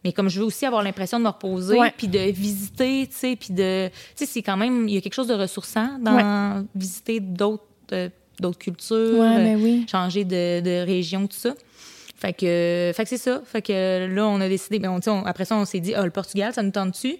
[0.05, 3.35] Mais comme je veux aussi avoir l'impression de me reposer, puis de visiter, tu sais,
[3.35, 3.87] puis de.
[3.89, 4.87] Tu sais, c'est quand même.
[4.87, 6.17] Il y a quelque chose de ressourçant dans
[6.75, 8.07] visiter d'autres euh,
[8.39, 9.19] d'autres cultures.
[9.19, 9.85] Ouais, euh, oui.
[9.91, 11.53] changer de, de région, tout ça.
[12.15, 13.41] Fait que, fait que c'est ça.
[13.45, 14.79] Fait que là, on a décidé.
[14.79, 16.71] Ben, on, tu sais, on- après ça, on s'est dit, ah, le Portugal, ça nous
[16.71, 17.17] tente dessus.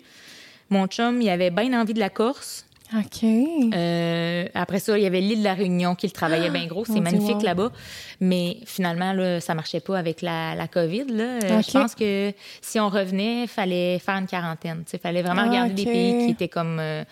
[0.70, 2.66] Mon chum, il avait bien envie de la Corse.
[2.94, 3.24] OK.
[3.24, 6.86] Euh, après ça, il y avait l'île de la Réunion qui le travaillait bien gros.
[6.86, 7.44] C'est magnifique wow.
[7.44, 7.72] là-bas.
[8.20, 11.06] Mais finalement, là, ça marchait pas avec la, la COVID.
[11.10, 11.24] Là.
[11.44, 11.62] Euh.
[11.62, 14.84] Je pense que si on revenait, il fallait faire une quarantaine.
[14.92, 15.76] Il fallait vraiment Ah, regarder ok.
[15.78, 16.80] des pays qui étaient comme...
[16.80, 17.04] euh,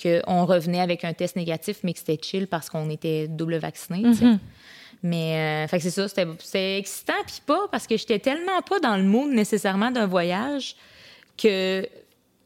[0.00, 4.02] qu'on revenait avec un test négatif, mais que c'était chill parce qu'on était double vacciné.
[4.02, 4.38] Mhm.
[5.02, 8.96] Mais euh, c'est ça, c'était c'était excitant puis pas parce que j'étais tellement pas dans
[8.96, 10.74] le mood nécessairement d'un voyage
[11.36, 11.86] que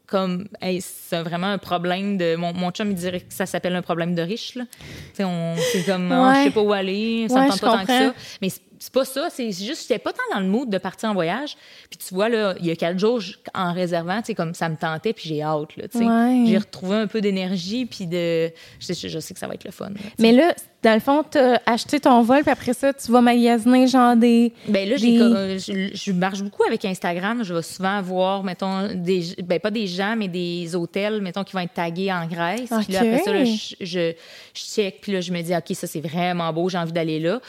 [0.07, 3.75] comme hey, c'est vraiment un problème de mon, mon chum il dirait que ça s'appelle
[3.75, 4.65] un problème de riche là.
[4.71, 6.35] Tu sais, on c'est comme ah, Ouais.
[6.39, 8.07] je sais pas où aller, ça Ouais, me tente pas tant que comprends.
[8.09, 8.13] ça.
[8.41, 8.49] Mais
[8.83, 11.55] c'est pas ça, c'est juste j'étais pas tant dans le mood de partir en voyage.
[11.89, 14.53] Puis tu vois là, il y a quatre jours je- en réservant, tu sais comme
[14.53, 16.03] ça me tentait puis j'ai hâte là, tu sais.
[16.05, 16.43] Ouais.
[16.47, 19.63] J'ai retrouvé un peu d'énergie puis de je sais, je sais que ça va être
[19.63, 19.89] le fun.
[19.89, 20.21] là, tu.
[20.21, 23.87] Mais là, dans le fond, t'as acheté ton vol, puis après ça, tu vas magasiner,
[23.87, 24.51] genre, des...
[24.67, 27.41] Ben là, Des- euh, je, je marche beaucoup avec Instagram.
[27.41, 31.53] Je vais souvent voir, mettons, des, ben pas des gens, mais des hôtels, mettons, qui
[31.53, 32.69] vont être tagués en Grèce.
[32.83, 33.07] Puis là, Ok.
[33.07, 34.11] après ça, là, je, je
[34.53, 37.39] check, puis là, je me dis, OK, ça, c'est vraiment beau, j'ai envie d'aller là.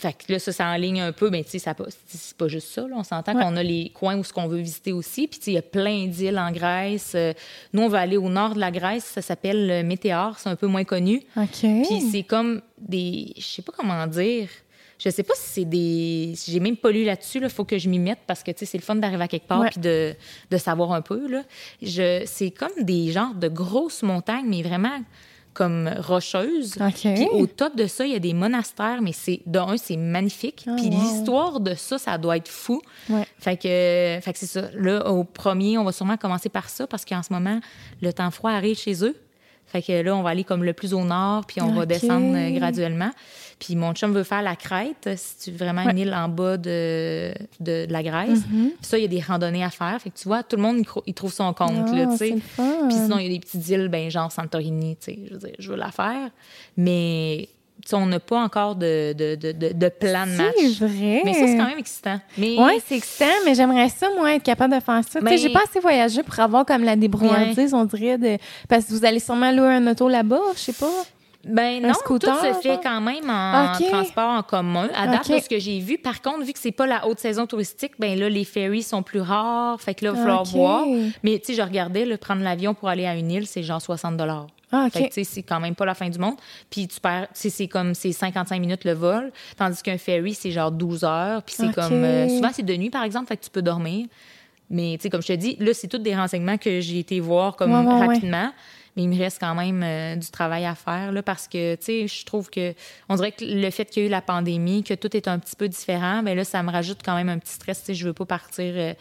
[0.00, 1.74] Fait que là, ça, ça enligne un peu, mais tu sais,
[2.06, 2.82] c'est pas juste ça.
[2.82, 2.94] Là.
[2.96, 3.42] On s'entend Ouais.
[3.42, 5.26] qu'on a les coins où ce qu'on veut visiter aussi.
[5.26, 7.12] Puis tu sais, il y a plein d'îles en Grèce.
[7.16, 7.32] Euh,
[7.72, 9.04] nous, on va aller au nord de la Grèce.
[9.04, 10.38] Ça s'appelle Météor.
[10.38, 11.22] C'est un peu moins connu.
[11.36, 11.48] OK.
[11.60, 13.32] Puis c'est comme des.
[13.36, 14.48] Je sais pas comment dire.
[15.00, 16.34] Je sais pas si c'est des.
[16.46, 17.38] J'ai même pas lu là-dessus.
[17.42, 19.28] Il faut que je m'y mette parce que tu sais, c'est le fun d'arriver à
[19.28, 19.70] quelque part Ouais.
[19.70, 20.14] puis de,
[20.50, 21.28] de savoir un peu.
[21.28, 21.42] Là.
[21.82, 22.22] Je...
[22.26, 25.00] C'est comme des genres de grosses montagnes, mais vraiment
[25.58, 26.76] comme rocheuses.
[26.80, 27.14] OK.
[27.14, 29.96] Puis au top de ça, il y a des monastères, mais c'est de un, c'est
[29.96, 30.64] magnifique.
[30.68, 30.90] Ah, Puis wow.
[30.92, 32.80] l'histoire de ça, ça doit être fou.
[33.10, 33.26] Ouais.
[33.40, 34.70] Fait que, fait que c'est ça.
[34.74, 37.58] Là, au premier, on va sûrement commencer par ça parce qu'en ce moment,
[38.00, 39.16] le temps froid arrive chez eux.
[39.68, 42.34] Fait que là, on va aller comme le plus au nord, puis on va descendre
[42.36, 43.10] euh, graduellement.
[43.58, 47.86] Puis mon chum veut faire la crête, c'est vraiment une île en bas de, de,
[47.86, 48.46] de la Grèce.
[48.50, 48.70] Mhm.
[48.70, 50.00] Puis ça, il y a des randonnées à faire.
[50.00, 52.28] Fait que tu vois, tout le monde, il, trouve son compte, Ah, là, tu c'est
[52.28, 52.34] sais.
[52.56, 55.18] Puis sinon, il y a des petites îles, ben, genre Santorini, tu sais.
[55.26, 56.30] Je veux dire, je veux la faire.
[56.76, 57.48] Mais,
[57.96, 60.54] on n'a pas encore de, de, de, plan de match.
[60.58, 61.22] C'est vrai.
[61.24, 62.20] Mais ça, c'est quand même excitant.
[62.36, 65.20] Mais Oui, c'est excitant, mais j'aimerais ça, moi, être capable de faire ça.
[65.20, 68.36] Mais- j'ai pas assez voyagé pour avoir comme la débrouillardise, on dirait, de...
[68.68, 70.86] parce que vous allez sûrement louer un auto là-bas, je sais pas.
[71.44, 72.80] Ben Un non, scooter, tout se fait genre?
[72.82, 74.88] quand même en transport en commun.
[74.94, 77.20] À date, de ce que j'ai vu, par contre, vu que c'est pas la haute
[77.20, 79.80] saison touristique, ben là, les ferries sont plus rares.
[79.80, 80.84] Fait que là, il va falloir voir.
[81.22, 83.80] Mais tu sais, je regardais, là, prendre l'avion pour aller à une île, c'est genre
[83.80, 84.16] 60
[84.70, 84.92] Ah, OK.
[84.92, 86.36] Fait que, c'est quand même pas la fin du monde.
[86.70, 89.32] Puis tu perds, c'est comme, c'est 55 minutes le vol.
[89.56, 91.42] Tandis qu'un ferry, c'est genre 12 heures.
[91.42, 94.06] Puis c'est comme, euh, souvent, c'est de nuit, par exemple, fait que tu peux dormir.
[94.70, 97.20] Mais, tu sais, comme je te dis, là, c'est tous des renseignements que j'ai été
[97.20, 98.06] voir comme Ouais, ouais, ouais.
[98.06, 98.52] rapidement.
[98.96, 101.84] Mais il me reste quand même euh, du travail à faire, là, parce que, tu
[101.84, 102.74] sais, je trouve que,
[103.08, 105.38] on dirait que le fait qu'il y a eu la pandémie, que tout est un
[105.38, 107.80] petit peu différent, ben là, ça me rajoute quand même un petit stress.
[107.80, 108.92] Tu sais, je veux pas partir euh,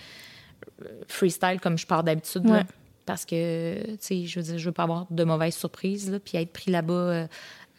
[1.07, 2.45] freestyle comme je pars d'habitude.
[2.49, 2.61] Ouais.
[3.07, 6.19] Parce que, tu sais, je veux dire, je veux pas avoir de mauvaises surprises, là,
[6.19, 7.27] puis être pris là-bas euh,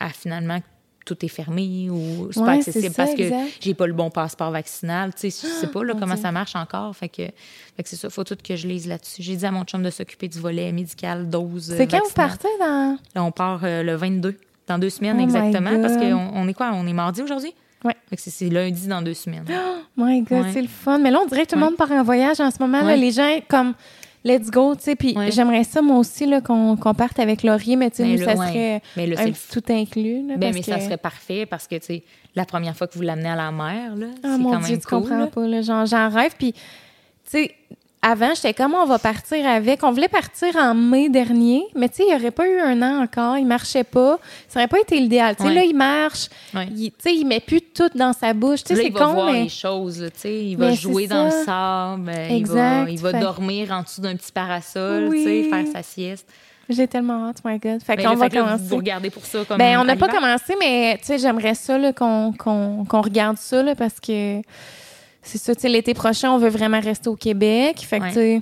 [0.00, 0.58] à finalement
[1.04, 3.22] tout est fermé ou c'est pas accessible ça, parce que
[3.60, 5.14] j'ai pas le bon passeport vaccinal.
[5.14, 6.22] Tu sais, je sais pas là, comment Dieu.
[6.22, 6.94] ça marche encore.
[6.96, 7.22] Fait que,
[7.76, 9.22] fait que c'est ça, faut tout que je lise là-dessus.
[9.22, 11.72] J'ai dit à mon chum de s'occuper du volet médical, dose.
[11.76, 12.98] C'est quand vous partez dans...
[13.14, 14.34] Là, on part euh, le 22,
[14.66, 15.80] dans deux semaines Oh exactement.
[15.80, 16.72] Parce qu'on on est quoi?
[16.74, 17.52] On est mardi aujourd'hui?
[17.82, 19.44] Que c'est- lundi dans deux semaines.
[20.00, 20.50] Oh my God, Ouais.
[20.52, 20.98] c'est le fun.
[20.98, 21.68] Mais là, on dirait que tout le Ouais.
[21.70, 22.82] monde part en voyage en ce moment.
[22.82, 23.74] Là, les gens, comme,
[24.28, 24.96] let's go, tu sais.
[24.96, 25.30] Puis Ouais.
[25.32, 28.38] j'aimerais ça, moi aussi, là, qu'on qu'on parte avec Laurier, mais tu sais, là, ça
[28.40, 28.46] ouais.
[28.48, 30.26] serait Mais là, un petit tout inclus.
[30.28, 32.02] Là, Ben, parce mais ça serait parfait parce que, tu sais,
[32.34, 34.70] la première fois que vous l'amenez à la mer, là, Ah, c'est mon quand Dieu,
[34.72, 35.00] même tu cool.
[35.00, 35.26] comprends là.
[35.26, 35.46] pas.
[35.46, 36.34] Là, genre, j'en rêve.
[36.38, 36.58] Puis, tu
[37.24, 37.54] sais,
[38.00, 39.82] avant, j'étais comme on va partir avec.
[39.82, 42.80] On voulait partir en mai dernier, mais tu sais, il n'y aurait pas eu un
[42.80, 43.36] an encore.
[43.38, 44.18] Il marchait pas.
[44.48, 45.34] Ça n'aurait pas été l'idéal.
[45.34, 45.54] Tu sais, Ouais.
[45.54, 46.28] là, il marche.
[46.54, 46.68] Ouais.
[46.76, 48.62] Il, tu sais, il met plus tout dans sa bouche.
[48.62, 49.42] Tu sais, c'est il va con, voir mais.
[49.44, 50.44] les choses, là, tu sais.
[50.44, 52.86] Il va Mais jouer dans le sable, il va, Exact.
[52.90, 55.24] il va dormir en dessous d'un petit parasol, Oui.
[55.24, 56.26] tu sais, faire sa sieste.
[56.70, 57.82] J'ai tellement hâte, my God.
[57.82, 58.62] Fait Mais qu'on va commencer.
[58.64, 61.78] vous regardez pour ça comme Ben, on n'a pas commencé, mais tu sais, j'aimerais ça
[61.78, 64.42] là, qu'on qu'on qu'on regarde ça là, parce que
[65.28, 67.78] c'est ça, tu sais, l'été prochain, on veut vraiment rester au Québec.
[67.80, 68.10] Fait que, Ouais.
[68.10, 68.40] tu sais,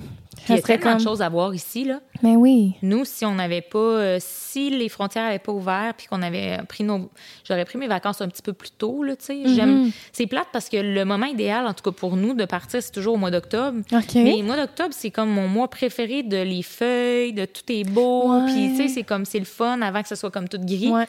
[0.49, 0.97] Il y a tellement comme.
[0.99, 1.99] de choses à voir ici, là.
[2.23, 2.75] Mais oui.
[2.81, 6.59] Nous, si on n'avait pas, euh, si les frontières n'avaient pas ouvert, puis qu'on avait
[6.69, 7.09] pris nos,
[7.45, 9.33] j'aurais pris mes vacances un petit peu plus tôt, là, tu sais.
[9.35, 9.55] Mm-hmm.
[9.55, 12.81] J'aime, c'est plate parce que le moment idéal, en tout cas pour nous, de partir,
[12.81, 13.79] c'est toujours au mois d'octobre.
[14.15, 17.83] Mais le mois d'octobre, c'est comme mon mois préféré de les feuilles, de tout est
[17.83, 20.59] beau, puis tu sais, c'est comme c'est le fun avant que ce soit comme tout
[20.59, 20.91] gris.
[20.91, 21.07] Ouais.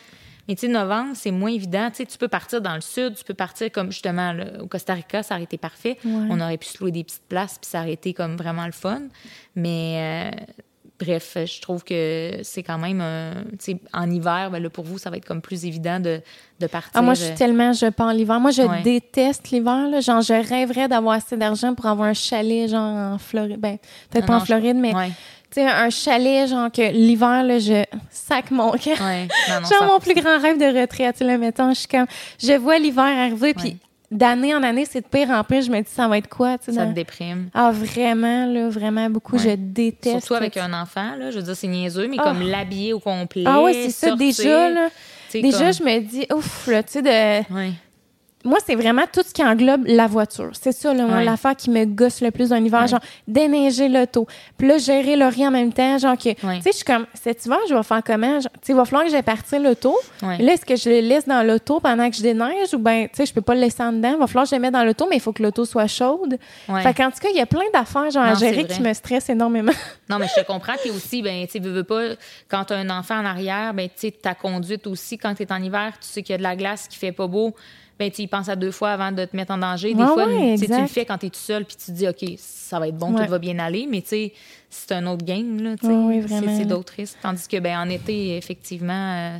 [0.48, 1.90] Mais tu sais, novembre, c'est moins évident.
[1.90, 4.66] Tu sais, tu peux partir dans le sud, tu peux partir comme justement là, au
[4.66, 5.98] Costa Rica, ça aurait été parfait.
[6.04, 6.26] Ouais.
[6.30, 8.72] On aurait pu se louer des petites places, puis ça aurait été comme vraiment le
[8.72, 9.02] fun.
[9.54, 10.44] Mais euh,
[10.98, 14.84] bref, je trouve que c'est quand même, euh, tu sais, en hiver, ben là, pour
[14.84, 16.20] vous, ça va être comme plus évident de,
[16.60, 16.92] de partir.
[16.94, 18.40] Ah, moi, je suis tellement, je pars l'hiver.
[18.40, 18.82] Moi, je Ouais.
[18.82, 19.88] déteste l'hiver.
[19.90, 20.00] là.
[20.00, 23.60] Genre, je rêverais d'avoir assez d'argent pour avoir un chalet, genre, en Floride.
[23.60, 23.78] Ben,
[24.10, 25.10] peut-être Ah pas non, en je- Floride, mais, Ouais,
[25.50, 29.00] tu sais, un chalet, genre, que l'hiver, là, je sac mon cœur.
[29.00, 29.28] ouais.
[29.48, 32.06] Non, non, Genre, mon plus grand rêve de retraite, là, mettons, je suis comme,
[32.42, 33.76] je vois l'hiver arriver, puis
[34.10, 35.60] d'année en année, c'est de pire en pire.
[35.62, 36.72] Je me dis, ça va être quoi, tu sais.
[36.72, 37.50] ça dans- te déprime.
[37.54, 39.36] Ah, vraiment, là, vraiment beaucoup.
[39.36, 39.42] Ouais.
[39.42, 40.20] Je déteste.
[40.20, 42.24] Surtout avec un enfant, là, je veux dire, c'est niaiseux, mais Ah.
[42.24, 43.44] comme l'habiller au complet.
[43.46, 44.88] Ah, ouais, c'est ça, déjà, là.
[45.32, 47.54] Déjà, comme- je me dis, ouf, là, tu sais, de.
[47.54, 47.72] Ouais.
[48.48, 50.50] Moi, c'est vraiment tout ce qui englobe la voiture.
[50.60, 51.24] C'est ça, là, moi, Ouais.
[51.24, 52.80] l'affaire qui me gosse le plus d'un hiver.
[52.82, 52.88] Ouais.
[52.88, 54.26] Genre, déneiger l'auto.
[54.56, 55.98] Puis là, gérer Laurie en même temps.
[55.98, 56.30] Genre, que.
[56.46, 56.56] Ouais.
[56.56, 58.38] Tu sais, je suis comme, cet hiver, je vais faire comment?
[58.38, 59.96] Tu sais, il va falloir que j'aille partir l'auto.
[60.22, 63.16] Là, est-ce que je le laisse dans l'auto pendant que je déneige ou ben, tu
[63.16, 64.12] sais, je peux pas le laisser en dedans?
[64.14, 65.86] Il va falloir que je le mette dans l'auto, mais il faut que l'auto soit
[65.86, 66.36] chaude.
[66.82, 68.92] Fait qu'en tout cas, il y a plein d'affaires, genre, à Non, gérer qui me
[68.94, 69.72] stressent énormément.
[70.08, 70.72] Non, mais je te comprends.
[70.80, 72.00] Puis aussi, ben, tu veux pas,
[72.48, 75.42] quand tu as un enfant en arrière, ben, tu sais, ta conduite aussi, quand tu
[75.42, 77.54] es en hiver, tu sais qu'il y a de la glace qui fait pas beau,
[77.98, 79.92] ben, tu y penses à deux fois avant de te mettre en danger.
[79.94, 81.86] Des Ouais, fois, ouais, tu tu le fais quand tu es tout seul, puis tu
[81.86, 83.24] te dis, OK, ça va être bon, Ouais.
[83.24, 84.32] tout va bien aller, mais tu sais,
[84.70, 87.18] c'est un autre game, là, tu ouais, C'est- d'autres risques.
[87.22, 88.92] Tandis que, ben, en été, effectivement,
[89.34, 89.38] euh,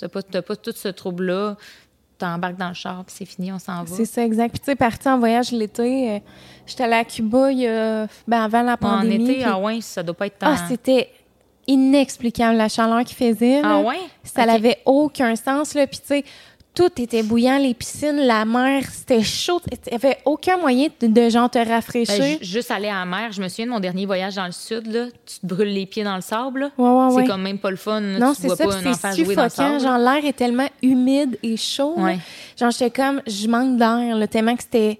[0.00, 1.56] t'as pas, t'as pas tout ce trouble-là.
[2.18, 3.94] T'embarques dans le char, puis c'est fini, on s'en va.
[3.94, 4.50] C'est ça, exact.
[4.52, 6.18] Puis, tu sais, parti en voyage l'été, euh,
[6.66, 9.24] j'étais allée à Cuba il y a, ben, avant la en pandémie.
[9.24, 10.46] été, puis- ah ouais, ça doit pas être tant...
[10.48, 11.10] Ah, c'était
[11.66, 13.60] inexplicable, la chaleur qu'il faisait.
[13.62, 13.68] là.
[13.76, 13.98] Ah ouais?
[14.24, 15.86] Ça n'avait aucun sens, là.
[15.86, 16.24] Puis, tu sais,
[16.76, 19.60] tout était bouillant, les piscines, la mer, c'était chaud.
[19.72, 22.18] Il n'y avait aucun moyen de, de genre, te rafraîchir.
[22.18, 24.46] Ben, ju- juste aller à la mer, je me souviens de mon dernier voyage dans
[24.46, 26.60] le sud, là, tu te brûles les pieds dans le sable.
[26.60, 26.70] là.
[26.78, 27.26] Ouais, ouais, c'est ouais.
[27.26, 28.00] comme même pas le fun.
[28.00, 28.64] là, Non, tu c'est ça,
[29.02, 29.78] c'est suffocant.
[29.78, 31.96] Genre, l'air est tellement humide et chaud.
[32.60, 34.98] Genre, j'étais comme, je manque d'air, tellement que c'était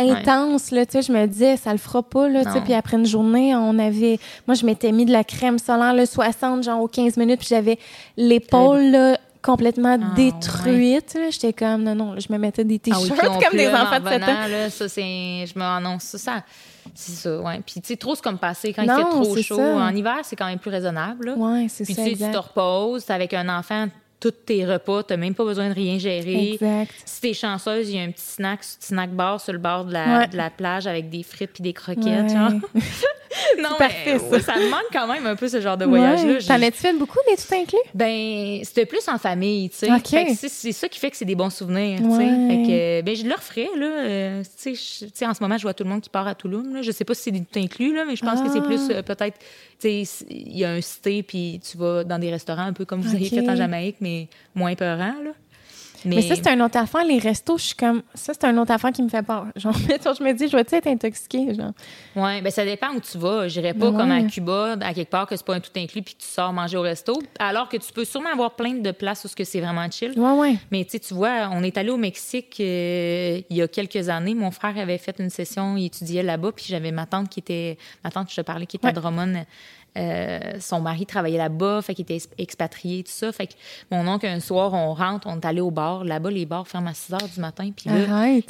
[0.00, 2.64] intense, là, tu sais, je me disais, ça le fera pas, là, tu sais, Non.
[2.64, 6.06] puis après une journée, on avait, moi, je m'étais mis de la crème solaire, le
[6.06, 7.78] 60, genre, aux 15 minutes, puis j'avais
[8.16, 11.30] l'épaule, là, complètement Ah, détruite, là.
[11.30, 13.68] j'étais comme, non, non, je me mettais des Ah oui, t-shirts puis on comme des
[13.68, 14.26] enfants de 7 ans.
[14.48, 15.02] là, ça, c'est...
[15.46, 16.44] Je me annonce ça, ça...
[16.94, 17.60] C'est ça, ouais.
[17.66, 19.56] Puis, tu sais, trop, c'est comme passé quand il Non, fait trop chaud.
[19.56, 19.76] ça.
[19.76, 21.34] En hiver, c'est quand même plus raisonnable, là.
[21.34, 23.88] Ouais, c'est Puis, ça, tu sais, tu te reposes, avec un enfant,
[24.20, 26.52] tous tes repas, t'as même pas besoin de rien gérer.
[26.54, 26.92] Exact.
[27.04, 29.92] Si t'es chanceuse, il y a un petit snack, snack bar sur le bord de
[29.92, 30.26] la, Ouais.
[30.28, 32.28] de la plage avec des frites puis des croquettes, Ouais.
[32.28, 32.50] genre.
[33.62, 34.24] non, mais parfait, ça.
[34.26, 36.38] ouais, ça me manque quand même un peu ce genre de voyage-là.
[36.46, 37.78] T'en as-tu fait beaucoup, des tout inclus?
[37.94, 39.88] Ben, c'était plus en famille, tu sais.
[40.48, 42.26] C'est- ça qui fait que c'est des bons souvenirs, tu sais.
[42.66, 43.86] Que, ben, je le referais, là.
[43.86, 46.34] euh, tu sais, tu en ce moment, je vois tout le monde qui part à
[46.34, 46.82] Toulouse, là.
[46.82, 48.62] Je sais pas si c'est des tout inclus, là, mais je pense que c'est Ah.
[48.62, 49.38] plus, euh, peut-être,
[49.80, 52.84] tu sais, il y a un cité, puis tu vas dans des restaurants un peu
[52.84, 53.30] comme vous avez Ok.
[53.30, 54.07] fait en Jamaïque, mais
[54.54, 55.32] moins peurant, là.
[56.04, 57.04] Mais, ça, c'est un autre affaire.
[57.04, 58.02] Les restos, je suis comme.
[58.14, 59.46] Ça, c'est un autre affaire qui me fait peur.
[59.56, 61.54] Genre, je me dis, je vais-tu être intoxiquée?
[61.54, 61.72] Genre?
[62.14, 63.48] Ouais, ben ça dépend où tu vas.
[63.48, 64.26] J'irais pas Ben comme à ouais.
[64.26, 66.76] Cuba, à quelque part que c'est pas un tout inclus puis que tu sors manger
[66.76, 69.90] au resto, alors que tu peux sûrement avoir plein de places où ce c'est vraiment
[69.90, 70.18] chill.
[70.18, 70.54] Ouais, ouais.
[70.70, 74.34] Mais tu vois, on est allé au Mexique euh, il y a quelques années.
[74.34, 77.76] Mon frère avait fait une session, il étudiait là-bas, puis j'avais ma tante qui était,
[78.04, 78.94] ma tante, je te parlais, qui était à Ouais.
[78.94, 79.44] Drummond.
[79.96, 83.32] Euh, son mari travaillait là-bas, fait qu'il était ex- expatrié, tout ça.
[83.32, 83.54] Fait que
[83.90, 86.04] mon oncle, un soir, on rentre, on est allé au bar.
[86.04, 87.70] Là-bas, les bars ferment à 6 heures du matin.
[87.76, 87.94] Puis là,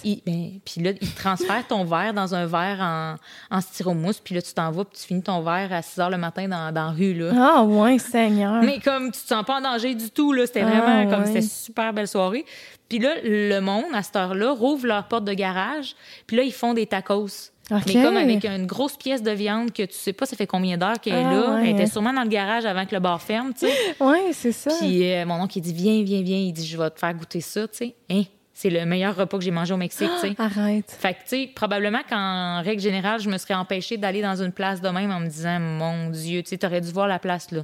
[0.04, 3.14] il, ben, puis là, il transfère ton verre dans un verre en,
[3.56, 6.10] en styromousse, puis là, tu t'en vas, puis tu finis ton verre à 6 heures
[6.10, 7.32] le matin dans, dans la rue, là.
[7.34, 8.62] Ah, ouais, Seigneur.
[8.62, 11.20] Mais comme tu te sens pas en danger du tout, là, c'était Ah, vraiment comme
[11.20, 11.26] ouais.
[11.28, 12.44] c'était super belle soirée.
[12.90, 15.94] Puis là, le monde, à cette heure-là, rouvre leur porte de garage,
[16.26, 17.26] puis là, ils font des tacos.
[17.70, 20.76] Mais comme avec une grosse pièce de viande que tu sais pas ça fait combien
[20.78, 21.50] d'heures qu'elle est Ah, là.
[21.54, 21.70] ouais.
[21.70, 23.72] Elle était sûrement dans le garage avant que le bar ferme, tu sais.
[24.00, 24.70] Ouais, c'est ça.
[24.80, 26.38] Puis euh, mon oncle, il dit, viens, viens, viens.
[26.38, 27.94] Il dit, je vais te faire goûter ça, tu sais.
[28.10, 28.22] Hein?
[28.54, 30.34] c'est le meilleur repas que j'ai mangé au Mexique, tu sais.
[30.38, 30.90] Arrête.
[30.98, 34.50] Fait que, tu sais, probablement qu'en règle générale, je me serais empêchée d'aller dans une
[34.50, 37.52] place de même en me disant, mon Dieu, tu sais, t'aurais dû voir la place,
[37.52, 37.62] là.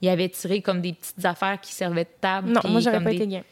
[0.00, 2.50] Il avait tiré comme des petites affaires qui servaient de table.
[2.50, 3.42] Non, moi, j'aurais pas des- été game.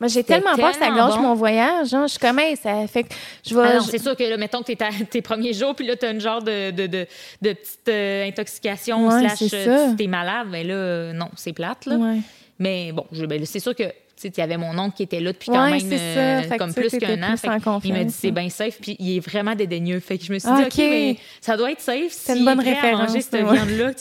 [0.00, 1.20] Moi, j'ai tellement peur que ça gâche bon.
[1.20, 1.88] mon voyage.
[1.90, 3.14] Genre, je suis comme, hey, ça fait que
[3.46, 3.62] je vais.
[3.64, 5.86] Ah non, je- c'est sûr que, là, mettons que t'es à tes premiers jours, puis
[5.86, 7.06] là, t'as une genre de, de, de,
[7.42, 11.28] de petite euh, intoxication Ouais, slash c'est euh, tu- t'es malade, mais là, euh, non,
[11.36, 11.96] c'est plate, là.
[11.96, 12.18] Ouais.
[12.58, 13.90] Mais bon, ben, c'est sûr que tu
[14.28, 16.90] il y avait mon oncle qui était là depuis quand Ouais, même euh, comme plus
[16.98, 17.36] qu'un an.
[17.36, 17.48] Fait
[17.84, 18.40] il m'a dit c'est là.
[18.40, 20.00] bien safe, puis il est vraiment dédaigneux.
[20.00, 20.76] Fait que je me suis dit, ok.
[20.78, 23.52] Mais ça doit être safe C'est si une bonne à manger référence, cette ouais.
[23.52, 23.92] viande-là.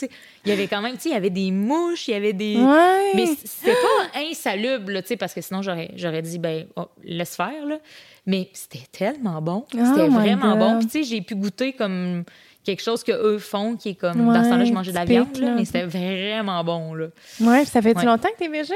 [0.45, 2.33] Il y avait quand même, tu sais, il y avait des mouches, il y avait
[2.33, 2.55] des.
[2.57, 3.11] Ouais.
[3.15, 6.87] Mais c'était pas insalubre, là, tu sais, parce que sinon, j'aurais, j'aurais dit, ben, oh,
[7.03, 7.77] laisse faire, là.
[8.25, 9.65] Mais c'était tellement bon.
[9.73, 10.59] Oh C'était vraiment God.
[10.59, 10.77] bon.
[10.79, 12.23] Puis, tu sais, j'ai pu goûter comme
[12.63, 14.25] quelque chose que eux font, qui est comme.
[14.33, 17.07] dans ce temps-là, je mangeais de la viande, là, mais c'était vraiment bon, là.
[17.41, 18.75] Ouais, ça fait-tu longtemps que t'es végé?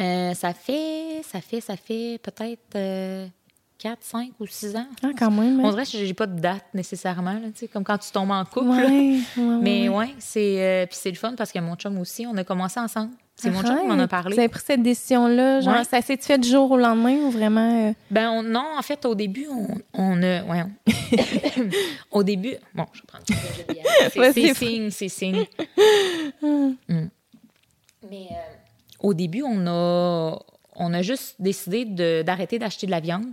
[0.00, 3.30] Euh, ça fait, ça fait, ça fait peut-être
[3.78, 4.86] 4, 5 ou 6 ans.
[5.02, 5.60] Ah, quand même.
[5.60, 5.70] On hein.
[5.70, 8.44] dirait que j'ai pas de date nécessairement, là, tu sais, comme quand tu tombes en
[8.44, 8.68] couple.
[8.68, 8.88] Ouais, là.
[8.88, 9.96] ouais, ouais, Mais ouais.
[9.96, 12.78] ouais, c'est euh, puis c'est le fun parce que mon chum aussi, on a commencé
[12.80, 13.12] ensemble.
[13.36, 14.34] C'est mon chum qui m'en a parlé.
[14.34, 15.84] Vous avez pris cette décision-là, genre, Ouais.
[15.84, 17.88] ça s'est fait du jour au lendemain ou vraiment.
[17.88, 20.42] euh, Ben on- non, en fait, au début, on, on a.
[20.42, 21.70] Ouais, on-
[22.18, 22.54] au début.
[22.74, 23.24] Bon, je vais prendre.
[24.34, 25.44] C'est- signe, c'est signe.
[26.42, 27.06] Mm.
[28.10, 28.54] Mais euh,
[29.00, 30.38] au début, on a,
[30.76, 31.84] on a juste décidé
[32.22, 33.26] d'arrêter d'acheter de la viande.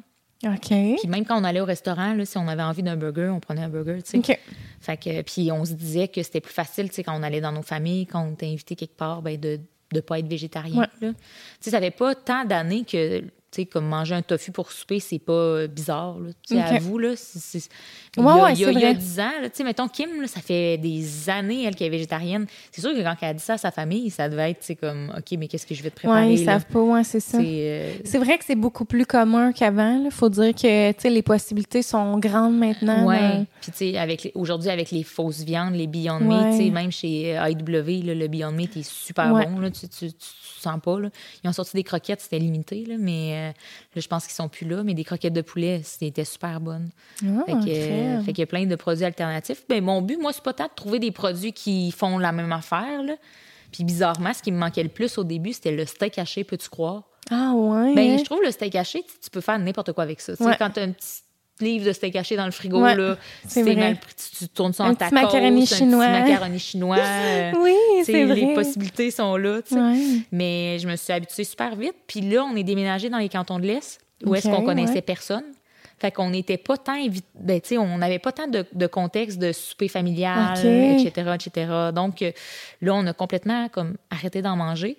[0.44, 0.68] OK.
[0.68, 3.40] Puis même quand on allait au restaurant, là, si on avait envie d'un burger, on
[3.40, 4.18] prenait un burger, tu sais.
[4.18, 4.40] OK.
[4.80, 7.42] Fait que, puis on se disait que c'était plus facile, tu sais, quand on allait
[7.42, 9.60] dans nos familles, quand on était invité quelque part, ben de
[9.94, 10.82] ne pas être végétarien.
[10.82, 10.88] Ouais.
[11.00, 11.16] Tu
[11.62, 13.24] sais, ça fait pas tant d'années que,
[13.56, 16.30] sais, comme manger un tofu pour souper, c'est pas euh, bizarre, là.
[16.48, 16.72] Tu sais, Ok.
[16.72, 17.14] à vous, là.
[17.16, 17.70] c'est-
[18.18, 18.96] Il y a, ouais, il y a- c'est il y a vrai.
[18.96, 21.90] 10 ans, là, tu sais, mettons, Kim, là, ça fait des années, elle, qui est
[21.90, 22.46] végétarienne.
[22.72, 25.14] C'est sûr que quand elle a dit ça à sa famille, ça devait être, comme,
[25.18, 26.54] OK, mais qu'est-ce que je vais te préparer, ils là?
[26.54, 27.38] savent pas, ouais, c'est ça.
[27.40, 30.02] C'est, euh, C'est vrai que c'est beaucoup plus commun qu'avant.
[30.06, 33.06] Il faut dire que tu sais, les possibilités sont grandes maintenant.
[33.06, 36.50] Dans- Puis, tu sais, avec aujourd'hui, avec les fausses viandes, les Beyond Ouais.
[36.52, 39.60] Meat, tu sais, même chez euh, IW, là, le Beyond Meat est super bon.
[39.60, 40.16] Là, tu, tu, tu, tu
[40.66, 41.00] sens pas.
[41.00, 41.10] Là.
[41.44, 43.54] Ils ont sorti des croquettes, c'était limité, là, mais
[43.96, 44.84] euh, je pense qu'ils sont plus là.
[44.84, 46.90] Mais des croquettes de poulet, c'était super bonnes.
[47.24, 49.64] Ah, Fait que, euh, fait qu'il y a plein de produits alternatifs.
[49.70, 52.52] Ben, mon but, moi, c'est pas tant de trouver des produits qui font la même
[52.52, 53.04] affaire.
[53.04, 53.16] Là.
[53.72, 56.70] Puis bizarrement, ce qui me manquait le plus au début, c'était le steak haché, peux-tu
[56.70, 57.04] croire?
[57.30, 57.94] Ah ouais.
[57.96, 60.34] Ben, je trouve le steak haché, tu, peux faire n'importe quoi avec ça.
[60.40, 60.56] Ouais.
[60.58, 61.25] Quand tu as un petit
[61.62, 64.84] livre de steak haché dans le frigo, Ouais, là, c'est mal tu, tu tournes ça
[64.86, 66.06] en tacos, macaroni un chinois.
[66.06, 66.98] petit macaroni chinois.
[67.00, 68.36] euh, Oui, c'est vrai.
[68.36, 69.60] Les possibilités sont là.
[69.72, 69.98] Ouais.
[70.32, 71.96] Mais je me suis habituée super vite.
[72.08, 75.02] Puis là, on est déménagé dans les cantons de l'Est, où est-ce qu'on connaissait ouais.
[75.02, 75.44] personne.
[75.98, 76.98] Fait qu'on n'était pas tant
[77.36, 81.72] ben, tu sais, on n'avait pas tant de, de contexte de souper familial, etc., etc.
[81.96, 82.32] Donc euh,
[82.82, 84.98] là, on a complètement comme arrêté d'en manger.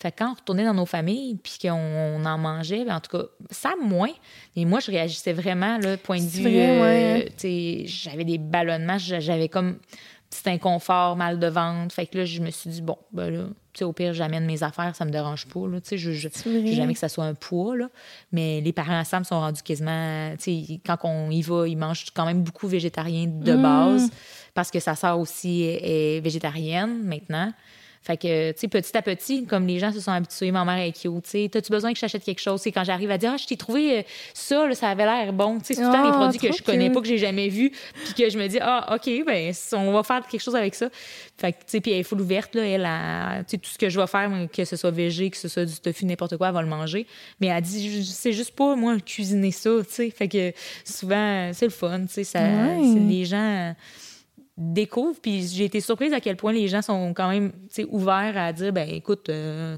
[0.00, 3.00] Fait que quand on retournait dans nos familles, puis qu'on on en mangeait, ben, en
[3.00, 4.10] tout cas, ça moins.
[4.54, 7.84] Et moi, je réagissais vraiment, là, point de vue, euh, ouais.
[7.86, 9.78] j'avais des ballonnements, j'a- j'avais comme
[10.30, 11.92] petit inconfort, mal de ventre.
[11.94, 14.44] Fait que là, je me suis dit, bon, ben là, tu sais, au pire, j'amène
[14.44, 15.80] mes affaires, ça me dérange pas, là.
[15.80, 16.28] Tu sais, je, je,
[16.74, 17.88] jamais que ça soit un poids, là.
[18.30, 22.04] Mais les parents ensemble sont rendus quasiment, tu sais, quand on y va, ils mangent
[22.14, 23.62] quand même beaucoup végétarien de Mm.
[23.62, 24.10] base,
[24.54, 27.52] parce que sa sœur aussi est, est végétarienne maintenant.
[28.02, 30.78] Fait que, tu sais, petit à petit, comme les gens se sont habitués, ma mère
[30.78, 32.60] est cute, tu sais, t'as-tu besoin que j'achète quelque chose?
[32.62, 34.02] C'est quand j'arrive à dire, ah, je t'ai trouvé euh,
[34.34, 35.58] ça, là, ça avait l'air bon.
[35.58, 37.18] Tu sais, c'est tout le temps des Ah, produits que je connais pas, que j'ai
[37.18, 37.70] jamais vus,
[38.04, 40.88] puis que je me dis, ah, OK, ben, on va faire quelque chose avec ça.
[41.36, 43.70] Fait que, tu sais, puis elle est full ouverte, là, elle, a- tu sais, tout
[43.70, 46.36] ce que je vais faire, que ce soit végé, que ce soit du tofu, n'importe
[46.36, 47.06] quoi, elle va le manger.
[47.40, 50.10] Mais elle dit, je- c'est juste pas, moi, cuisiner ça, tu sais.
[50.10, 50.52] Fait que
[50.84, 52.40] souvent, c'est le fun, tu sais, ça,
[53.08, 53.74] les gens
[54.58, 57.52] découvrent, puis j'ai été surprise à quel point les gens sont quand même,
[57.88, 59.76] ouverts à dire, ben, écoute, euh,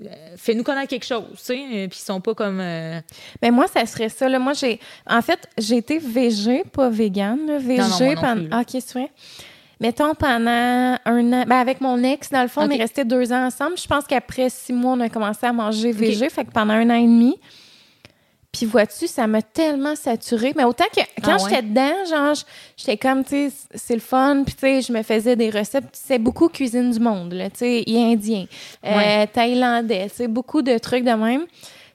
[0.00, 2.60] euh, fais-nous connaître quelque chose, tu sais, puis ils sont pas comme...
[2.60, 3.00] euh,
[3.42, 4.28] Ben moi, ça serait ça.
[4.28, 4.38] Là.
[4.38, 4.78] Moi, j'ai.
[5.08, 7.46] En fait, j'ai été végé, pas végane.
[7.46, 7.58] Là.
[7.58, 8.48] Végé Non, non, moi non pendant.
[8.52, 9.10] Ah, ok, c'est vrai.
[9.80, 11.44] Mettons pendant un an.
[11.46, 13.76] Ben avec mon ex, dans le fond, on est resté deux ans ensemble.
[13.76, 16.28] Je pense qu'après six mois, on a commencé à manger végé.
[16.30, 17.38] Fait que pendant un an et demi.
[18.56, 20.54] Puis vois-tu, ça m'a tellement saturée.
[20.56, 21.50] Mais autant que quand Ah ouais?
[21.50, 22.34] j'étais dedans, genre,
[22.76, 24.44] j'étais comme, tu sais, c'est le fun.
[24.46, 25.84] Puis tu sais, je me faisais des recettes.
[25.92, 27.50] C'est beaucoup cuisine du monde, là.
[27.50, 28.46] Tu sais, indien,
[28.86, 29.26] euh, Ouais.
[29.26, 31.44] thaïlandais, tu sais, beaucoup de trucs de même.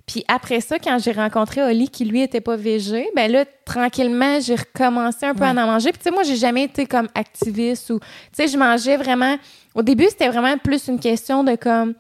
[0.06, 4.40] Puis après ça, quand j'ai rencontré Oli, qui lui était pas végé, ben là, tranquillement,
[4.40, 5.92] j'ai recommencé un peu à en manger.
[5.92, 9.36] Puis tu sais, moi, j'ai jamais été comme activiste ou, tu sais, je mangeais vraiment.
[9.74, 11.94] Au début, c'était vraiment plus une question de comme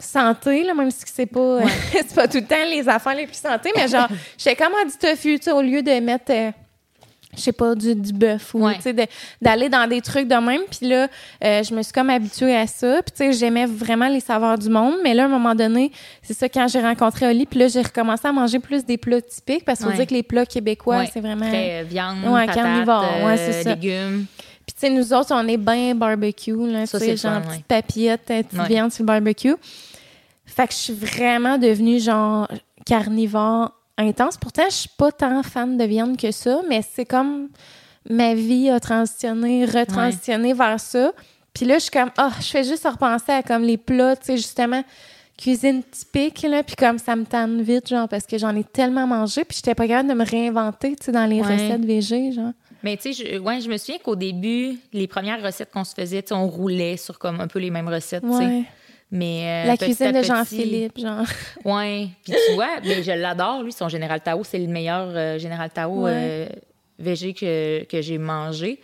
[0.00, 1.60] santé, là, même si c'est pas,
[1.92, 4.84] c'est pas tout le temps les affaires les plus santé, mais genre, j'étais comme ah,
[4.84, 6.50] du tofu, tu sais, au lieu de mettre euh,
[7.36, 8.74] je sais pas, du, du bœuf ou, Ouais.
[8.74, 9.06] tu sais, de-
[9.40, 10.62] d'aller dans des trucs de même.
[10.68, 11.06] Puis là,
[11.44, 13.02] euh, je me suis comme habituée à ça.
[13.02, 14.94] Puis, tu sais, j'aimais vraiment les saveurs du monde.
[15.04, 15.92] Mais là, à un moment donné,
[16.22, 19.20] c'est ça, quand j'ai rencontré Oli, puis là, j'ai recommencé à manger plus des plats
[19.22, 19.96] typiques parce qu'on Ouais.
[19.98, 21.46] dit que les plats québécois, c'est vraiment...
[21.48, 23.74] Très euh, viande, Ouais, patates, carnivore, ouais, euh, c'est ça.
[23.76, 24.26] légumes.
[24.66, 28.22] Puis, tu sais, nous autres, on est bien barbecue, là, tu sais, genre petite papillette,
[28.26, 28.66] petite Ouais.
[28.66, 29.54] viande sur le barbecue.
[30.50, 32.48] Fait que je suis vraiment devenue, genre,
[32.86, 34.36] carnivore intense.
[34.36, 37.48] Pourtant, je suis pas tant fan de viande que ça, mais c'est comme
[38.08, 41.12] ma vie a transitionné, retransitionné vers ça.
[41.54, 44.26] Puis là, je suis comme, ah, je fais juste repenser à comme les plats, tu
[44.26, 44.82] sais, justement,
[45.36, 49.06] cuisine typique, là, puis comme ça me tanne vite, genre, parce que j'en ai tellement
[49.06, 51.54] mangé, puis j'étais pas capable de me réinventer, tu sais, dans les Ouais.
[51.54, 52.52] recettes végé, genre.
[52.82, 55.94] Mais tu sais, je, ouais, je me souviens qu'au début, les premières recettes qu'on se
[55.94, 58.64] faisait, tu sais, on roulait sur comme un peu les mêmes recettes, tu sais.
[59.12, 61.24] Mais euh, La cuisine de Jean-Philippe, genre.
[61.64, 62.08] Ouais.
[62.24, 64.44] Puis tu vois, mais je l'adore, lui, son Général Tao.
[64.44, 66.12] C'est le meilleur euh, Général Tao Ouais.
[66.14, 66.46] euh,
[66.98, 68.80] végé que, que j'ai mangé.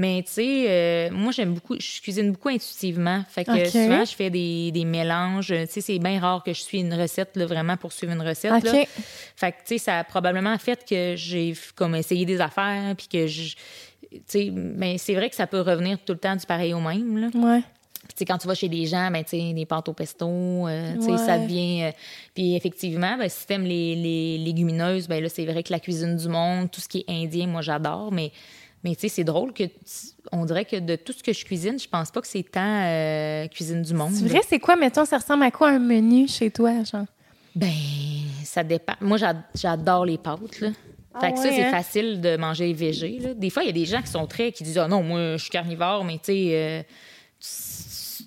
[0.00, 3.24] Mais tu sais, moi, j'aime beaucoup, je cuisine beaucoup intuitivement.
[3.28, 5.48] Fait que souvent, je fais des, des mélanges.
[5.48, 8.22] Tu sais, c'est bien rare que je suis une recette, là, vraiment, pour suivre une
[8.22, 8.62] recette.
[8.62, 8.72] là.
[9.34, 13.08] Fait que, tu sais, ça a probablement fait que j'ai comme essayé des affaires, puis
[13.08, 13.56] que je.
[14.10, 16.80] Tu sais, mais c'est vrai que ça peut revenir tout le temps du pareil au
[16.80, 17.28] même, là.
[17.34, 17.62] Ouais.
[18.14, 21.16] Puis, quand tu vas chez des gens, ben, des pâtes au pesto, euh, Ouais.
[21.18, 21.84] ça devient...
[21.84, 21.90] euh,
[22.34, 26.16] puis effectivement, ben, si t'aimes les, les légumineuses, ben là, c'est vrai que la cuisine
[26.16, 28.32] du monde, tout ce qui est indien, moi, j'adore, mais...
[28.84, 29.64] Mais tu sais, c'est drôle que...
[30.30, 32.60] On dirait que de tout ce que je cuisine, je pense pas que c'est tant
[32.84, 34.12] euh, cuisine du monde.
[34.12, 37.06] C'est vrai, c'est quoi, mettons, ça ressemble à quoi un menu chez toi, genre?
[37.56, 37.72] Ben,
[38.44, 38.94] ça dépend.
[39.00, 40.68] Moi, j'a- j'adore les pâtes, là.
[41.12, 41.70] Ah Fait que ça, c'est hein?
[41.72, 43.18] facile de manger végé.
[43.18, 43.34] Là.
[43.34, 44.52] Des fois, il y a des gens qui sont très...
[44.52, 46.82] qui disent «Ah non, moi, je suis carnivore, mais tu sais, euh,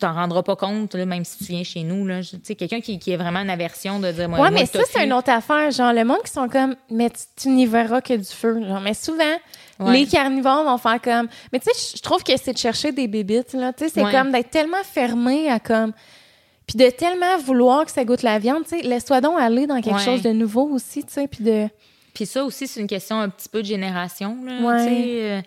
[0.02, 2.06] t'en rendras pas compte, là, même si tu viens chez nous.
[2.22, 4.66] Tu sais, quelqu'un qui, qui a vraiment une aversion de dire «Moi, Ouais, moi, mais
[4.66, 5.72] ça, c'est une autre affaire.
[5.72, 8.62] Genre, le monde qui sont comme, mais tu, tu n'y verras que du feu.
[8.68, 9.24] Genre, mais souvent,
[9.80, 9.94] Ouais.
[9.94, 11.28] les carnivores vont faire comme.
[11.52, 13.74] Mais tu sais, je trouve que c'est de chercher des bébites, là.
[13.74, 14.12] Tu sais, c'est Ouais.
[14.12, 15.94] comme d'être tellement fermé à comme.
[16.68, 18.82] Puis de tellement vouloir que ça goûte la viande, tu sais.
[18.84, 20.06] Laisse-toi donc aller dans quelque Ouais.
[20.06, 21.28] chose de nouveau aussi, tu sais.
[21.28, 21.68] Puis de.
[22.14, 24.38] Puis ça aussi, c'est une question un petit peu de génération.
[24.46, 24.86] Là, Ouais.
[24.88, 25.42] tu sais, euh,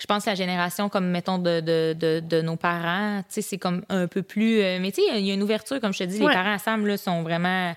[0.00, 3.20] je pense à la génération comme, mettons, de, de, de, de nos parents.
[3.28, 4.60] Tu sais, c'est comme un peu plus...
[4.60, 6.20] euh, mais tu sais, il y a une ouverture, comme je te dis.
[6.20, 6.28] Ouais.
[6.28, 7.74] Les parents ensemble là, sont vraiment...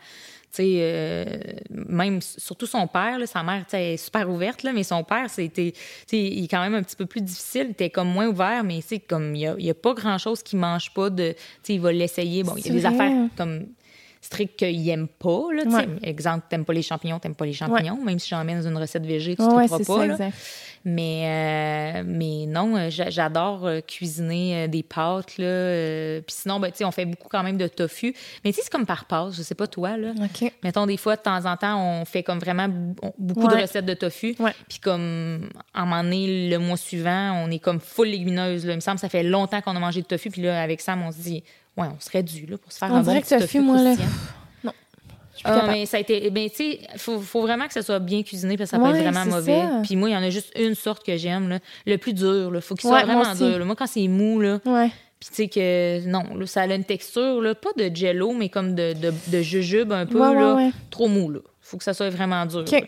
[0.56, 1.26] Tu sais, euh,
[1.72, 4.84] même, surtout son père, là, sa mère, tu sais, elle est super ouverte, là, mais
[4.84, 7.66] son père, c'était, tu sais, il est quand même un petit peu plus difficile.
[7.70, 10.60] Il était comme moins ouvert, mais tu sais, comme, il y a, pas grand-chose qu'il
[10.60, 11.32] mange pas de...
[11.32, 12.44] Tu sais, il va l'essayer.
[12.44, 12.94] Bon, il y a des vrai.
[12.94, 13.66] affaires comme
[14.34, 15.48] strict qu'il aime pas.
[15.54, 15.64] Là.
[15.66, 15.88] Ouais.
[16.02, 18.04] Exemple, t'aimes pas les champignons, t'aimes pas les champignons.
[18.04, 19.84] Même si j'emmène dans une recette végé, tu ne ouais, pas.
[19.84, 20.30] ça, là.
[20.86, 25.38] Mais, euh, mais non, euh, j'a- j'adore euh, cuisiner des pâtes.
[25.38, 28.14] Là, Puis sinon, ben, on fait beaucoup quand même de tofu.
[28.44, 29.32] Mais tu sais, c'est comme par pâte.
[29.34, 29.96] Je sais pas toi.
[29.96, 30.12] Là.
[30.62, 32.68] Mettons, des fois, de temps en temps, on fait comme vraiment
[33.18, 34.36] beaucoup de recettes de tofu.
[34.68, 38.66] Puis comme, à un moment donné, le mois suivant, on est comme full légumineuse.
[38.66, 38.74] Là.
[38.74, 40.32] Il me semble que ça fait longtemps qu'on a mangé de tofu.
[40.32, 41.44] Puis là, avec Sam, on se dit,
[41.78, 43.96] ouais, on serait dû là, pour se faire On un bon petit tofu, moi, là,
[43.96, 44.06] plus
[45.46, 46.30] Ah, mais ça a été.
[46.30, 48.92] Ben, tu sais, faut, faut vraiment que ça soit bien cuisiné parce que ça peut
[48.92, 49.62] Ouais, être vraiment mauvais.
[49.62, 49.82] ça.
[49.84, 51.60] Puis moi, il y en a juste une sorte que j'aime, là.
[51.88, 52.62] Le plus dur, là.
[52.62, 53.58] Faut qu'il soit Ouais, vraiment dur.
[53.60, 53.66] là.
[53.66, 54.90] Moi, quand c'est mou, là, Ouais.
[55.20, 56.08] puis tu sais que.
[56.08, 59.42] Non, là, ça a une texture, là, pas de jello, mais comme de, de, de
[59.42, 60.70] jujube un peu, là.
[60.92, 61.40] Trop mou, là.
[61.62, 62.60] Faut que ça soit vraiment dur.
[62.60, 62.72] OK.
[62.72, 62.82] là.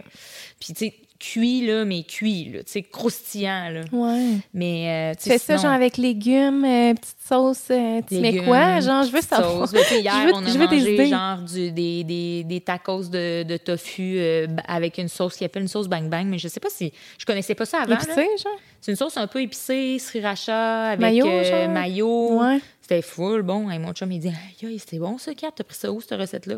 [0.59, 2.59] Puis tu sais, cuit, là, mais cuit, là.
[2.63, 3.81] Tu sais, croustillant, là.
[3.91, 4.37] Ouais.
[4.53, 8.79] Mais, euh, tu fais ça, genre, avec légumes, euh, petite sauce, euh, tu mets quoi?
[8.81, 9.67] Genre, je veux savoir.
[9.67, 9.71] sauce.
[9.73, 12.61] Ben, hier, Je veux- on a je veux des mangé genre du- des, des, des
[12.61, 16.37] tacos de, de tofu euh, avec une sauce qui appelle une sauce bang bang, mais
[16.37, 17.93] je sais pas si je connaissais pas ça avant.
[17.95, 18.13] Épicé,
[18.43, 18.53] genre?
[18.85, 21.69] C'est une sauce un peu épicée, sriracha avec Mayo, euh, genre?
[21.69, 22.39] mayo.
[22.39, 22.59] Ouais.
[22.81, 23.71] C'était full bon.
[23.71, 25.99] Et mon chum il dit aïe aïe, c'était bon ça, Kat, t'as pris ça où
[26.01, 26.57] cette recette là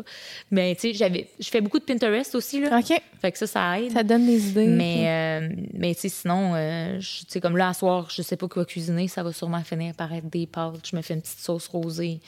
[0.50, 2.78] Mais tu sais, j'avais je fais beaucoup de Pinterest aussi là.
[2.78, 3.00] OK.
[3.22, 3.92] Fait que ça ça aide.
[3.92, 4.66] Ça donne des idées.
[4.66, 8.36] Mais, euh, mais tu sais, sinon, euh, tu sais, comme là, à soir, je sais
[8.36, 10.86] pas quoi cuisiner, ça va sûrement finir par être des pâtes.
[10.90, 12.20] Je me fais une petite sauce rosée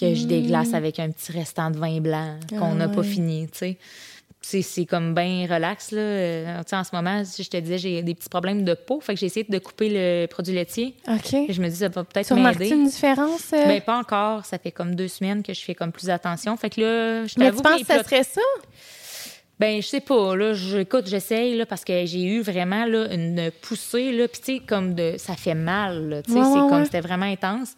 [0.00, 2.70] que je déglace avec un petit restant de vin blanc qu'on Mm.
[2.70, 3.78] Ah n'a pas fini, tu sais.
[4.42, 6.00] C'est comme bien relax, là.
[6.00, 8.98] Euh, tu en ce moment, si je te disais, j'ai des petits problèmes de peau,
[9.00, 10.94] fait que j'ai essayé de couper le produit laitier.
[11.08, 11.34] OK.
[11.34, 12.70] Et je me dis, ça va peut-être Tu m'aider.
[12.70, 13.52] une différence?
[13.52, 13.66] euh?
[13.66, 14.46] Ben, pas encore.
[14.46, 16.56] Ça fait comme deux semaines que je fais comme plus attention.
[16.56, 18.40] Fait que là, je mais tu penses que ça serait ça?
[19.58, 20.54] ben, je sais pas, là.
[20.54, 24.26] je- Écoute, j'essaye, là, parce que j'ai eu vraiment, là, une poussée, là.
[24.26, 25.16] Puis, tu sais, comme de.
[25.18, 26.22] Ça fait mal.
[26.26, 26.72] Tu sais, Ouais, c'est ouais, comme.
[26.78, 26.84] ouais.
[26.86, 27.74] C'était vraiment intense.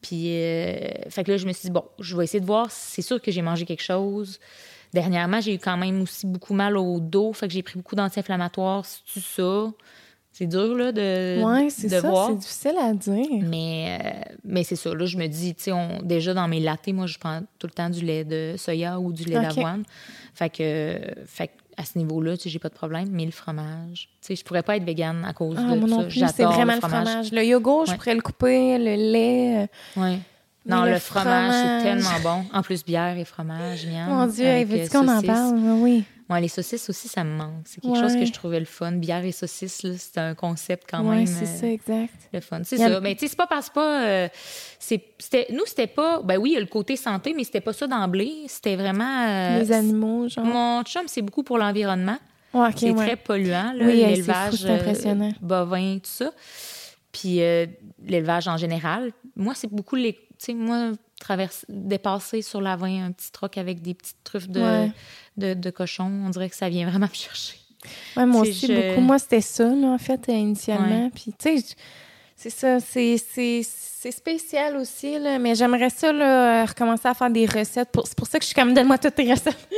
[0.00, 0.74] Puis, euh,
[1.10, 2.70] fait que là, je me suis dit, bon, je vais essayer de voir.
[2.70, 4.40] C'est sûr que j'ai mangé quelque chose.
[4.92, 7.32] Dernièrement, j'ai eu quand même aussi beaucoup mal au dos.
[7.32, 8.84] Fait que j'ai pris beaucoup d'anti-inflammatoires.
[8.86, 9.70] C'est-tu ça?
[10.32, 12.00] C'est dur, là, de, Oui, c'est ça.
[12.08, 12.28] voir.
[12.28, 13.26] C'est difficile à dire.
[13.42, 14.94] Mais, euh, mais c'est ça.
[14.94, 15.72] Là, je me dis, tu sais,
[16.04, 19.12] déjà dans mes lattés, moi, je prends tout le temps du lait de soya ou
[19.12, 19.82] du lait d'avoine.
[20.34, 23.08] Fait que, fait à ce niveau-là, tu sais, j'ai pas de problème.
[23.10, 25.88] Mais le fromage, tu sais, je pourrais pas être végane à cause Ah, de moi
[25.88, 26.04] non ça.
[26.06, 27.32] plus, c'est vraiment le fromage.
[27.32, 27.96] Le yogourt, je Ouais.
[27.96, 29.62] pourrais le couper, le lait.
[29.96, 30.18] euh, Ouais.
[30.68, 31.82] Non, le, le fromage, fromage.
[31.82, 32.44] c'est tellement bon.
[32.52, 34.10] En plus, bière et fromage, viande.
[34.10, 35.54] Mon Dieu, avec, veux-tu euh, qu'on en parle?
[35.82, 36.04] Oui.
[36.30, 37.62] Ouais, les saucisses aussi, ça me manque.
[37.64, 38.92] C'est quelque chose que je trouvais le fun.
[38.92, 41.26] Bière et saucisses, c'est un concept quand Oui, même.
[41.26, 42.12] c'est euh, ça, exact.
[42.34, 42.60] le fun.
[42.64, 43.00] C'est Il ça.
[43.00, 44.02] Mais tu sais, c'est pas parce que pas.
[44.04, 44.28] euh,
[44.78, 46.20] c'était, nous, c'était pas.
[46.22, 48.34] Ben oui, il y a le côté santé, mais c'était pas ça d'emblée.
[48.46, 49.26] C'était vraiment.
[49.26, 50.44] euh, Les animaux, genre.
[50.44, 52.18] Mon chum, c'est beaucoup pour l'environnement.
[52.52, 55.32] Ouais, ok, c'est très polluant, là, Oui, l'élevage fou, c'est impressionnant.
[55.40, 56.30] bovin, tout ça.
[57.10, 57.40] Puis
[58.04, 59.12] l'élevage en général.
[59.34, 60.18] Moi, c'est beaucoup les.
[60.38, 64.48] Tu sais, moi, traverser, dépasser sur la 20 un petit troc avec des petites truffes
[64.48, 64.92] de, Ouais.
[65.36, 67.56] de, de cochon, on dirait que ça vient vraiment me chercher.
[68.16, 69.00] Ouais, moi aussi, je- beaucoup.
[69.00, 71.04] Moi, c'était ça, là, en fait, initialement.
[71.06, 71.10] Ouais.
[71.14, 71.74] Puis, tu sais,
[72.36, 73.16] c'est ça, c'est,
[74.12, 75.38] spécial aussi, là.
[75.40, 77.90] Mais j'aimerais ça, là, recommencer à faire des recettes.
[77.90, 79.68] Pour, c'est pour ça que je suis comme, donne-moi toutes tes recettes.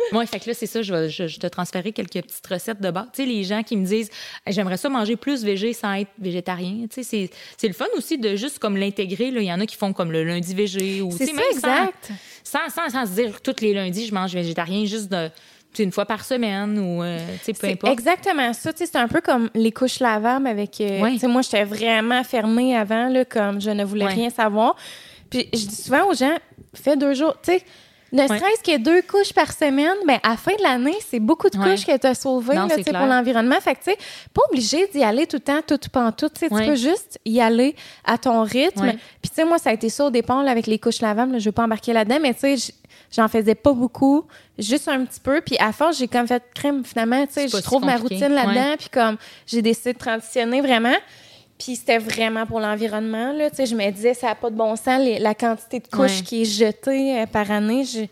[0.12, 2.80] Oui, fait que là, c'est ça, je vais je, je te transférer quelques petites recettes
[2.80, 3.06] de base.
[3.12, 4.10] Tu sais, les gens qui me disent,
[4.46, 6.86] Hey, j'aimerais ça manger plus végé sans être végétarien.
[6.90, 9.26] Tu sais, c'est, c'est le fun aussi de juste comme l'intégrer.
[9.28, 11.56] Il y en a qui font comme le lundi végé ou, C'est ça, même sans-
[11.56, 12.10] exact.
[12.44, 15.30] Sans, sans, sans se dire tous les lundis, je mange végétarien juste de,
[15.78, 17.92] une fois par semaine ou, euh, tu sais, peu C'est importe.
[17.92, 18.72] exactement ça.
[18.72, 20.80] Tu sais, c'est un peu comme les couches lavables avec.
[20.80, 21.12] euh, Ouais.
[21.12, 24.14] Tu sais, moi, j'étais vraiment fermée avant, là, comme je ne voulais Ouais.
[24.14, 24.74] rien savoir.
[25.30, 26.34] Puis, je dis souvent aux gens,
[26.74, 27.36] fais deux jours.
[27.42, 27.62] Tu sais,
[28.12, 28.26] ne Ouais.
[28.28, 31.58] serait-ce que deux couches par semaine, mais à la fin de l'année, c'est beaucoup de
[31.58, 31.70] Ouais.
[31.76, 33.60] couches que tu as sauvées Non, là, pour l'environnement.
[33.60, 33.98] Fait que, tu sais,
[34.34, 36.32] pas obligé d'y aller tout le temps, tout pantoute.
[36.42, 36.48] Ouais.
[36.48, 38.82] tu peux juste y aller à ton rythme.
[38.82, 38.98] Ouais.
[39.22, 41.32] Puis, tu sais, moi, ça a été ça au départ là, avec les couches lavables.
[41.32, 42.72] là, je veux pas embarquer là-dedans, mais tu sais,
[43.14, 44.24] j'en faisais pas beaucoup,
[44.58, 45.40] juste un petit peu.
[45.40, 47.26] Puis, à force, j'ai comme fait crème, finalement.
[47.26, 48.70] Tu sais, je si trouve ma routine là-dedans.
[48.70, 48.76] Ouais.
[48.76, 50.94] Puis, comme, j'ai décidé de transitionner vraiment.
[51.62, 53.32] Puis c'était vraiment pour l'environnement.
[53.32, 53.50] Là.
[53.50, 55.86] Tu sais, Je me disais, ça n'a pas de bon sens, les- la quantité de
[55.86, 56.24] couches Ouais.
[56.24, 57.84] qui est jetée euh, par année.
[57.84, 58.06] Je...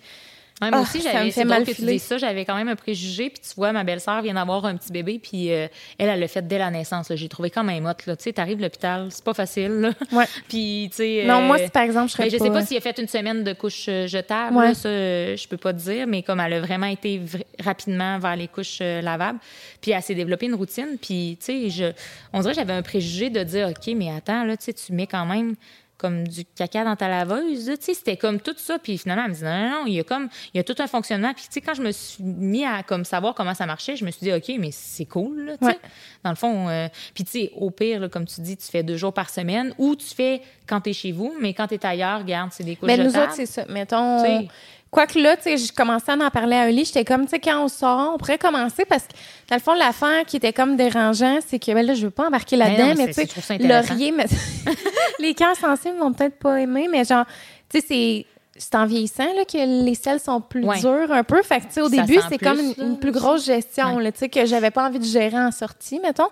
[0.61, 2.19] Ouais, moi Ah, aussi, j'avais c'est fait drôle mal que tu dises ça.
[2.19, 3.31] J'avais quand même un préjugé.
[3.31, 5.21] Puis tu vois, ma belle-sœur vient d'avoir un petit bébé.
[5.23, 7.13] Puis euh, elle, elle l'a fait dès la naissance.
[7.15, 7.91] J'ai trouvé quand même hot.
[8.07, 8.17] là.
[8.17, 9.69] Tu sais, t'arrives à l'hôpital, c'est pas facile.
[9.81, 9.91] là.
[10.11, 10.25] Ouais.
[10.49, 11.25] puis, tu sais.
[11.27, 12.45] Non, euh, moi, si par exemple, je serais ben, je pas...
[12.45, 14.69] sais pas s'il a fait une semaine de couches euh, jetables, Ouais.
[14.69, 17.21] là, ça, euh, je peux pas te dire, mais comme elle a vraiment été
[17.61, 19.39] rapidement vers les couches euh, lavables,
[19.81, 21.85] puis elle s'est développée une routine, puis tu sais, je,
[22.33, 24.93] on dirait que j'avais un préjugé de dire, ok, mais attends, là, tu sais, tu
[24.93, 25.55] mets quand même
[25.99, 29.35] comme du caca dans ta laveuse, tu c'était comme tout ça, puis finalement, elle me
[29.37, 31.43] dit, non, non, non, il y a comme, il y a tout un fonctionnement, puis
[31.45, 34.11] tu sais, quand je me suis mis à comme savoir comment ça marchait, je me
[34.13, 35.79] suis dit, ok, mais c'est cool, là, tu Ouais.
[36.25, 38.83] dans le fond, euh, puis tu sais, au pire, là, comme tu dis, tu fais
[38.83, 42.21] deux jours par semaine, ou tu fais quand t'es chez vous, mais quand t'es ailleurs,
[42.21, 43.25] regarde, c'est des couches Mais nous jetables.
[43.25, 43.65] autres, c'est ça.
[43.69, 44.23] Mettons...
[44.25, 44.49] Tu.
[44.91, 47.39] Quoique là, tu sais, je commençais à en parler à Oli, j'étais comme, tu sais,
[47.41, 49.13] quand on sort, on pourrait commencer parce que,
[49.51, 52.27] dans le fond, l'affaire qui était comme dérangeant, c'est que, ben là, je veux pas
[52.29, 54.25] embarquer Ben là-dedans, mais mais tu sais, laurier, mais
[55.19, 57.27] les cœurs sensibles vont peut-être pas aimer, mais genre,
[57.69, 58.27] tu sais, c'est.
[58.61, 60.81] C'est en vieillissant là, que les selles sont plus Ouais.
[60.81, 61.41] dures un peu.
[61.45, 64.03] Fait que, tu sais, au Ça début, c'est comme une, plus grosse gestion, Ouais.
[64.03, 66.27] là, tu sais, que j'avais pas envie de gérer en sortie, mettons.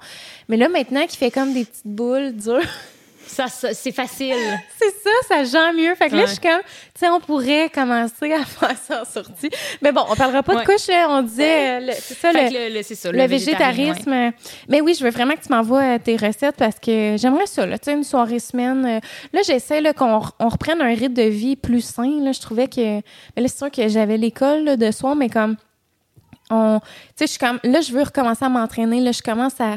[0.48, 2.58] Mais là, maintenant, qui fait comme des petites boules dures,
[3.26, 4.34] Ça, ça, c'est facile.
[4.78, 5.94] c'est ça, ça gère mieux.
[5.94, 9.04] Fait que là, je suis comme, tu sais, on pourrait commencer à faire ça en
[9.04, 9.50] sortie.
[9.82, 10.62] Mais bon, on parlera pas Ouais.
[10.62, 11.06] de couche, là.
[11.10, 14.32] On disait, euh, c'est ça, le, ça, le végétarisme.
[14.68, 17.66] Mais oui, je veux vraiment que tu m'envoies euh, tes recettes parce que j'aimerais ça,
[17.66, 18.84] là, tu sais, une soirée semaine.
[18.86, 19.00] euh,
[19.32, 22.20] Là, j'essaie qu'on re- on reprenne un rythme de vie plus sain.
[22.22, 22.80] Là, je trouvais que...
[23.36, 25.56] Mais là, c'est sûr que j'avais l'école de soir, mais comme...
[26.50, 27.58] on Tu sais, je suis comme...
[27.64, 29.00] Là, je veux recommencer à m'entraîner.
[29.00, 29.76] Là, je commence à...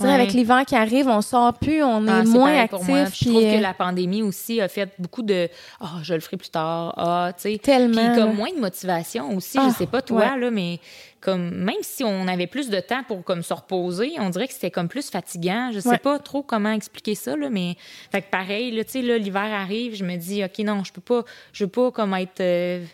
[0.00, 0.10] Ouais.
[0.12, 2.86] Avec l'hiver qui arrive, on sort plus, on est Ah, moins actif.
[2.86, 2.94] Puis
[3.24, 5.48] Je trouve euh, que la pandémie aussi a fait beaucoup de
[5.80, 6.94] Ah, je le ferai plus tard.
[6.96, 7.58] Ah, tu sais.
[7.58, 9.58] Tellement, Puis comme moins de motivation aussi.
[9.60, 10.38] Ah, je sais pas toi, ouais.
[10.38, 10.78] là, mais
[11.20, 14.54] comme même si on avait plus de temps pour comme se reposer, on dirait que
[14.54, 15.70] c'était comme plus fatigant.
[15.72, 15.98] Je sais Ouais.
[15.98, 17.74] pas trop comment expliquer ça, là, mais
[18.12, 20.92] fait que pareil, là, tu sais, là, l'hiver arrive, je me dis OK, non, je
[20.92, 22.40] peux pas, je veux pas comme être.
[22.40, 22.84] euh,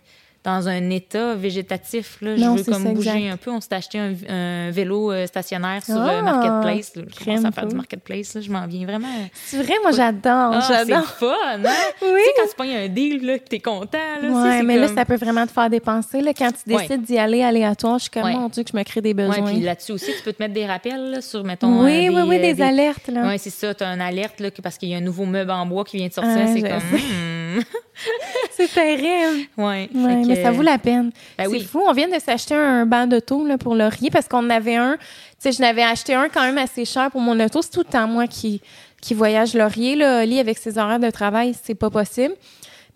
[0.45, 2.18] dans un état végétatif.
[2.20, 2.36] Là.
[2.36, 3.32] Non, je veux c'est comme ça, bouger exact.
[3.32, 3.51] un peu.
[3.51, 6.95] On s'est acheté un, un vélo euh, stationnaire sur Ah, euh, Marketplace.
[6.97, 7.03] Là.
[7.18, 7.74] Je commence à faire du.
[7.74, 8.34] Marketplace.
[8.34, 8.40] Là.
[8.42, 9.09] Je m'en viens vraiment.
[9.47, 10.53] C'est vrai, moi, j'adore.
[10.55, 11.07] Ah, c'est j'adore.
[11.07, 11.26] fun,
[11.64, 11.64] hein?
[12.03, 12.09] Oui.
[12.12, 14.76] Tu sais, quand tu pognes un deal, là, que t'es content, là, Ouais, c'est mais
[14.76, 16.20] là, comme- ça peut vraiment te faire dépenser.
[16.20, 16.82] Là, quand tu Ouais.
[16.82, 18.34] décides d'y aller aléatoire, je suis comme, Ouais.
[18.34, 19.47] mon Dieu, que je me crée des Ouais, besoins.
[19.51, 21.82] puis là-dessus aussi, tu peux te mettre des rappels là, sur, mettons...
[21.84, 23.09] oui, euh, oui, oui, euh, des, alertes.
[23.11, 23.74] Oui, c'est ça.
[23.74, 25.97] Tu as une alerte là, parce qu'il y a un nouveau meuble en bois qui
[25.97, 26.32] vient de sortir.
[26.36, 27.65] Ah, c'est je comme...
[28.51, 29.47] C'est terrible.
[29.57, 31.11] ouais, mais ça vaut la peine.
[31.39, 31.65] Ben c'est oui.
[31.65, 31.83] fou.
[31.87, 34.97] On vient de s'acheter un banc d'auto là, pour Laurier parce qu'on en avait un.
[34.97, 35.03] Tu
[35.39, 37.63] sais, je n'avais acheté un quand même assez cher pour mon auto.
[37.63, 38.61] C'est tout le temps moi qui,
[39.01, 39.97] qui voyage Laurier.
[39.97, 40.23] Là.
[40.23, 42.35] Oli, avec ses horaires de travail, c'est pas possible.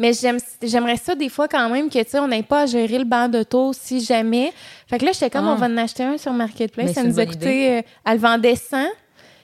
[0.00, 2.66] Mais j'aime, j'aimerais ça des fois quand même que, tu sais, on n'ait pas à
[2.66, 4.52] gérer le banc d'auto si jamais.
[4.86, 5.52] Fait que là, j'étais comme, Ah.
[5.52, 6.86] on va en acheter un sur Marketplace.
[6.86, 8.76] Mais ça nous a coûté, euh, elle vendait 100.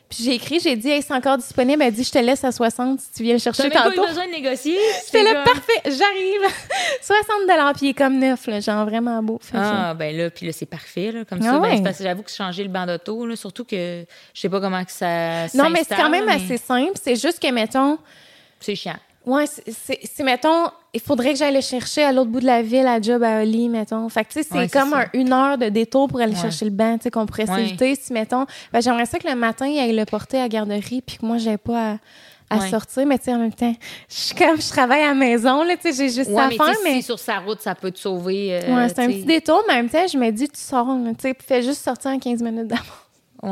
[0.08, 1.82] Puis j'ai écrit, j'ai dit, hey, c'est encore disponible.
[1.82, 3.90] Elle dit, je te laisse à 60 si tu viens le chercher T'as même pas
[3.90, 4.04] tantôt.
[4.04, 4.76] eu besoin de négocier?
[5.02, 5.80] C'était c'est le comme- parfait.
[5.86, 6.54] J'arrive.
[7.02, 9.38] 60 puis il est comme neuf, là, genre vraiment beau.
[9.42, 11.58] Fait Ah, ben là, puis là, c'est parfait, là, comme Ah ça.
[11.58, 11.82] Ben, ouais.
[11.82, 14.84] parce que j'avoue que changer le banc d'auto, là, surtout que je sais pas comment
[14.84, 16.92] que ça non, mais c'est quand même mais assez simple.
[17.02, 17.98] C'est juste que, mettons,
[18.60, 18.96] C'est chiant.
[19.26, 22.86] Ouais, c'est- mettons, il faudrait que j'aille le chercher à l'autre bout de la ville,
[22.86, 24.08] à job à Oli, mettons.
[24.08, 26.40] Fait que, tu sais, c'est Ouais, comme un- une heure de détour pour aller Ouais.
[26.40, 27.94] chercher le banc, tu sais, qu'on pourrait s'éviter.
[27.96, 31.02] Si, mettons, ben, j'aimerais ça que le matin, il aille le porter à la garderie,
[31.04, 31.96] puis que moi, j'ai pas à,
[32.50, 32.68] à Ouais.
[32.70, 33.06] sortir.
[33.06, 33.74] Mais, tu sais, en même temps,
[34.08, 36.42] je suis comme, je travaille à la maison, là, tu sais, j'ai juste ça Ouais,
[36.42, 36.94] à mais, faire, tu sais, mais.
[36.96, 38.60] si sur sa route, ça peut te sauver.
[38.62, 40.86] euh, Ouais, c'est un petit détour, mais en même temps, je me dis, tu sors,
[40.86, 42.82] tu sais, fais juste sortir en 15 minutes d'avant.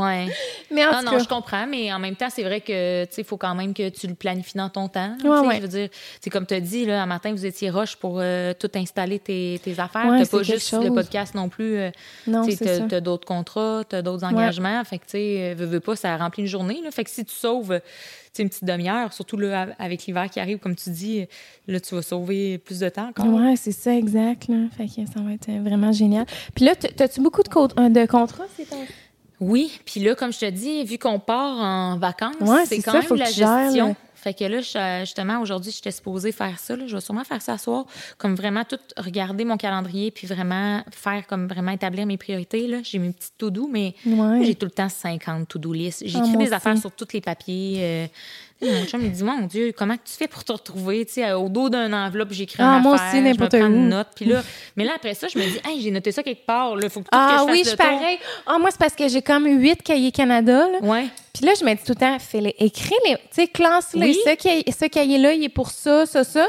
[0.00, 0.26] Ouais.
[0.70, 3.20] Mais en Non, non, je comprends, mais en même temps, c'est vrai que, tu sais,
[3.22, 5.16] il faut quand même que tu le planifies dans ton temps.
[5.20, 5.56] tu Ouais, ouais.
[5.56, 5.88] Je veux dire,
[6.20, 9.18] c'est comme tu as dit, là, un matin, vous étiez roche pour euh, tout installer
[9.18, 10.06] tes, tes affaires.
[10.06, 11.76] Ouais, t'as pas juste le podcast non plus.
[11.76, 11.90] euh,
[12.26, 12.86] non, c'est ça.
[12.88, 14.82] t'as d'autres contrats, t'as d'autres engagements.
[14.84, 16.80] Fait que, tu sais, euh, veux, veux pas, ça remplit une journée.
[16.82, 16.90] Là.
[16.90, 17.80] Fait que si tu sauves,
[18.38, 21.26] une petite demi-heure, surtout là, avec l'hiver qui arrive, comme tu dis,
[21.68, 23.26] là, tu vas sauver plus de temps encore.
[23.26, 24.48] Ouais, c'est ça, exact.
[24.48, 24.56] Là.
[24.74, 26.24] Fait que ça va être vraiment génial.
[26.54, 28.76] Puis là, t'as-tu beaucoup de, co- de contrats ces temps
[29.44, 32.92] Oui, puis là, comme je te dis, vu qu'on part en vacances, Ouais, c'est quand
[32.92, 33.88] ça, même de la gères, gestion.
[33.88, 33.94] là.
[34.14, 36.76] Fait que là, je- justement, aujourd'hui, j'étais supposée faire ça.
[36.76, 36.84] là.
[36.86, 37.86] Je vais sûrement faire ça ce soir,
[38.18, 42.68] comme vraiment tout regarder mon calendrier, puis vraiment faire comme vraiment établir mes priorités.
[42.68, 42.78] là.
[42.84, 44.44] J'ai mes petites to-do, mais Ouais.
[44.44, 46.04] j'ai tout le temps 50 to-do list.
[46.06, 46.54] J'écris Ah, des aussi.
[46.54, 47.78] affaires sur tous les papiers.
[47.80, 48.06] euh,
[48.62, 51.04] mon chum me dit, mon Dieu, comment tu fais pour te retrouver?
[51.06, 53.50] Tu sais, au dos d'une enveloppe, j'écris Ah, une moi affaire, aussi, je me n'importe
[53.58, 54.08] prends une note.
[54.14, 54.42] Puis là,
[54.76, 56.74] mais là, après ça, je me dis, hey, j'ai noté ça quelque part.
[56.80, 58.18] Il faut que Ah que je oui, je suis pareil.
[58.46, 60.68] Ah, moi, c'est parce que j'ai comme huit cahiers Canada.
[60.68, 60.78] Là.
[60.80, 61.06] Ouais.
[61.34, 64.00] Puis là, je me dis tout le temps, fais-les, écris les, tu sais, classe-les.
[64.06, 64.18] Oui.
[64.24, 66.46] Ce, cahier- ce cahier-là, il est pour ça, ça, ça.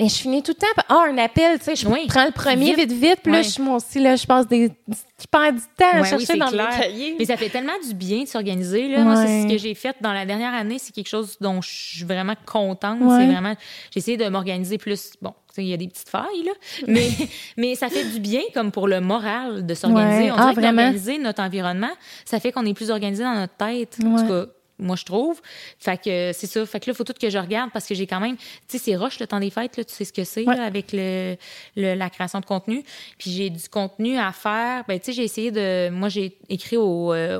[0.00, 2.06] Et je finis tout le temps par, ah, un appel, tu sais, je Oui.
[2.08, 2.90] prends le premier Vite.
[2.90, 3.18] vite, vite.
[3.22, 6.08] Puis là, je, moi aussi, là, je passe des, je perds du temps à oui,
[6.08, 6.68] chercher dans clair.
[6.72, 7.16] mes cahiers.
[7.16, 8.88] Mais ça fait tellement du bien de s'organiser.
[8.88, 9.04] Là.
[9.04, 10.78] Moi, c'est ce que j'ai fait dans la dernière année.
[10.80, 12.98] C'est quelque chose dont je suis vraiment contente.
[12.98, 13.54] C'est vraiment...
[13.92, 15.12] J'ai essayé de m'organiser plus.
[15.22, 16.52] Bon, tu sais, il y a des petites failles, là.
[16.88, 17.08] Mais,
[17.56, 20.32] mais ça fait du bien comme pour le moral de s'organiser.
[20.32, 20.82] On Ah, dirait que vraiment?
[20.82, 21.92] d'organiser notre environnement,
[22.24, 23.96] ça fait qu'on est plus organisé dans notre tête.
[24.04, 24.46] En tout cas,
[24.78, 25.40] moi, je trouve.
[25.78, 26.64] Fait que euh, c'est ça.
[26.66, 28.36] Fait que là, il faut tout que je regarde parce que j'ai quand même.
[28.36, 30.58] Tu sais, c'est rush le temps des fêtes, là, tu sais ce que c'est Ouais.
[30.58, 31.36] avec le,
[31.76, 32.82] le- la création de contenu.
[33.18, 34.84] Puis j'ai du contenu à faire.
[34.88, 35.90] Ben, tu sais, j'ai essayé de.
[35.90, 37.38] Moi, j'ai écrit aux, euh,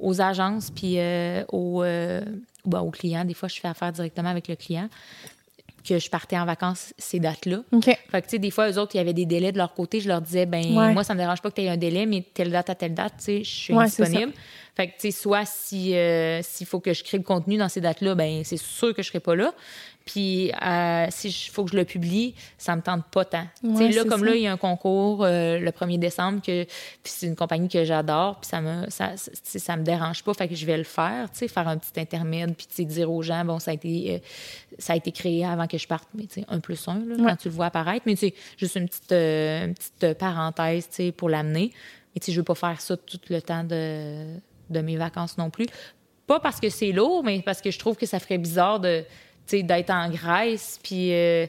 [0.00, 2.20] aux agences puis euh, aux, euh,
[2.66, 3.24] ben, aux clients.
[3.24, 4.88] Des fois, je fais affaire directement avec le client
[5.86, 7.58] que je partais en vacances ces dates-là.
[7.72, 7.84] OK.
[7.84, 9.74] Fait que, tu sais, des fois, eux autres, il y avait des délais de leur
[9.74, 10.00] côté.
[10.00, 10.92] Je leur disais, ben Ouais.
[10.94, 12.94] moi, ça me dérange pas que tu aies un délai, mais telle date à telle
[12.94, 14.32] date, tu sais, je suis Ouais, disponible.
[14.76, 17.68] Fait que, tu sais, soit si, euh, s'il faut que je crée le contenu dans
[17.68, 19.52] ces dates-là, ben c'est sûr que je serai pas là.
[20.04, 23.46] Puis, euh, si il faut que je le publie, ça me tente pas tant.
[23.62, 24.26] Ouais, là, comme ça.
[24.26, 26.72] là, il y a un concours euh, le 1er décembre, que, puis
[27.04, 30.54] c'est une compagnie que j'adore, puis ça me, ça, ça, me dérange pas, fait que
[30.54, 33.58] je vais le faire, tu sais, faire un petit intermède, puis dire aux gens, bon,
[33.58, 34.18] ça a été, euh,
[34.78, 37.14] ça a été créé avant que je parte, mais tu sais, un plus un, là,
[37.16, 37.30] Ouais.
[37.30, 40.96] quand tu le vois apparaître, mais tu sais, juste une petite, une petite parenthèse, tu
[40.96, 41.72] sais, pour l'amener.
[42.14, 44.36] Mais tu sais, je veux pas faire ça tout le temps de,
[44.68, 45.66] de mes vacances non plus.
[46.26, 49.04] Pas parce que c'est lourd, mais parce que je trouve que ça ferait bizarre de,
[49.50, 51.46] d'être en Grèce, puis euh,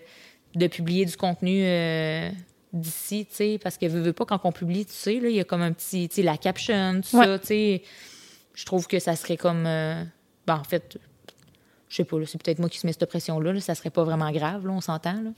[0.56, 2.30] de publier du contenu euh,
[2.74, 3.28] d'ici,
[3.62, 5.62] parce que veux, veux pas, quand on publie, tu sais, là, il y a comme
[5.62, 7.26] un petit, tu sais, la caption, tout Ouais.
[7.26, 7.84] ça, tu sais.
[8.54, 10.04] Je trouve que ça serait comme, euh,
[10.48, 10.98] ben, en fait,
[11.90, 14.04] je sais pas, c'est peut-être moi qui se mets cette pression-là, là, ça serait pas
[14.04, 15.30] vraiment grave, là, on s'entend, là.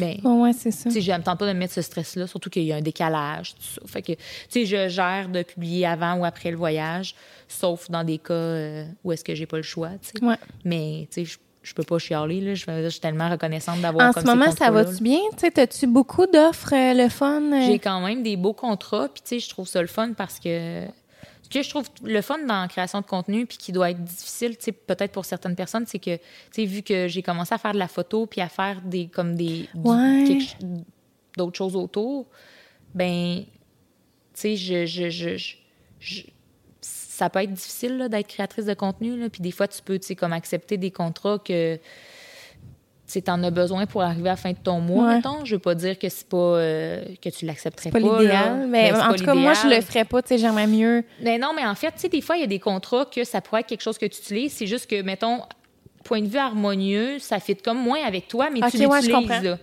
[0.00, 0.88] Mais, Ouais, ouais, c'est ça.
[0.90, 3.54] tu sais, je pas de me mettre ce stress-là, surtout qu'il y a un décalage,
[3.54, 3.80] tout ça.
[3.86, 7.14] Fait que, tu sais, je gère de publier avant ou après le voyage,
[7.48, 10.24] sauf dans des cas euh, où est-ce que j'ai pas le choix, tu sais.
[10.24, 10.34] Ouais.
[10.64, 12.54] Mais, tu sais, je, je peux pas chialer, là.
[12.54, 15.18] Je, je suis tellement reconnaissante d'avoir En comme ce moment, ces ça va-tu bien?
[15.56, 17.40] As-tu beaucoup d'offres, euh, le fun?
[17.52, 17.66] euh?
[17.66, 20.38] J'ai quand même des beaux contrats, puis tu sais, je trouve ça le fun parce
[20.38, 20.84] que
[21.42, 24.02] ce que je trouve le fun dans la création de contenu, puis qui doit être
[24.02, 24.56] difficile,
[24.86, 27.78] peut-être pour certaines personnes, c'est que, tu sais, vu que j'ai commencé à faire de
[27.78, 30.38] la photo, puis à faire des, comme des, Ouais.
[31.36, 32.26] d'autres choses autour,
[32.94, 33.46] ben, tu
[34.34, 35.54] sais, je, je, je-
[36.00, 36.22] je-
[37.16, 39.98] ça peut être difficile là, d'être créatrice de contenu, là, puis des fois, tu peux,
[39.98, 41.78] tu sais, comme accepter des contrats que
[43.06, 45.14] tu en as besoin pour arriver à la fin de ton mois, Ouais.
[45.16, 45.44] mettons.
[45.44, 48.08] Je veux pas dire que c'est pas euh, que tu l'accepterais C'est pas.
[48.08, 48.66] pas l'idéal.
[48.68, 50.22] Mais Ben, en tout cas, moi, je le ferais pas.
[50.22, 51.04] Tu sais, j'aimerais mieux.
[51.22, 53.22] Mais non, mais en fait, tu sais, des fois, il y a des contrats que
[53.22, 54.52] ça pourrait être quelque chose que tu utilises.
[54.54, 55.42] C'est juste que, mettons,
[56.02, 59.58] point de vue harmonieux, ça fit comme moins avec toi, mais tu ouais, l'utilises, là.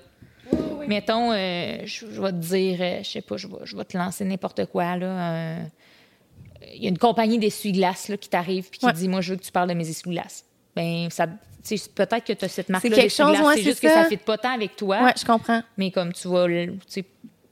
[0.87, 3.83] Mettons, euh, je, je vais te dire, euh, je sais pas, je vais, je vais
[3.85, 5.05] te lancer n'importe quoi, là.
[5.07, 5.57] euh,
[6.75, 8.93] Il y a une compagnie d'essuie-glaces qui t'arrive puis qui Ouais.
[8.93, 10.45] dit Moi, je veux que tu parles de mes essuie-glaces.
[10.75, 11.27] Ben, ça.
[11.95, 13.55] Peut-être que tu as cette marque-là d'essuie-glaces.
[13.55, 14.03] c'est juste que ça.
[14.03, 15.03] ça fit pas tant avec toi.
[15.03, 15.61] Ouais, je comprends.
[15.77, 17.05] Mais comme tu vas, tu sais,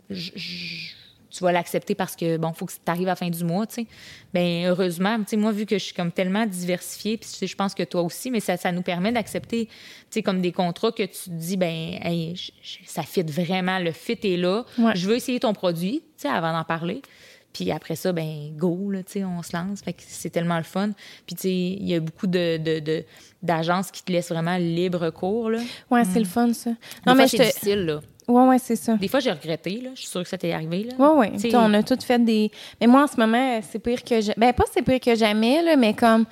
[0.09, 0.93] je- je-
[1.29, 3.67] tu vas l'accepter parce que, bon, faut que tu arrives à la fin du mois,
[3.67, 3.87] tu sais.
[4.33, 7.45] Bien, heureusement, tu sais, moi, vu que je suis comme tellement diversifiée, puis tu sais,
[7.45, 9.73] je pense que toi aussi, mais ça, ça nous permet d'accepter, tu
[10.09, 12.33] sais, comme des contrats que tu te dis, ben, hey,
[12.87, 14.65] ça fit vraiment, le fit est là.
[14.79, 14.93] Ouais.
[14.95, 17.03] Je veux essayer ton produit, tu sais, avant d'en parler.
[17.53, 19.81] Puis après ça, ben go, là, tu sais, on se lance.
[19.81, 20.91] Fait que c'est tellement le fun.
[21.25, 23.03] Puis tu sais, il y a beaucoup de, de, de-
[23.41, 25.59] d'agences qui te laissent vraiment libre cours, là.
[25.59, 26.69] Des Ouais, c'est le fun, ça.
[26.69, 26.75] Non,
[27.05, 27.47] fois, mais c'est je te.
[27.47, 27.99] difficile, là.
[28.27, 28.95] Ouais, ouais, c'est ça.
[28.95, 29.89] Des fois, j'ai regretté, là.
[29.95, 30.93] Je suis sûre que ça t'est arrivé, là.
[30.99, 31.31] Ouais, ouais.
[31.31, 32.51] Tu sais, T'sais, On a toutes fait des.
[32.79, 34.21] Mais moi, en ce moment, c'est pire que.
[34.21, 36.25] ja- Ben, pas c'est pire que jamais, là, mais comme.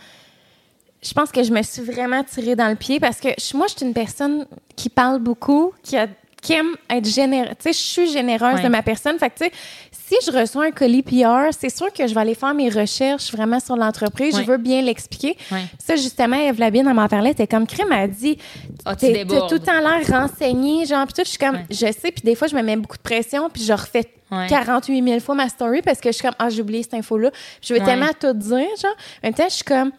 [1.01, 3.67] Je pense que je me suis vraiment tirée dans le pied parce que je- moi,
[3.67, 4.45] je suis une personne
[4.75, 6.07] qui parle beaucoup, qui, a-
[6.47, 7.49] qui aime être généreuse.
[7.59, 8.63] Tu sais, je suis généreuse Ouais.
[8.63, 9.19] de ma personne.
[9.19, 9.51] Fait que, tu sais,
[9.91, 13.31] si je reçois un colis PR, c'est sûr que je vais aller faire mes recherches
[13.33, 14.33] vraiment sur l'entreprise.
[14.35, 14.43] Ouais.
[14.43, 15.35] Je veux bien l'expliquer.
[15.51, 15.65] Ouais.
[15.77, 17.33] Ça, justement, Eve Labine, elle m'en parlait.
[17.33, 18.37] T'es comme crème, elle a dit.
[18.85, 21.23] Ah, tu T'es- tout le temps l'air renseigné, genre, puis tout.
[21.25, 23.63] Je suis comme, je sais, puis des fois, je me mets beaucoup de pression, puis
[23.63, 24.47] je refais Ouais.
[24.47, 27.31] 48 000 fois ma story parce que je suis comme, ah, j'ai oublié cette info-là.
[27.61, 28.91] Je veux tellement tout dire, genre.
[29.23, 29.91] En même temps, je suis comme,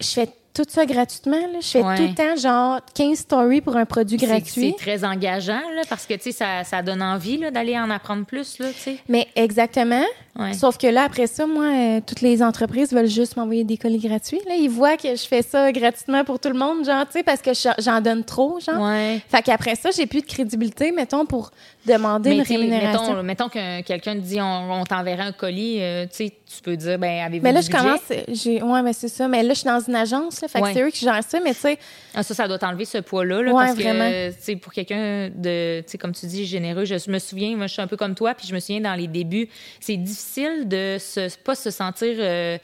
[0.00, 1.58] je fais tout ça gratuitement, là.
[1.60, 1.96] Je fais Ouais.
[1.96, 4.74] tout le temps, genre, 15 stories pour un produit gratuit.
[4.78, 7.90] C'est très engageant, là, parce que, tu sais, ça, ça donne envie, là, d'aller en
[7.90, 8.96] apprendre plus, là, tu sais.
[9.08, 10.04] Mais exactement.
[10.36, 10.52] Ouais.
[10.52, 13.98] Sauf que là, après ça, moi, euh, toutes les entreprises veulent juste m'envoyer des colis
[13.98, 14.40] gratuits.
[14.48, 17.22] Là, ils voient que je fais ça gratuitement pour tout le monde, genre, tu sais,
[17.22, 18.82] parce que je- j'en donne trop, genre.
[18.82, 19.20] Ouais.
[19.28, 21.52] Fait qu'après ça, j'ai plus de crédibilité, mettons, pour
[21.86, 23.22] demander Mais une rémunération.
[23.22, 26.62] mettons, mettons que quelqu'un te dit on, on t'enverrait un colis, euh, tu sais, tu
[26.62, 27.84] peux dire ben avez-vous mais là, du je budget?
[27.84, 28.72] commence.
[28.74, 29.28] Ouais, mais c'est ça.
[29.28, 31.38] Mais là, je suis dans une agence, là, fait que c'est eux qui gèrent ça,
[31.44, 31.78] mais tu sais,
[32.14, 34.10] Ah, ça, ça doit t'enlever ce poids-là, là, Ouais, parce que, vraiment.
[34.12, 37.86] euh, pour quelqu'un de, comme tu dis, généreux, je me souviens, moi, je suis un
[37.86, 39.48] peu comme toi, puis je me souviens dans les débuts,
[39.80, 42.58] c'est difficile de se, pas se sentir euh,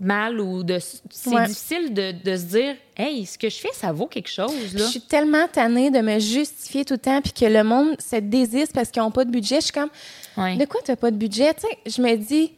[0.00, 0.78] mal ou de,
[1.10, 1.46] c'est Ouais.
[1.46, 4.82] difficile de, de se dire, hey, ce que je fais, ça vaut quelque chose, je
[4.84, 8.72] suis tellement tannée de me justifier tout le temps, puis que le monde se désiste
[8.72, 9.56] parce qu'ils n'ont pas de budget.
[9.56, 9.90] Je suis comme,
[10.36, 10.56] Ouais.
[10.56, 11.52] de quoi tu n'as pas de budget?
[11.54, 12.52] Tu sais, je me dis,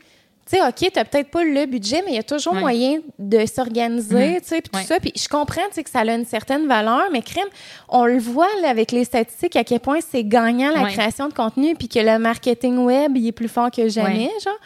[0.51, 2.61] tu sais, OK, tu n'as peut-être pas le budget, mais il y a toujours Ouais.
[2.61, 4.41] moyen de s'organiser, Mhm.
[4.41, 4.85] tu sais, puis tout Ouais.
[4.85, 4.99] ça.
[5.01, 7.49] Puis je comprends, tu sais, que ça a une certaine valeur, mais crème,
[7.89, 10.93] on le voit là, avec les statistiques à quel point c'est gagnant la Ouais.
[10.93, 14.59] création de contenu, puis que le marketing web, il est plus fort que jamais, genre.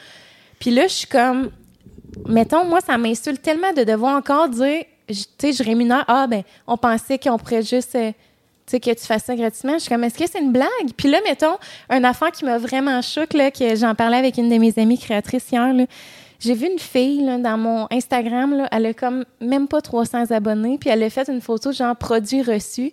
[0.58, 1.50] Puis là, je suis comme,
[2.26, 6.42] mettons, moi, ça m'insulte tellement de devoir encore dire, tu sais, je rémunère, ah, ben,
[6.66, 8.10] on pensait qu'on pourrait juste, euh,
[8.66, 9.74] sais, que tu fasses ça gratuitement.
[9.74, 10.68] Je suis comme, est-ce que c'est une blague?
[10.96, 11.56] Puis là, mettons,
[11.88, 14.98] un affaire qui m'a vraiment choqué, là, que j'en parlais avec une de mes amies
[14.98, 15.84] créatrices hier, là.
[16.38, 20.30] J'ai vu une fille, là, dans mon Instagram, là, elle a comme même pas 300
[20.30, 22.92] abonnés, puis elle a fait une photo, genre, produit reçu.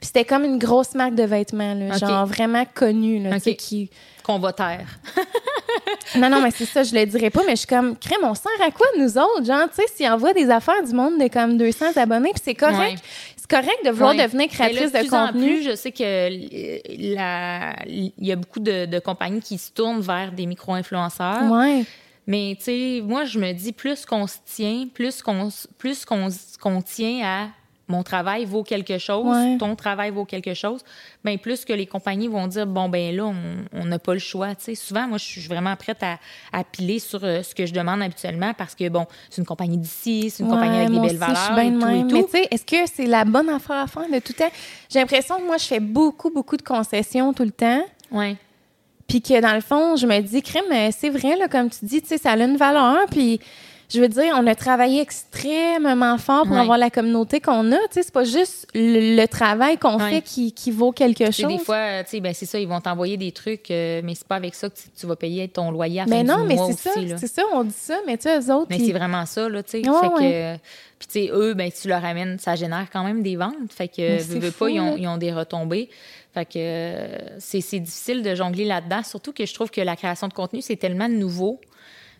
[0.00, 3.90] Puis c'était comme une grosse marque de vêtements, là, genre, vraiment connue, là, tu qui...
[4.24, 4.86] Qu'on va taire.
[6.16, 8.34] Non, non, mais c'est ça, je le dirais pas, mais je suis comme, crème, on
[8.34, 9.44] sert à quoi, nous autres?
[9.44, 12.54] Genre, tu sais, s'ils envoient des affaires du monde de comme 200 abonnés, puis c'est
[12.54, 12.78] correct.
[12.78, 13.39] Ouais.
[13.50, 14.22] Correct de vouloir Ouais.
[14.22, 15.44] devenir Mais là, créatrice de de plus en contenu.
[15.44, 20.00] plus, je sais que la- il y a beaucoup de, de compagnies qui se tournent
[20.00, 21.50] vers des micro-influenceurs.
[21.50, 21.84] Ouais.
[22.26, 25.48] Mais tu sais, moi, je me dis, plus qu'on se tient, plus qu'on
[25.78, 26.28] plus qu'on
[26.60, 27.48] qu'on tient à
[27.90, 29.56] mon travail vaut quelque chose, Ouais.
[29.58, 30.80] ton travail vaut quelque chose,
[31.24, 33.24] ben plus que les compagnies vont dire, bon, ben là,
[33.72, 34.54] on- n'a pas le choix.
[34.54, 36.18] Tu sais, souvent, moi, je suis vraiment prête à,
[36.52, 39.76] à piler sur euh, ce que je demande habituellement parce que, bon, c'est une compagnie
[39.78, 42.08] d'ici, c'est une compagnie avec des belles aussi, je suis valeurs bien et tout, et
[42.08, 42.16] tout.
[42.16, 44.50] Mais tu sais, est-ce que c'est la bonne affaire à faire de tout temps?
[44.88, 47.82] J'ai l'impression que moi, je fais beaucoup, beaucoup de concessions tout le temps.
[48.12, 48.36] Ouais.
[49.08, 51.84] Puis que dans le fond, je me dis, crème, euh, c'est vrai, là, comme tu
[51.84, 52.98] dis, tu sais, ça a une valeur.
[53.10, 53.40] Puis
[53.92, 56.60] je veux dire, on a travaillé extrêmement fort pour Ouais.
[56.60, 57.76] avoir la communauté qu'on a.
[57.76, 60.10] Tu sais, c'est pas juste le, le travail qu'on Ouais.
[60.10, 61.48] fait qui, qui vaut quelque chose.
[61.48, 64.14] des fois, euh, tu sais, ben, c'est ça, ils vont t'envoyer des trucs, euh, mais
[64.14, 66.42] c'est pas avec ça que tu, tu vas payer ton loyer à mais fin non,
[66.42, 68.66] du mais mois c'est ça, c'est ça, on dit ça, mais tu sais, eux autres,
[68.70, 69.88] Mais ils- c'est vraiment ça, là, tu sais.
[69.88, 70.58] Ouais,
[70.98, 73.54] puis, tu sais, eux, ben, tu leur amènes, ça génère quand même des ventes.
[73.70, 74.96] Fait que, Mais veux, c'est veux fou, pas, ils ont, là.
[74.98, 75.88] ils ont des retombées.
[76.34, 79.96] Fait que euh, c'est c'est difficile de jongler là-dedans, surtout que je trouve que la
[79.96, 81.58] création de contenu, c'est tellement nouveau,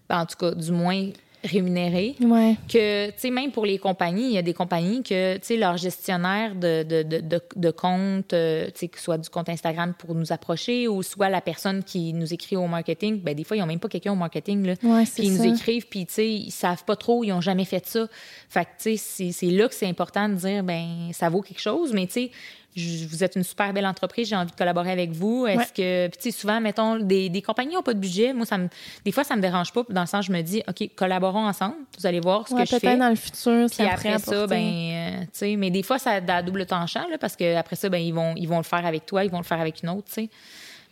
[0.09, 1.11] Ben, en tout cas, du moins
[1.45, 2.57] rémunéré, Ouais.
[2.69, 5.57] que, tu sais, même pour les compagnies, il y a des compagnies que, tu sais,
[5.57, 9.49] leur gestionnaire de, de, de, de, compte, euh, tu sais, que ce soit du compte
[9.49, 13.45] Instagram pour nous approcher ou soit la personne qui nous écrit au marketing, ben des
[13.45, 14.75] fois, ils n'ont même pas quelqu'un au marketing, là.
[14.83, 15.45] Ouais, c'est Puis ils ça.
[15.47, 18.07] nous écrivent, puis tu sais, ils savent pas trop, ils ont jamais fait ça.
[18.49, 21.43] Fait que, tu sais, c'est- c'est là que c'est important de dire, ben ça vaut
[21.43, 22.31] quelque chose, mais tu sais,
[22.77, 25.47] je- vous êtes une super belle entreprise, j'ai envie de collaborer avec vous.
[25.47, 25.67] Est-ce Ouais.
[25.77, 28.33] que, puis tu sais, souvent, mettons, des, des compagnies n'ont pas de budget.
[28.33, 28.69] Moi, ça me,
[29.05, 31.75] des fois, ça me dérange pas, dans le sens, je me dis, OK, collaborons ensemble,
[31.99, 32.97] vous allez voir ce Ouais, que je peut-être fais.
[32.97, 36.43] dans le futur, Puis après ça, ben, euh, tu sais, mais des fois, ça a
[36.43, 39.05] double tranchant, là, parce que après ça, ben, ils vont, ils vont le faire avec
[39.07, 40.31] toi, ils vont le faire avec une autre, tu sais.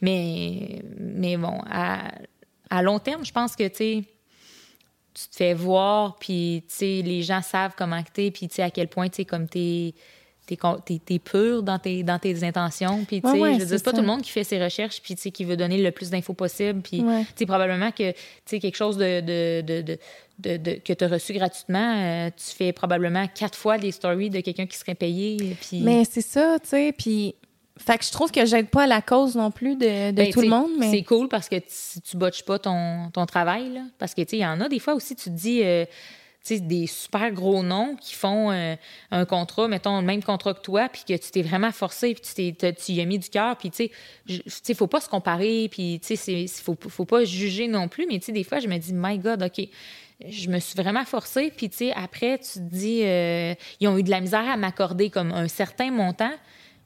[0.01, 2.11] Mais, mais bon, à,
[2.71, 4.05] à long terme, je pense que, tu sais,
[5.15, 8.57] tu te fais voir, puis, tu sais, les gens savent comment que t'es, puis, tu
[8.57, 9.95] sais, à quel point, tu sais, comme t'es
[10.57, 13.05] t'es, t'es, pur dans tes, dans tes intentions.
[13.05, 15.23] Puis, tu sais, je c'est pas tout le monde qui fait ses recherches, puis, tu
[15.23, 16.81] sais, qui veut donner le plus d'infos possible.
[16.81, 19.99] Puis, tu sais, probablement que, tu sais, quelque chose de, de, de, de
[20.85, 24.67] que tu as reçu gratuitement, euh, tu fais probablement quatre fois des stories de quelqu'un
[24.67, 25.57] qui serait payé.
[25.61, 25.81] Puis...
[25.81, 26.95] Mais c'est ça, tu sais.
[26.97, 27.35] Puis
[27.79, 30.33] fait que je trouve que j'aide pas à la cause non plus de, de ben,
[30.33, 30.71] tout le monde.
[30.79, 30.91] Mais...
[30.91, 33.73] C'est cool parce que tu, tu botches pas ton, ton travail.
[33.73, 33.83] Là.
[33.99, 35.85] Parce que, tu sais, il y en a des fois aussi, tu te dis, euh,
[36.51, 38.75] des super gros noms qui font euh,
[39.11, 42.55] un contrat, mettons, le même contrat que toi, puis que tu t'es vraiment forcé, puis
[42.55, 43.91] tu, tu y as mis du cœur, puis, tu
[44.47, 48.07] sais, faut pas se comparer, puis, tu sais, faut, faut pas juger non plus.
[48.07, 49.69] Mais, tu sais, des fois, je me dis, my God, OK
[50.27, 51.53] je me suis vraiment forcée.
[51.57, 54.57] Puis, tu sais, après, tu te dis, euh, ils ont eu de la misère à
[54.57, 56.33] m'accorder comme un certain montant.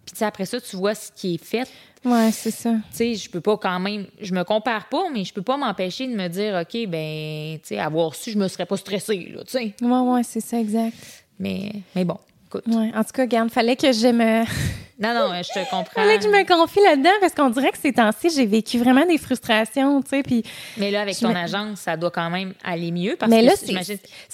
[0.04, 1.68] Puis après ça, tu vois ce qui est fait.
[2.04, 2.72] Ouais, c'est ça.
[2.90, 5.56] Tu sais, je peux pas quand même, je me compare pas, mais je peux pas
[5.56, 9.32] m'empêcher de me dire, OK, ben, tu sais, avoir su, je me serais pas stressée,
[9.34, 9.74] là, tu sais.
[9.80, 10.96] Ouais, ouais, c'est ça, exact.
[11.38, 12.18] Mais, mais bon.
[12.66, 14.44] Ouais, en tout cas, regarde, fallait que je me.
[15.00, 16.02] non, non, je te comprends.
[16.02, 19.04] fallait que je me confie là-dedans parce qu'on dirait que ces temps-ci, j'ai vécu vraiment
[19.06, 20.22] des frustrations, tu sais.
[20.22, 20.42] Puis.
[20.76, 23.72] Mais là, avec ton agence, ça doit quand même aller mieux parce mais là, c'est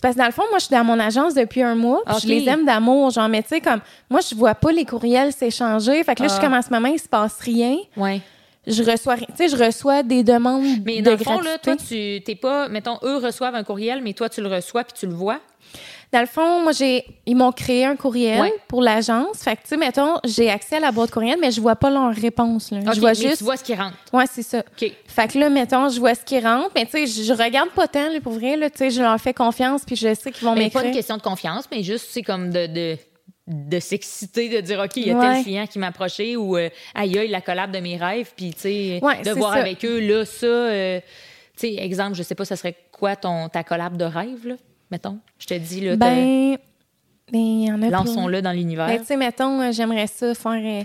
[0.02, 2.02] parce que dans le fond, moi, je suis dans mon agence depuis un mois.
[2.20, 3.80] Je les aime d'amour, genre, mais tu sais, comme,
[4.10, 6.02] moi, je vois pas les courriels s'échanger.
[6.04, 6.44] Fait que là, je suis ah.
[6.46, 7.76] comme en ce moment, il se passe rien.
[7.96, 8.20] Ouais
[8.68, 12.20] je reçois tu sais je reçois des demandes mais dans le fond là toi tu
[12.24, 15.14] t'es pas mettons eux reçoivent un courriel mais toi tu le reçois puis tu le
[15.14, 15.40] vois?
[16.10, 19.42] Dans le fond, moi, j'ai, ils m'ont créé un courriel pour l'agence.
[19.42, 21.90] Fait que, tu sais, mettons, j'ai accès à la boîte courriel, mais je vois pas
[21.90, 22.80] leur réponse, là.
[22.94, 23.38] je vois juste.
[23.38, 23.96] Tu vois ce qui rentre.
[24.12, 24.62] Ouais, c'est ça.
[25.06, 27.88] Fait que là, mettons, je vois ce qui rentre, mais tu sais, je, regarde pas
[27.88, 28.70] tant, là, pour vrai, là.
[28.70, 30.80] Tu sais, je leur fais confiance, puis je sais qu'ils vont m'écrire.
[30.80, 32.96] pas une question de confiance, mais juste, c'est comme de, de
[33.48, 36.68] de s'exciter, de dire, OK, il y a tel client qui m'a approché ou, euh,
[36.94, 40.26] aïe, aïe, la collab de mes rêves, puis, tu sais, de voir avec eux, là,
[40.26, 41.00] ça, euh,
[41.56, 44.54] tu sais, exemple, je sais pas, ça serait quoi ton, ta collab de rêve, là?
[44.90, 45.18] Mettons?
[45.38, 46.56] Je te dis, là, ben,
[47.30, 48.86] ben, y en a Lançons-le dans l'univers.
[48.86, 50.52] Ben, tu sais, mettons, euh, j'aimerais ça faire...
[50.52, 50.84] Euh,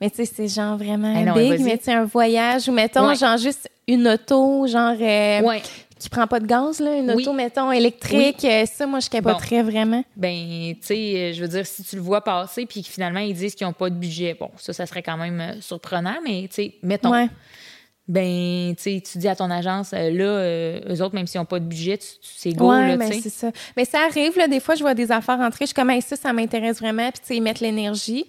[0.00, 3.12] mais tu sais, c'est genre vraiment ben big, mais tu sais, un voyage ou mettons,
[3.14, 4.96] genre juste une auto, genre...
[5.00, 5.62] Euh, ouais
[5.98, 8.46] qui prend pas de gaz, là, une auto, mettons, électrique.
[8.72, 10.02] Ça, moi, je capoterais vraiment.
[10.16, 13.54] Ben, tu sais, je veux dire, si tu le vois passer, puis finalement, ils disent
[13.54, 16.74] qu'ils n'ont pas de budget, bon, ça, ça serait quand même surprenant, mais, tu sais,
[16.82, 17.12] mettons.
[17.12, 17.28] Ouais
[18.10, 21.60] ben tu dis à ton agence euh, là euh, eux autres même s'ils n'ont pas
[21.60, 23.52] de budget c'est go là ben, c'est ça.
[23.76, 26.16] Mais ça arrive là des fois je vois des affaires rentrer je suis comme ça
[26.16, 28.26] ça m'intéresse vraiment puis tu sais ils mettent l'énergie.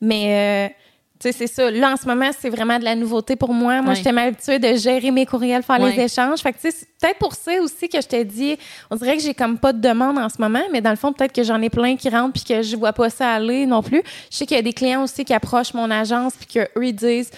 [0.00, 0.74] Mais euh,
[1.20, 1.70] tu sais c'est ça.
[1.70, 3.82] Là en ce moment c'est vraiment de la nouveauté pour moi.
[3.82, 6.40] Moi j'étais habituée de gérer mes courriels faire les échanges.
[6.40, 8.56] Fait que tu sais peut-être pour ça aussi que je t'ai dit
[8.90, 11.12] on dirait que j'ai comme pas de demande en ce moment mais dans le fond
[11.12, 13.80] peut-être que j'en ai plein qui rentrent puis que je vois pas ça aller non
[13.80, 14.02] plus.
[14.28, 16.86] Je sais qu'il y a des clients aussi qui approchent mon agence puis que eux
[16.86, 17.30] ils disent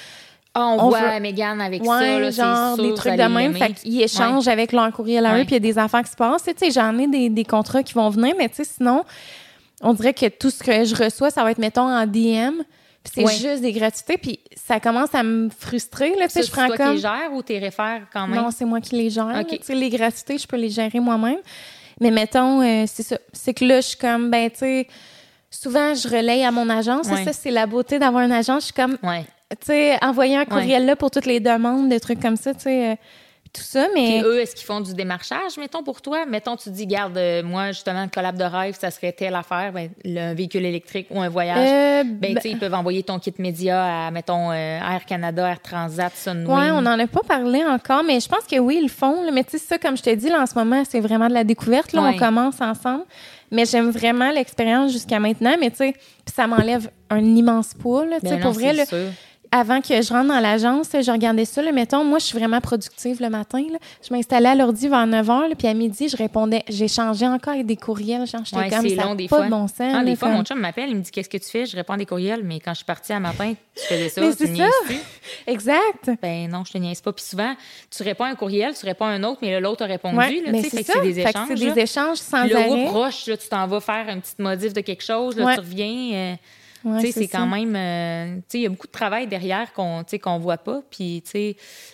[0.55, 3.55] ah, on, voit Megan avec ça, là, genre des trucs de même.
[3.55, 6.11] Fait qu'ils échangent avec leur courriel à eux, puis il y a des affaires qui
[6.11, 6.45] se passent.
[6.45, 9.05] Tu sais, j'en ai des, des, contrats qui vont venir, mais tu sais, sinon,
[9.81, 12.63] on dirait que tout ce que je reçois, ça va être, mettons, en DM.
[13.05, 16.15] c'est juste des gratuités, puis ça commence à me frustrer.
[16.17, 16.87] Là, je prends toi comme...
[16.89, 18.43] qui les gères ou t'es réfères quand même?
[18.43, 19.45] Non, c'est moi qui les gère.
[19.49, 21.39] Tu sais, les gratuités, je peux les gérer moi-même.
[22.01, 23.17] Mais mettons, euh, c'est ça.
[23.33, 24.89] C'est que là, je suis comme, ben, tu sais,
[25.51, 27.07] souvent, je relaye à mon agence.
[27.07, 28.63] Ça, c'est la beauté d'avoir une agence.
[28.63, 28.99] Je suis comme,
[29.61, 32.61] tu sais, envoyer un courriel là pour toutes les demandes, des trucs comme ça, tu
[32.61, 32.93] sais.
[32.93, 32.95] Euh,
[33.55, 34.21] tout ça, mais...
[34.21, 36.25] Puis eux, est-ce qu'ils font du démarchage, mettons, pour toi?
[36.25, 39.73] Mettons, tu dis, garde, euh, moi, justement, le collab de rêve, ça serait telle affaire,
[39.73, 41.69] ben, un véhicule électrique ou un voyage.
[41.69, 45.61] Euh, ben, tu sais, ils peuvent envoyer ton kit média à, mettons, Air Canada, Air
[45.61, 46.47] Transat, Sunwing.
[46.47, 49.31] Oui, on n'en a pas parlé encore, mais je pense que oui, ils le font.
[49.31, 51.35] Mais tu sais, ça, comme je te dis, là, en ce moment, c'est vraiment de
[51.35, 51.93] la découverte.
[51.93, 53.05] Là, on commence ensemble.
[53.51, 55.57] Mais j'aime vraiment l'expérience jusqu'à maintenant.
[55.61, 55.95] Mais tu sais,
[56.35, 58.73] ça m'enlève un immense poids, tu sais, ben pour vrai,
[59.55, 61.61] avant que je rentre dans l'agence, je regardais ça.
[61.61, 63.63] Là, mettons, moi, je suis vraiment productive le matin.
[63.71, 63.79] Là.
[64.03, 66.63] Je m'installais à l'ordi vers 9 h, puis à midi, je répondais.
[66.71, 68.27] J'ai changé encore avec des courriels.
[68.27, 69.05] Genre, j'étais comme ça.
[69.05, 69.45] Long, des pas fois.
[69.45, 69.95] de bon sens.
[69.95, 71.67] Ah, des fois, mon chum m'appelle, il me dit Qu'est-ce que tu fais?
[71.67, 74.21] Je réponds des courriels, mais quand je suis partie à matin, tu faisais ça.
[74.23, 74.65] Mais c'est ça.
[75.47, 76.11] Exact.
[76.23, 77.13] Ben non, je te niaise pas.
[77.13, 77.55] Puis souvent,
[77.95, 80.17] tu réponds un courriel, tu réponds un autre, mais l'autre a répondu.
[80.17, 80.95] Ouais, là, mais c'est ça.
[80.95, 81.49] c'est des échanges.
[81.49, 82.85] C'est des échanges sans le arrêt.
[82.87, 86.13] proche, tu t'en vas faire une petite modif de quelque chose, là, tu reviens.
[86.15, 86.35] Euh,
[87.13, 87.75] c'est quand même.
[87.77, 90.83] Euh, il y a beaucoup de travail derrière qu'on qu'on voit pas.
[90.91, 91.23] Puis,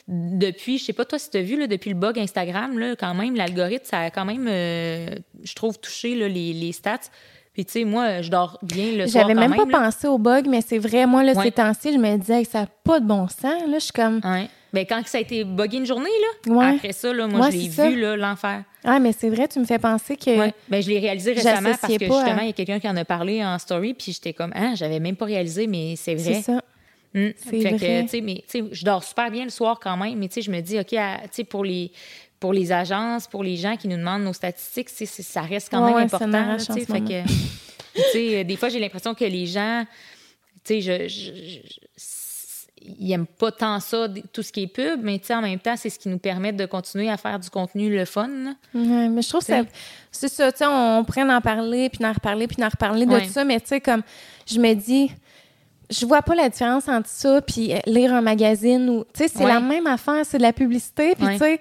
[0.06, 2.96] depuis, je sais pas, toi, si tu as vu, là, depuis le bug Instagram, là,
[2.96, 5.08] quand même, l'algorithme, ça a quand même, euh,
[5.42, 7.10] je trouve, touché là, les, les stats.
[7.52, 9.26] Puis, tu sais, moi, je dors bien le soir.
[9.26, 12.16] J'avais même, pas pensé au bug, mais c'est vrai, moi, là, ces temps-ci, je me
[12.16, 13.62] disais que ça n'a pas de bon sens.
[13.66, 14.20] Là, je suis comme.
[14.24, 14.48] Ouais.
[14.72, 16.10] Ben, quand ça a été buggé une journée,
[16.46, 18.64] là, après ça, là, moi, je l'ai vu, l'enfer.
[18.84, 20.30] Ah, mais c'est vrai, tu me fais penser que.
[20.38, 20.54] Ouais.
[20.68, 23.04] Ben, je l'ai réalisé récemment parce que justement, il y a quelqu'un qui en a
[23.04, 26.34] parlé en story, puis j'étais comme, ah, j'avais même pas réalisé, mais c'est vrai.
[26.34, 26.62] C'est ça.
[27.62, 30.18] Fait que, tu sais, mais, tu sais, je dors super bien le soir quand même,
[30.18, 30.96] mais tu sais, je me dis, OK, tu
[31.32, 31.90] sais, pour les,
[32.38, 35.94] pour les agences, pour les gens qui nous demandent nos statistiques, ça reste quand même
[36.04, 36.28] important.
[36.92, 37.26] Fait que,
[37.94, 39.84] Puis, tu sais, des fois, j'ai l'impression que les gens,
[40.62, 41.70] tu sais, je, je- je-
[42.98, 45.90] ils aiment pas tant ça, tout ce qui est pub, mais en même temps, c'est
[45.90, 48.28] ce qui nous permet de continuer à faire du contenu le fun.
[48.74, 49.72] Ouais, mais je trouve que ça- T'sais?
[50.10, 53.12] c'est ça, tu sais, on pourrait en parler, puis en reparler, puis en reparler de
[53.12, 53.26] Ouais.
[53.26, 54.02] tout ça, mais tu sais, comme,
[54.46, 55.10] je me dis,
[55.90, 59.28] je vois pas la différence entre ça puis euh, lire un magazine ou, tu sais,
[59.28, 59.52] c'est Ouais.
[59.54, 61.60] la même affaire, c'est de la publicité, puis tu sais,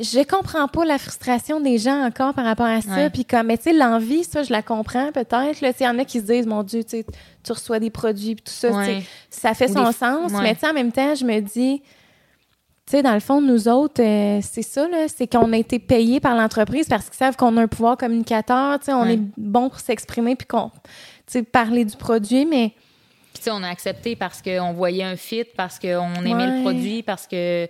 [0.00, 3.58] je comprends pas la frustration des gens encore par rapport à ça, puis comme, mais
[3.58, 6.46] tu sais, l'envie, ça, je la comprends peut-être, il y en a qui se disent,
[6.46, 7.04] mon Dieu, tu
[7.52, 9.02] reçois des produits, puis tout ça, Ouais.
[9.28, 10.42] ça fait Ou son des- sens, ouais.
[10.42, 11.82] mais tu sais, en même temps, je me dis,
[12.86, 15.78] tu sais, dans le fond, nous autres, euh, c'est ça, là, c'est qu'on a été
[15.78, 19.14] payés par l'entreprise parce qu'ils savent qu'on a un pouvoir communicateur, tu sais, on Ouais.
[19.14, 20.80] est bon pour s'exprimer puis qu'on, tu
[21.28, 22.72] sais, parler du produit, mais
[23.32, 26.62] Puis, tu sais, on a accepté parce qu'on voyait un fit, parce qu'on aimait le
[26.62, 27.68] produit, parce que,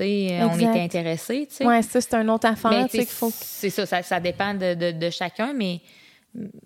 [0.00, 0.70] on Exact.
[0.70, 3.30] était intéressés, ouais, ça, c'est une autre affaire, faut...
[3.34, 5.80] c'est ça, ça, ça dépend de, de, de chacun, mais,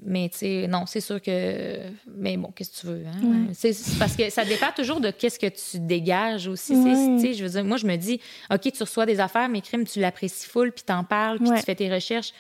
[0.05, 1.81] mais tu sais, non, c'est sûr que.
[2.17, 3.03] Mais bon, qu'est-ce que tu veux?
[3.05, 3.49] Hein?
[3.53, 6.75] C'est c'est parce que ça dépend toujours de qu'est-ce que tu dégages aussi.
[6.75, 7.17] c'est- Ouais.
[7.21, 8.21] tu sais, Je veux dire, moi, je me dis,
[8.53, 11.59] OK, tu reçois des affaires, mais crime, tu l'apprécies full, puis t'en parles, puis Ouais.
[11.59, 12.33] tu fais tes recherches.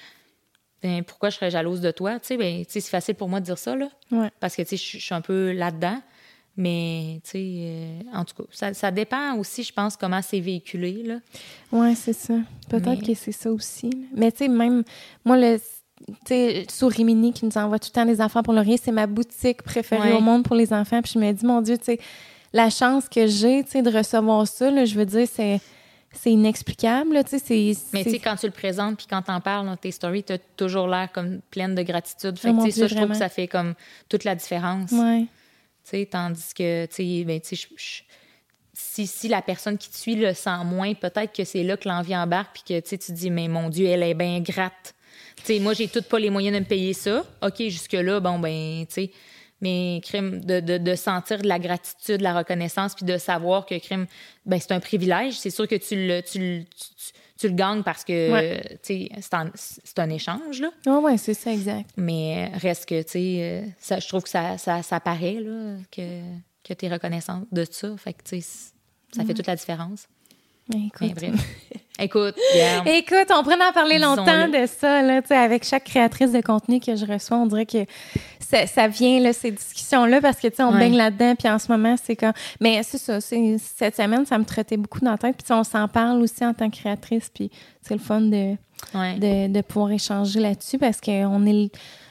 [0.82, 2.20] Ben, pourquoi je serais jalouse de toi?
[2.20, 3.88] Tu sais, ben, c'est facile pour moi de dire ça, là.
[4.38, 6.00] Parce que, tu sais, je je suis un peu là-dedans.
[6.56, 10.40] Mais, tu sais, euh, en tout cas, ça, ça dépend aussi, je pense, comment c'est
[10.40, 11.16] véhiculé, là.
[11.70, 12.34] Ouais, c'est ça.
[12.70, 13.90] Peut-être Mais- que c'est ça aussi.
[13.90, 13.98] là.
[14.14, 14.82] Mais tu sais, même,
[15.24, 18.54] moi, le, tu sais, sur Rimini qui nous envoie tout le temps des enfants pour
[18.54, 20.16] laurier, c'est ma boutique préférée Ouais.
[20.16, 21.02] au monde pour les enfants.
[21.02, 21.98] Puis je me dis, mon Dieu, tu sais,
[22.54, 25.60] la chance que j'ai, tu sais, de recevoir ça, là, je veux dire, c'est,
[26.12, 27.72] c'est inexplicable, là, tu sais, c'est...
[27.92, 30.38] Mais tu sais, quand tu le présentes puis quand t'en parles dans tes stories, t'as
[30.56, 32.38] toujours l'air comme pleine de gratitude.
[32.38, 33.74] Fait Oh que, mon tu sais, Dieu, ça, je trouve que ça fait comme
[34.08, 34.92] toute la différence.
[34.92, 35.26] Ouais.
[36.10, 37.40] Tandis que, tu ben,
[38.78, 41.88] si, si la personne qui te suit le sent moins, peut-être que c'est là que
[41.88, 44.94] l'envie embarque puis que, tu te dis, mais mon Dieu, elle est bien gratte.
[45.36, 47.24] Tu sais, moi, j'ai toutes pas les moyens de me payer ça.
[47.42, 49.10] OK, jusque-là, bon, ben, tu
[49.62, 53.78] mais crime, de, de, sentir de la gratitude, de la reconnaissance, puis de savoir que
[53.78, 54.06] crime,
[54.44, 55.38] ben, c'est un privilège.
[55.38, 56.64] C'est sûr que tu le,
[57.38, 58.78] tu le gagnes parce que, Ouais.
[58.82, 60.70] c'est un, c'est un échange, là.
[60.86, 61.90] Ouais, ouais, c'est ça, exact.
[61.96, 63.10] Mais reste que, tu
[63.78, 66.20] sais, je trouve que ça, ça, ça paraît, là, que,
[66.64, 67.94] que tu es reconnaissante de ça.
[67.96, 68.72] Fait que, tu sais,
[69.14, 70.08] ça fait toute la différence.
[70.72, 71.14] Mais Mais écoute.
[71.14, 71.34] bref.
[71.98, 72.34] Écoute.
[72.86, 76.94] Écoute, on pourrait en parler longtemps de ça, là, avec chaque créatrice de contenu que
[76.94, 77.84] je reçois, on dirait que
[78.38, 80.78] ça, ça vient, là, ces discussions-là, parce que, tu sais, on Ouais.
[80.80, 82.32] baigne là-dedans, puis en ce moment, c'est comme...
[82.60, 85.64] Mais c'est ça, c'est, cette semaine, ça me trottait beaucoup dans la tête, puis on
[85.64, 87.50] s'en parle aussi en tant que créatrice, puis
[87.82, 88.56] c'est le fun de,
[88.94, 89.14] Ouais.
[89.14, 91.70] de, de pouvoir échanger là-dessus, parce qu'on est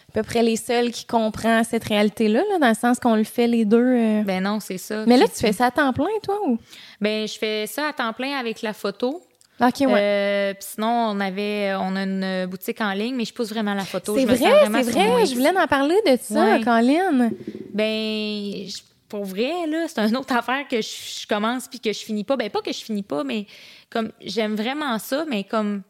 [0.10, 3.24] à peu près les seuls qui comprennent cette réalité-là, là, dans le sens qu'on le
[3.24, 3.78] fait les deux...
[3.98, 4.22] euh.
[4.24, 5.04] Ben non, c'est ça.
[5.06, 6.58] Mais là, tu fais ça à temps plein, toi, ou...
[7.02, 9.22] Ben, je fais ça à temps plein avec la photo.
[9.62, 9.88] OK, ouais.
[9.96, 13.74] Euh, puis sinon, on avait, on a une boutique en ligne, mais je pousse vraiment
[13.74, 14.16] la photo.
[14.18, 16.62] c'est vrai, c'est vrai, je voulais en parler de ça, Ouais.
[16.62, 17.30] Colin.
[17.74, 18.68] Ben,
[19.08, 22.24] pour vrai, là, c'est une autre affaire que je, je commence puis que je finis
[22.24, 22.36] pas.
[22.36, 23.46] Ben, pas que je finis pas, mais
[23.90, 25.84] comme j'aime vraiment ça, mais comme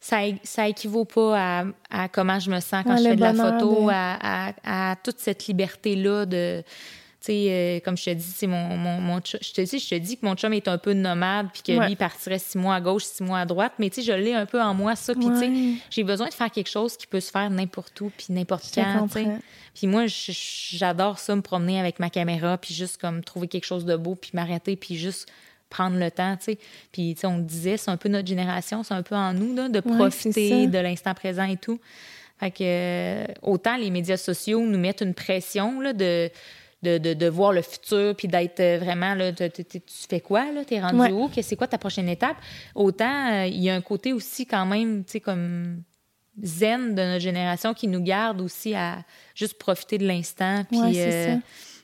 [0.00, 3.20] ça, ça équivaut pas à, à comment je me sens quand Ouais, je fais de
[3.20, 6.62] la photo, de- à, à- à toute cette liberté-là de.
[7.32, 9.94] Euh, comme je te dis, c'est mon, mon, mon chum- je te dis, je te
[9.96, 11.86] dis que mon chum est un peu nomade, puis que Ouais.
[11.86, 14.12] lui il partirait six mois à gauche, six mois à droite, mais tu sais, je
[14.12, 15.74] l'ai un peu en moi, ça, puis tu sais, Ouais.
[15.90, 19.08] j'ai besoin de faire quelque chose qui peut se faire n'importe où, puis n'importe quand.
[19.74, 23.84] Puis moi, j'adore ça, me promener avec ma caméra, puis juste comme trouver quelque chose
[23.84, 25.28] de beau, puis m'arrêter, puis juste
[25.68, 26.58] prendre le temps, tu sais.
[26.92, 29.54] Puis, tu sais, on disait, c'est un peu notre génération, c'est un peu en nous,
[29.54, 31.80] là, de Ouais, profiter de l'instant présent et tout.
[32.38, 36.30] Fait que, euh, autant les médias sociaux nous mettent une pression, là, de...
[36.82, 39.94] De, de, de voir le futur, puis d'être euh, vraiment, là, tu, tu- tu- tu
[40.08, 40.62] fais quoi, là?
[40.64, 41.10] T'es rendu Ouais.
[41.10, 41.30] où?
[41.40, 42.36] C'est quoi ta prochaine étape?
[42.74, 45.82] Autant, euh, il y a un côté aussi quand même, tu sais, comme
[46.42, 48.98] zen de notre génération qui nous garde aussi à
[49.34, 50.64] juste profiter de l'instant.
[50.70, 51.36] Puis, Ouais, euh,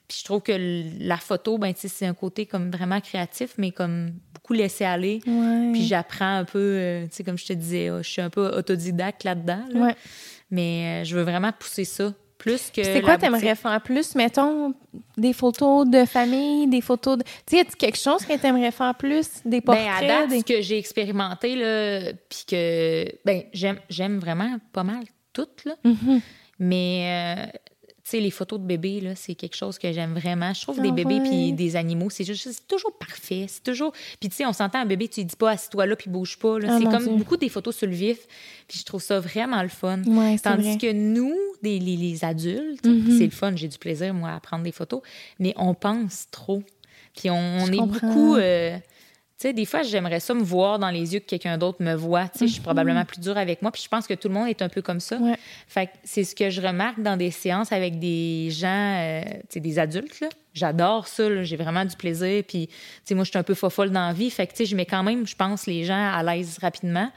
[0.07, 0.53] puis je trouve que
[1.01, 4.85] la photo, ben, tu sais, c'est un côté comme vraiment créatif, mais comme beaucoup laissé
[4.85, 5.21] aller.
[5.27, 5.71] Ouais.
[5.73, 8.31] Puis j'apprends un peu, euh, tu sais, comme je te disais, euh, je suis un
[8.31, 9.65] peu autodidacte là-dedans.
[9.71, 9.81] là.
[9.87, 9.97] Ouais.
[10.51, 12.13] Mais euh, je veux vraiment pousser ça.
[12.43, 12.83] Plus que.
[12.83, 14.17] C'est quoi t'aimerais faire plus?
[14.17, 14.75] Mettons,
[15.17, 17.23] des photos de famille, des photos de...
[17.47, 19.29] Tu sais, quelque chose que t'aimerais faire plus?
[19.45, 20.01] Des portraits?
[20.01, 20.41] Ben, à date, des...
[20.41, 25.77] ce que j'ai expérimenté, là, puis que, ben, j'aime, vraiment pas mal toutes, là.
[25.85, 26.21] Mhm.
[26.59, 27.59] Mais, euh,
[28.11, 30.53] sais, les photos de bébés, là, c'est quelque chose que j'aime vraiment.
[30.55, 31.29] Je trouve Ah des bébés ouais.
[31.29, 33.47] puis des animaux, c'est juste, c'est toujours parfait.
[33.49, 33.93] C'est toujours.
[34.21, 36.37] Puis, tu sais, on s'entend un bébé, tu lui dis pas, assis-toi là puis bouge
[36.39, 36.59] pas.
[36.59, 36.69] là.
[36.73, 37.17] Ah, c'est comme Dieu.
[37.17, 38.19] beaucoup des photos sur le vif.
[38.69, 40.03] Puis, je trouve ça vraiment le fun.
[40.05, 40.79] Ouais, Tandis vrai.
[40.79, 43.19] que nous, des, les, les adultes, Mhm.
[43.19, 43.53] c'est le fun.
[43.55, 45.01] J'ai du plaisir, moi, à prendre des photos.
[45.39, 46.63] Mais on pense trop.
[47.17, 48.07] Puis, on, est comprends.
[48.09, 48.37] beaucoup.
[48.37, 48.89] euh, tu Tu
[49.43, 52.29] sais, des fois, j'aimerais ça me voir dans les yeux que quelqu'un d'autre me voit.
[52.29, 53.71] Tu sais, je suis probablement plus dure avec moi.
[53.71, 55.17] Puis je pense que tout le monde est un peu comme ça.
[55.19, 55.37] Ouais.
[55.69, 59.39] Fait que c'est ce que je remarque dans des séances avec des gens, euh, tu
[59.51, 60.29] sais, des adultes, là.
[60.55, 61.43] J'adore ça.
[61.43, 62.43] J'ai vraiment du plaisir.
[62.47, 62.75] Puis, tu
[63.05, 64.31] sais, moi, je suis un peu fofolle dans la vie.
[64.31, 67.11] Fait que, tu sais, je mets quand même, je pense, les gens à l'aise rapidement.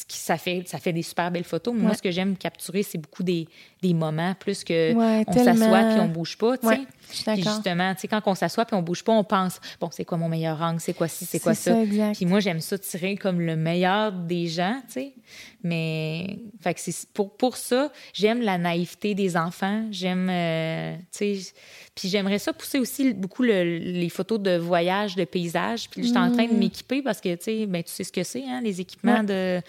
[0.00, 1.72] Ce qui, ça fait, ça fait des super belles photos.
[1.74, 3.48] Mais Moi, ce que j'aime capturer, c'est beaucoup des,
[3.82, 5.54] des moments plus que Ouais, on tellement.
[5.54, 6.56] s'assoit puis on bouge pas.
[6.62, 9.88] Ouais, je suis Puis justement, quand on s'assoit puis on bouge pas, on pense, bon,
[9.90, 11.72] c'est quoi mon meilleur angle, c'est quoi ci, c'est quoi ça?
[12.14, 15.14] Puis moi, j'aime ça tirer comme le meilleur des gens, tu sais.
[15.62, 19.86] Mais, fait que c'est pour, pour ça, j'aime la naïveté des enfants.
[19.90, 25.88] J'aime, euh, puis j'aimerais ça pousser aussi beaucoup le- les photos de voyage, de paysage.
[25.90, 28.22] Puis j'étais en train de m'équiper parce que, tu sais, ben, tu sais ce que
[28.22, 29.60] c'est, hein, les équipements de,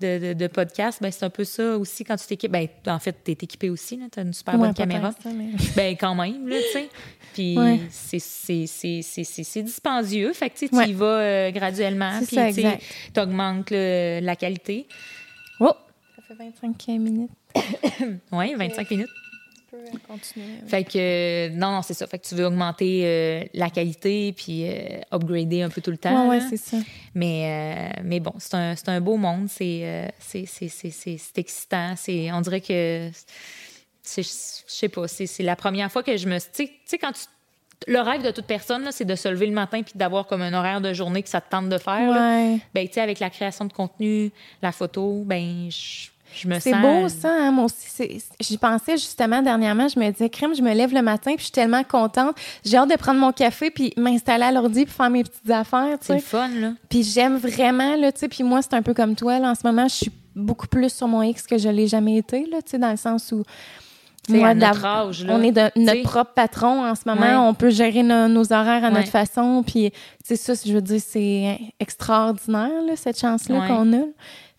[0.00, 0.98] de, de, de podcast.
[1.02, 2.52] Ben, c'est un peu ça aussi quand tu t'équipes.
[2.52, 5.12] Ben, en fait, tu es équipé aussi, tu as une super Ouais, bonne caméra.
[5.22, 6.88] ça, mais- Ben, quand même, là, tu sais.
[7.34, 7.80] Puis Ouais.
[7.90, 10.32] c'est- c'est- c'est c'est- c'est- c'est dispendieux.
[10.32, 10.88] Fait que, tu Ouais.
[10.90, 12.18] y vas euh, graduellement.
[12.26, 14.86] Puis, tu t'augmentes le- la qualité.
[15.60, 15.72] Oh!
[16.16, 17.30] Ça fait 25 minutes.
[18.32, 19.08] Oui, 25 minutes.
[19.86, 20.46] Tu peux continuer.
[20.66, 22.06] Fait que, euh, non, non, c'est ça.
[22.06, 25.98] Fait que tu veux augmenter euh, la qualité puis euh, upgrader un peu tout le
[25.98, 26.28] temps.
[26.28, 26.46] Ouais, là.
[26.48, 26.76] c'est ça.
[27.14, 29.48] mais, euh, mais bon, c'est un, un beau monde.
[29.48, 30.10] C'est
[31.36, 31.94] excitant.
[31.96, 33.10] C'est- On dirait que,
[34.06, 36.38] je sais pas, c'est la première fois que je me...
[36.38, 37.22] Tu sais- quand tu...
[37.86, 40.40] Le rêve de toute personne, là, c'est de se lever le matin puis d'avoir comme
[40.40, 42.10] un horaire de journée que ça te tente de faire.
[42.12, 42.36] là.
[42.38, 42.58] Ouais.
[42.72, 44.30] Ben, tu sais, avec la création de contenu,
[44.62, 46.80] la photo, ben, je, je me C'est sens...
[46.82, 47.86] beau, ça, hein, moi aussi.
[47.88, 49.88] c'est- J'y pensais justement dernièrement.
[49.88, 52.36] Je me disais, crème, je me lève le matin, puis je suis tellement contente.
[52.64, 55.96] J'ai hâte de prendre mon café, puis m'installer à l'ordi, puis faire mes petites affaires,
[56.00, 56.72] C'est le fun, là.
[56.88, 58.28] Puis j'aime vraiment, là, tu sais.
[58.28, 59.50] Puis moi, c'est un peu comme toi, là.
[59.50, 62.46] En ce moment, je suis beaucoup plus sur mon X que je l'ai jamais été,
[62.50, 63.42] là, tu sais, dans le sens où.
[64.28, 67.20] sais, à notre d'av- âge, là, on est de, notre propre patron en ce moment.
[67.20, 67.34] Ouais.
[67.36, 68.94] On peut gérer no- nos horaires à Ouais.
[68.94, 69.62] notre façon.
[69.66, 69.92] Puis,
[70.24, 73.68] c'est ça, je veux dire, c'est extraordinaire, là, cette chance-là Ouais.
[73.68, 74.04] qu'on a.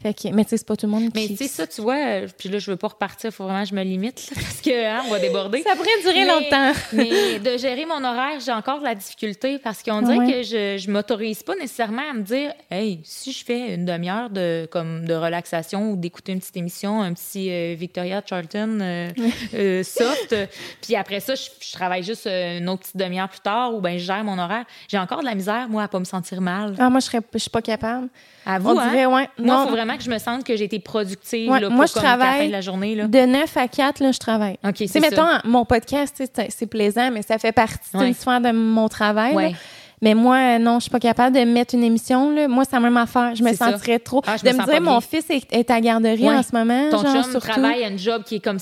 [0.06, 1.36] Fait que, mais tu sais, c'est pas tout le monde Mais qui.
[1.36, 3.69] tu sais, ça, tu vois, euh, puis là, je veux pas repartir, faut vraiment que
[3.69, 5.64] je me limite, là, parce que hein, on va déborder.
[5.68, 6.80] Ça pourrait durer Mais- longtemps.
[6.94, 10.32] mais de gérer mon horaire, j'ai encore de la difficulté parce qu'on dirait Ouais.
[10.32, 14.30] que je, je m'autorise pas nécessairement à me dire, hey, si je fais une demi-heure
[14.30, 19.10] de comme de relaxation ou d'écouter une petite émission, un petit euh, Victoria Charlton euh,
[19.56, 20.36] euh, soft,
[20.84, 23.98] puis après ça, je, je travaille juste une autre petite demi-heure plus tard ou ben
[23.98, 24.65] je gère mon horaire.
[24.88, 26.76] J'ai encore de la misère moi à pas me sentir mal.
[26.77, 28.07] Ah, moi, je serais, je suis pas capable.
[28.45, 28.90] À vous, On hein?
[28.91, 29.27] dirait, ouais.
[29.40, 31.85] Moi, Non, faut vraiment que je me sente que j'ai été productive Ouais, là, moi,
[31.85, 32.95] pour je comme, qu'à la fin travaille de la journée.
[32.95, 33.07] Là.
[33.07, 34.57] de 9 à 4, là, je travaille.
[34.63, 38.13] OK, Tu sais, c'est mettons, mon podcast, c'est plaisant, mais ça fait partie d'une Ouais.
[38.13, 39.34] sphère de mon travail.
[39.35, 39.55] Ouais.
[40.01, 42.30] Mais moi, non, je suis pas capable de mettre une émission.
[42.30, 42.47] Là.
[42.47, 43.34] Moi, c'est la même affaire.
[43.34, 43.72] Je me ça.
[43.72, 44.22] sentirais trop.
[44.27, 46.89] Ah, je de me me dire, mon fils est, est à garderie en ce moment.
[46.91, 47.47] Ton genre, chum surtout.
[47.47, 48.59] travaille à un job qui est comme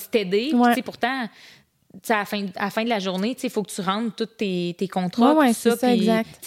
[0.69, 1.27] tu sais, pourtant,
[2.10, 4.26] à la, fin, à la fin de la journée, il faut que tu rendes tous
[4.27, 5.34] tes, tes contrats.
[5.34, 5.77] Ouais, ouais, tout c'est ça,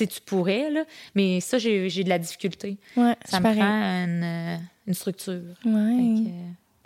[0.06, 0.84] tu pourrais, là,
[1.14, 2.76] mais ça, j'ai de la difficulté.
[2.96, 3.58] Ouais, Ça me pareil.
[3.58, 4.56] prend une, euh,
[4.86, 5.40] une structure.
[5.64, 5.72] Ouais.
[5.72, 6.28] Fait que,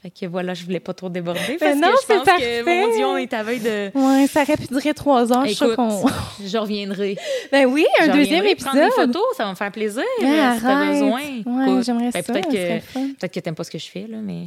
[0.02, 2.62] fait que voilà, je voulais pas trop déborder parce non, que je c'est pense parfait.
[2.64, 3.90] que, mon Dieu, on est à veille de...
[3.94, 5.44] Ouais, ça aurait pu durer trois heures.
[5.46, 6.06] Je Écoute, qu'on.
[6.42, 7.18] je reviendrai.
[7.52, 8.70] Ben oui, un Je deuxième épisode.
[8.72, 10.02] prendre des photos, ça va me faire plaisir.
[10.22, 11.20] Ah, euh, si t'as besoin.
[11.20, 14.16] Ouais, j'aimerais ben, ça, Peut-être que, peut que t'aimes pas ce que je fais, là,
[14.22, 14.46] mais...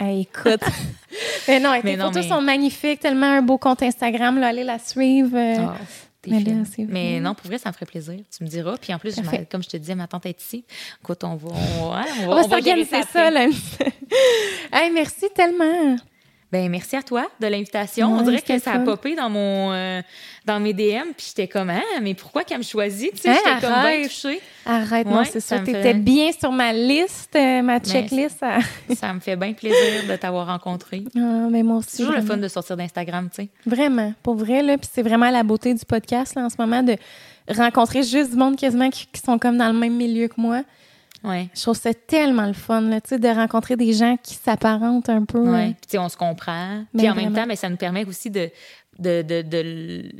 [0.00, 0.62] Hey, écoute.
[1.48, 3.00] mais non, tes non, photos mais- sont magnifiques.
[3.00, 4.38] Tellement un beau compte Instagram.
[4.40, 5.36] Là, allez la suivre.
[5.36, 5.74] euh, Ah,
[6.28, 8.20] t'es mais non, pour vrai, ça me ferait plaisir.
[8.36, 8.76] Tu me diras.
[8.78, 10.64] Puis en plus, je comme je te disais, ma tante est ici.
[11.02, 13.46] Écoute, on va, on va, hein, on va, on va s'organiser ça, là.
[14.72, 15.96] hey, merci tellement.
[16.50, 18.14] Ben, merci à toi de l'invitation.
[18.14, 20.00] Ouais, on dirait que ça a popé dans mon euh,
[20.46, 23.12] dans mes DM, puis j'étais comme ah, mais pourquoi qu'elle me choisit?
[23.12, 24.40] Tu sais, Hein, j'étais comme bien touchée.
[24.64, 25.62] Arrête, non, Ouais, c'est ça ça.
[25.62, 28.38] T'étais fait- bien sur ma liste, euh, ma checklist.
[28.40, 28.60] Ah,
[28.98, 31.04] Ça me fait bien plaisir de t'avoir rencontré.
[31.16, 31.88] Ah, mais moi aussi.
[31.90, 33.48] C'est toujours le fun de sortir d'Instagram, tu sais.
[33.66, 34.78] Vraiment, pour vrai, là.
[34.78, 36.96] Puis c'est vraiment la beauté du podcast, là, en ce moment, de
[37.54, 40.62] rencontrer juste du monde quasiment qui, qui sont comme dans le même milieu que moi.
[41.24, 41.48] Ouais.
[41.54, 45.40] Je trouve ça tellement le fun, là, de rencontrer des gens qui s'apparentent un peu.
[45.40, 45.68] Ouais.
[45.70, 46.84] euh, Puis, on se comprend.
[46.94, 48.50] Mais Puis en même temps, mais ça nous permet aussi de,
[48.98, 50.12] de, de, de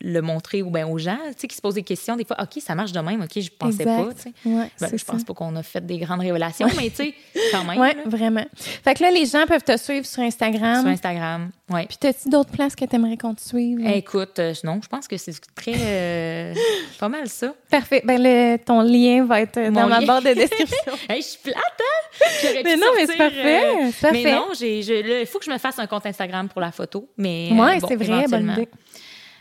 [0.00, 2.16] le- montrer ou ben, aux gens tu sais, qui se posent des questions.
[2.16, 3.20] Des fois, OK, ça marche de même.
[3.22, 4.04] OK, je pensais Exact.
[4.06, 4.14] pas.
[4.14, 4.32] tu sais.
[4.44, 5.24] Ouais, Ben, je pense ça.
[5.26, 7.14] pas qu'on a fait des grandes révélations, mais tu sais,
[7.52, 7.78] quand même.
[7.80, 8.44] Oui, là, vraiment.
[8.56, 10.80] Fait que là, les gens peuvent te suivre sur Instagram.
[10.82, 11.50] sur Instagram.
[11.68, 11.86] Ouais.
[11.86, 13.78] Puis t'as-tu d'autres places que t'aimerais qu'on te suive?
[13.86, 15.74] Eh, Écoute, euh, non, je pense que c'est très.
[15.76, 16.54] euh,
[16.98, 17.54] pas mal ça.
[17.70, 18.02] Parfait.
[18.04, 20.06] Ben, le, ton lien va être dans Mon ma lien.
[20.06, 20.92] barre de description.
[21.08, 22.26] Hey, je suis plate, hein?
[22.42, 24.36] J'aurais Mais pu non, mais c'est parfait, euh, c'est Mais parfait.
[24.36, 27.08] non, j'ai, il faut que je me fasse un compte Instagram pour la photo.
[27.16, 28.68] Mais, Ouais, bon, c'est vrai, bonne idée.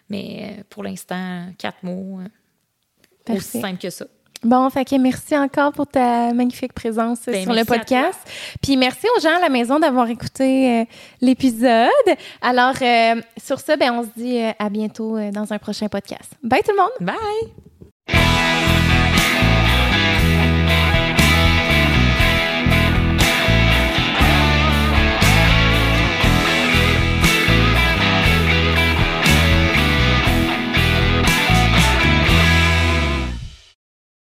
[0.10, 2.20] Mais euh, pour l'instant, quatre mots.
[2.22, 2.28] euh,
[3.26, 3.40] Parfait.
[3.40, 4.06] Aussi simple que ça.
[4.42, 8.18] Bon, fait que merci encore pour ta magnifique présence euh, Ben, sur le podcast.
[8.62, 10.86] Puis merci aux gens à la maison d'avoir écouté euh,
[11.20, 11.90] l'épisode.
[12.42, 16.32] Alors, euh, sur ce, ben, on se dit euh, à bientôt dans un prochain podcast.
[16.42, 17.16] Bye tout le monde!
[18.08, 18.99] Bye!